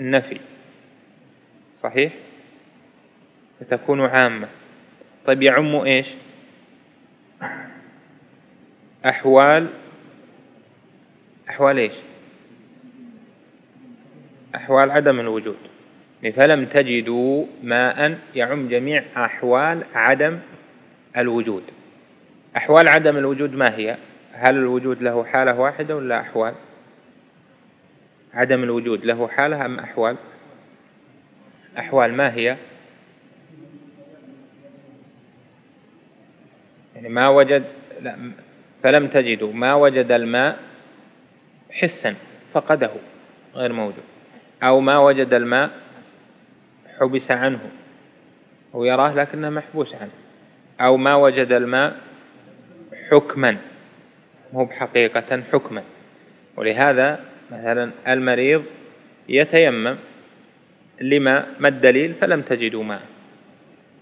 [0.00, 0.40] النفي
[1.80, 2.12] صحيح؟
[3.60, 4.48] فتكون عامة.
[5.26, 6.06] طيب يعم إيش؟
[9.06, 9.68] أحوال
[11.54, 11.92] أحوال إيش؟
[14.54, 15.56] أحوال عدم الوجود.
[16.36, 20.38] فلم تجدوا ماء يعم جميع أحوال عدم
[21.16, 21.62] الوجود.
[22.56, 23.96] أحوال عدم الوجود ما هي؟
[24.32, 26.54] هل الوجود له حالة واحدة ولا أحوال؟
[28.34, 30.16] عدم الوجود له حالة أم أحوال؟
[31.78, 32.56] أحوال ما هي؟
[36.94, 37.64] يعني ما وجد
[38.02, 38.16] لا
[38.82, 40.73] فلم تجدوا ما وجد الماء
[41.74, 42.14] حسا
[42.52, 42.90] فقده
[43.54, 44.04] غير موجود.
[44.62, 45.70] أو ما وجد الماء
[47.00, 47.60] حبس عنه
[48.74, 50.10] هو يراه لكنه محبوس عنه.
[50.80, 51.96] أو ما وجد الماء
[53.10, 53.56] حكما
[54.52, 55.82] مو بحقيقة حكما.
[56.56, 57.20] ولهذا
[57.50, 58.64] مثلا المريض
[59.28, 59.96] يتيمم
[61.00, 63.02] لما ما الدليل فلم تجدوا ماء.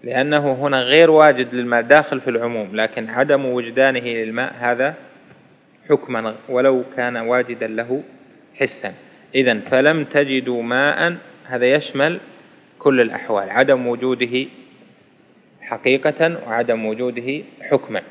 [0.04, 4.94] لأنه هنا غير واجد للماء داخل في العموم لكن عدم وجدانه للماء هذا
[5.90, 8.02] حكما ولو كان واجدا له
[8.54, 8.94] حسا.
[9.34, 12.20] إذا فلم تجدوا ماء هذا يشمل
[12.78, 14.46] كل الأحوال عدم وجوده
[15.60, 18.02] حقيقة وعدم وجوده حكما.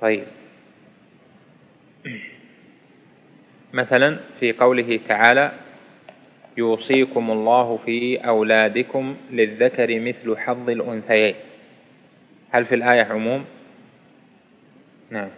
[0.00, 0.24] طيب.
[3.72, 5.52] مثلا في قوله تعالى
[6.56, 11.34] يوصيكم الله في أولادكم للذكر مثل حظ الأنثيين.
[12.50, 13.44] هل في الآية عموم؟
[15.10, 15.28] نعم.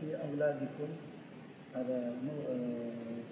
[0.00, 0.88] في أولادكم
[1.74, 2.12] هذا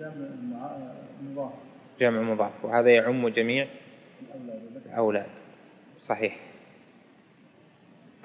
[0.01, 0.77] جمع
[1.23, 1.53] مضاف.
[2.01, 2.65] جمع مضاف.
[2.65, 3.67] وهذا يعم جميع
[4.87, 5.27] الأولاد.
[6.01, 6.37] صحيح.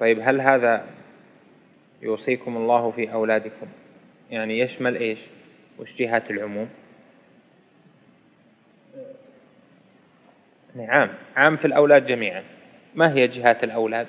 [0.00, 0.86] طيب هل هذا
[2.02, 3.66] يوصيكم الله في أولادكم؟
[4.30, 5.18] يعني يشمل إيش؟
[5.78, 6.68] وش جهات العموم؟
[10.76, 12.42] نعم عام في الأولاد جميعا.
[12.94, 14.06] ما هي جهات الأولاد؟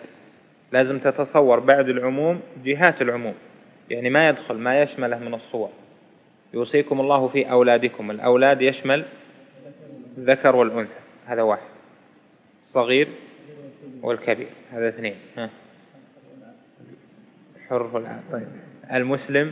[0.72, 3.36] لازم تتصور بعد العموم جهات العموم.
[3.90, 5.70] يعني ما يدخل ما يشمله من الصور.
[6.54, 8.12] يوصيكم الله في أولادكم.
[8.12, 9.06] الأولاد يشمل
[10.18, 11.00] الذكر والأنثى.
[11.26, 11.68] هذا واحد.
[12.58, 13.08] الصغير
[14.02, 14.50] والكبير.
[14.72, 15.16] هذا اثنين.
[15.38, 15.50] ها.
[17.72, 18.48] والعبد طيب.
[18.94, 19.52] المسلم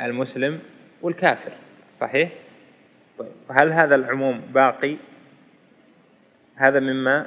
[0.00, 0.60] المسلم
[1.02, 1.52] والكافر.
[2.00, 2.30] صحيح؟
[3.18, 3.28] طيب.
[3.50, 4.96] هل هذا العموم باقي؟
[6.56, 7.26] هذا مما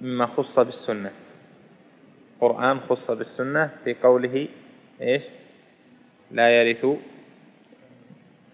[0.00, 1.10] مما خص بالسنة.
[2.34, 4.48] القرآن خص بالسنة في قوله
[5.00, 5.22] إيش؟
[6.30, 6.86] لا يرث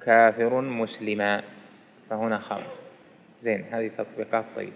[0.03, 1.43] كافر مسلما.
[2.11, 2.67] فهنا خامس
[3.43, 4.73] زين هذه تطبيقات طيبة.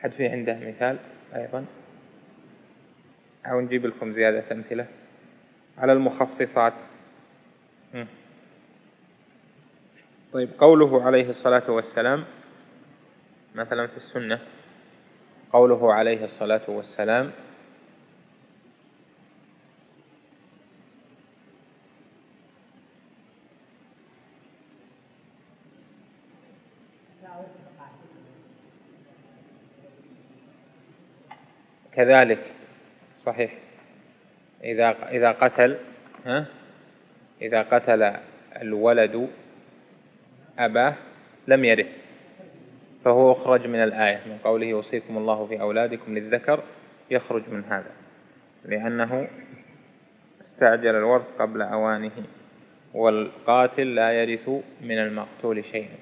[0.00, 0.98] حد في عنده مثال
[1.34, 1.64] أيضا؟
[3.46, 4.86] أو نجيب لكم زيادة أمثلة؟
[5.78, 6.72] على المخصصات.
[10.32, 12.24] طيب قوله عليه الصلاة والسلام
[13.56, 14.40] مثلا في السنة.
[15.52, 17.32] قوله عليه الصلاة والسلام.
[31.92, 32.52] كذلك
[33.24, 33.58] صحيح.
[34.64, 35.76] إذا إذا قتل
[36.26, 36.46] ها؟
[37.42, 38.16] إذا قتل
[38.62, 39.30] الولد
[40.58, 40.94] أباه
[41.48, 42.05] لم يرث
[43.06, 46.62] فهو أخرج من الآية من قوله يوصيكم الله في أولادكم للذكر
[47.10, 47.90] يخرج من هذا
[48.64, 49.28] لأنه
[50.40, 52.10] استعجل الورث قبل أوانه
[52.94, 54.48] والقاتل لا يرث
[54.80, 55.96] من المقتول شيئا.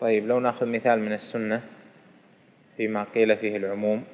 [0.00, 1.60] طيب لو نأخذ مثال من السنة
[2.76, 4.04] فيما قيل فيه العموم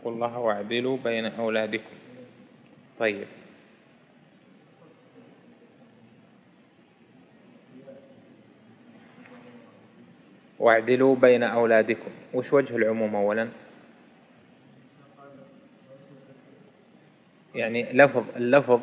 [0.00, 1.96] اتقوا الله واعدلوا بين أولادكم.
[2.98, 3.26] طيب.
[10.58, 12.10] واعدلوا بين أولادكم.
[12.34, 13.48] وش وجه العموم أولا؟
[17.54, 18.80] يعني لفظ اللفظ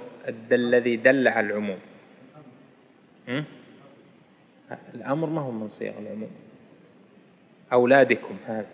[0.51, 1.79] الذي دل على العموم.
[4.95, 6.31] الأمر ما هو من صيغ العموم.
[7.73, 8.67] أولادكم هذا.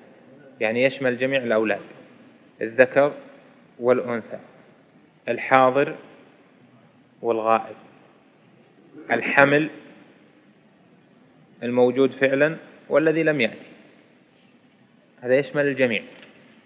[0.59, 2.02] يعني يشمل جميع الأولاد.
[2.61, 3.13] الذكر
[3.79, 4.39] والأنثى
[5.29, 5.95] الحاضر
[7.21, 7.75] والغائب
[9.11, 9.69] الحمل
[11.63, 12.57] الموجود فعلا
[12.89, 13.73] والذي لم يأتي.
[15.21, 16.03] هذا يشمل الجميع؟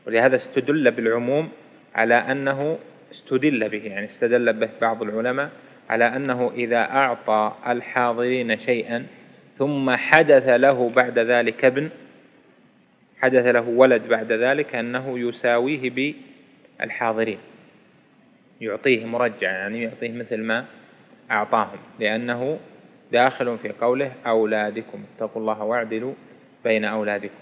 [0.07, 1.49] ولهذا استدل بالعموم
[1.95, 2.80] على أنه
[3.11, 5.49] استدل به يعني استدل به بعض العلماء
[5.89, 9.05] على أنه إذا أعطى الحاضرين شيئا
[9.57, 11.89] ثم حدث له بعد ذلك ابن
[13.22, 16.14] حدث له ولد بعد ذلك أنه يساويه
[16.80, 17.39] بالحاضرين.
[18.61, 20.65] يعطيه مرجع يعني يعطيه مثل ما
[21.31, 22.60] أعطاهم لأنه
[23.11, 25.03] داخل في قوله أولادكم.
[25.15, 26.14] اتقوا الله واعدلوا
[26.64, 27.39] بين أولادكم.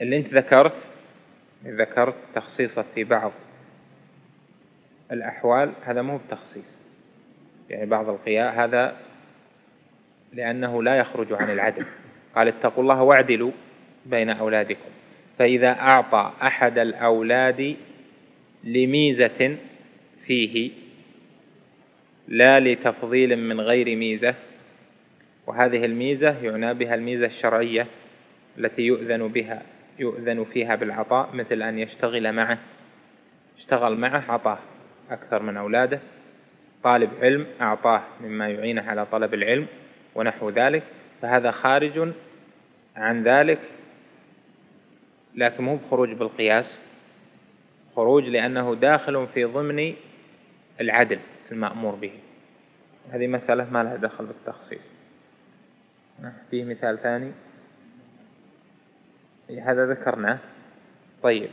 [0.00, 0.76] اللي أنت ذكرت
[1.66, 3.32] ذكرت تخصيصه في بعض
[5.12, 6.78] الأحوال هذا مو بتخصيص.
[7.70, 8.96] يعني بعض القياء هذا
[10.32, 11.86] لأنه لا يخرج عن العدل.
[12.34, 13.52] قال اتقوا الله واعدلوا
[14.06, 14.90] بين أولادكم.
[15.38, 17.76] فإذا أعطى أحد الأولاد
[18.64, 19.56] لميزة
[20.26, 20.70] فيه
[22.28, 24.34] لا لتفضيل من غير ميزة
[25.46, 27.86] وهذه الميزة يعنى بها الميزة الشرعية
[28.58, 29.62] التي يؤذن بها
[29.98, 32.58] يؤذن فيها بالعطاء مثل أن يشتغل معه.
[33.58, 34.58] اشتغل معه أعطاه
[35.10, 36.00] أكثر من أولاده.
[36.82, 39.66] طالب علم أعطاه مما يعينه على طلب العلم
[40.14, 40.82] ونحو ذلك.
[41.22, 42.12] فهذا خارج
[42.96, 43.58] عن ذلك
[45.34, 46.80] لكن مو بخروج بالقياس.
[47.96, 49.94] خروج لأنه داخل في ضمن
[50.80, 51.18] العدل
[51.52, 52.12] المأمور به.
[53.10, 54.80] هذه مسألة ما لها دخل بالتخصيص.
[56.50, 57.32] فيه مثال ثاني.
[59.62, 60.38] هذا ذكرناه.
[61.22, 61.50] طيب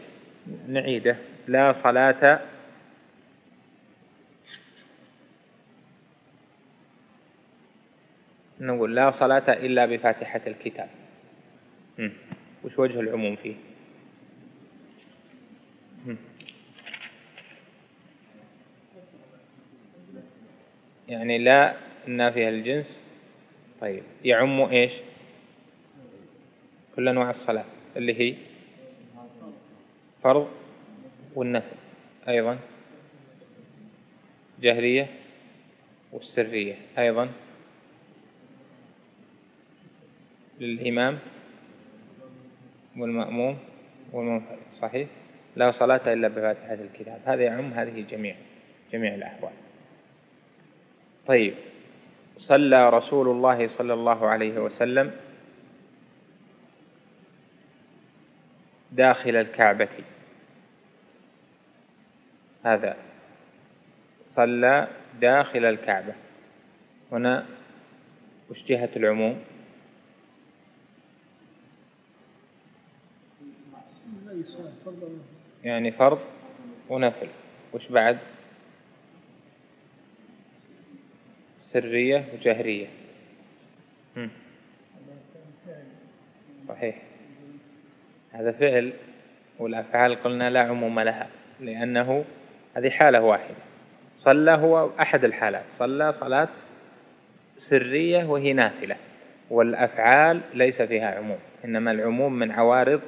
[0.68, 1.18] نعيده.
[1.48, 2.40] لا صلاة
[8.62, 10.90] نقول لا صلاة إلا بفاتحة الكتاب.
[12.64, 13.56] وش وجه العموم فيه؟
[21.10, 21.76] يعني لا
[22.08, 23.00] النافية للجنس
[23.82, 24.92] طيب يعم إيش؟
[26.96, 27.66] كل أنواع الصلاة
[27.96, 28.36] اللي هي
[30.24, 30.50] فرض
[31.36, 31.76] والنفل
[32.28, 32.60] أيضا
[34.62, 35.08] جهرية
[36.12, 37.32] والسرية أيضا
[40.60, 41.20] للإمام
[42.98, 43.58] والمأموم
[44.14, 45.08] والمنفرد صحيح؟
[45.60, 47.22] لا صلاة إلا بفاتحة الكتاب.
[47.26, 48.36] هذا يعم هذه جميع
[48.94, 49.52] جميع الأحوال.
[51.28, 51.54] طيب.
[52.38, 55.12] صلى رسول الله صلى الله عليه وسلم
[58.92, 59.90] داخل الكعبة.
[62.64, 62.98] هذا.
[64.26, 64.88] صلى
[65.22, 66.14] داخل الكعبة.
[67.12, 67.46] هنا
[68.50, 69.44] وش جهة العموم؟
[75.64, 76.20] يعني فرض
[76.90, 77.28] ونفل.
[77.74, 78.18] وش بعد؟
[81.60, 82.88] سرية وجهرية.
[86.68, 86.96] صحيح.
[88.32, 88.94] هذا فعل
[89.60, 91.28] والأفعال قلنا لا عموم لها
[91.60, 92.26] لأنه
[92.76, 93.56] هذه حالة واحدة.
[94.18, 95.66] صلى هو أحد الحالات.
[95.78, 96.50] صلى صلاة
[97.58, 98.96] سرية وهي نافلة.
[99.50, 103.02] والأفعال ليس فيها عموم إنما العموم من عوارض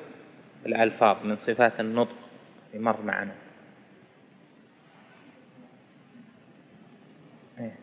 [0.65, 2.20] الألفاظ من صفات النطق.
[2.73, 3.35] مر معنا.
[7.60, 7.76] إيه.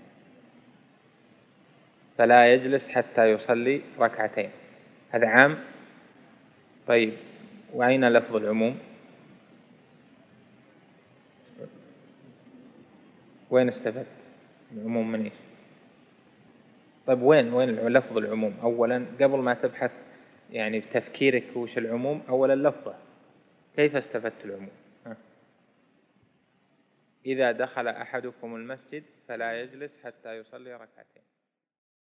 [2.19, 4.51] فلا يجلس حتى يصلي ركعتين.
[5.11, 5.59] هذا عام؟
[6.87, 7.13] طيب.
[7.73, 8.79] وأين لفظ العموم؟
[13.51, 14.07] وين استفدت؟
[14.73, 15.33] العموم من إيش؟
[17.07, 19.91] طيب وين وين لفظ العموم؟ اولا قبل ما تبحث
[20.53, 22.95] يعني بتفكيرك وش العموم اولا لفظه.
[23.79, 24.71] كيف استفدت العموم؟
[27.27, 31.23] إذا دخل أحدكم المسجد فلا يجلس حتى يصلي ركعتين.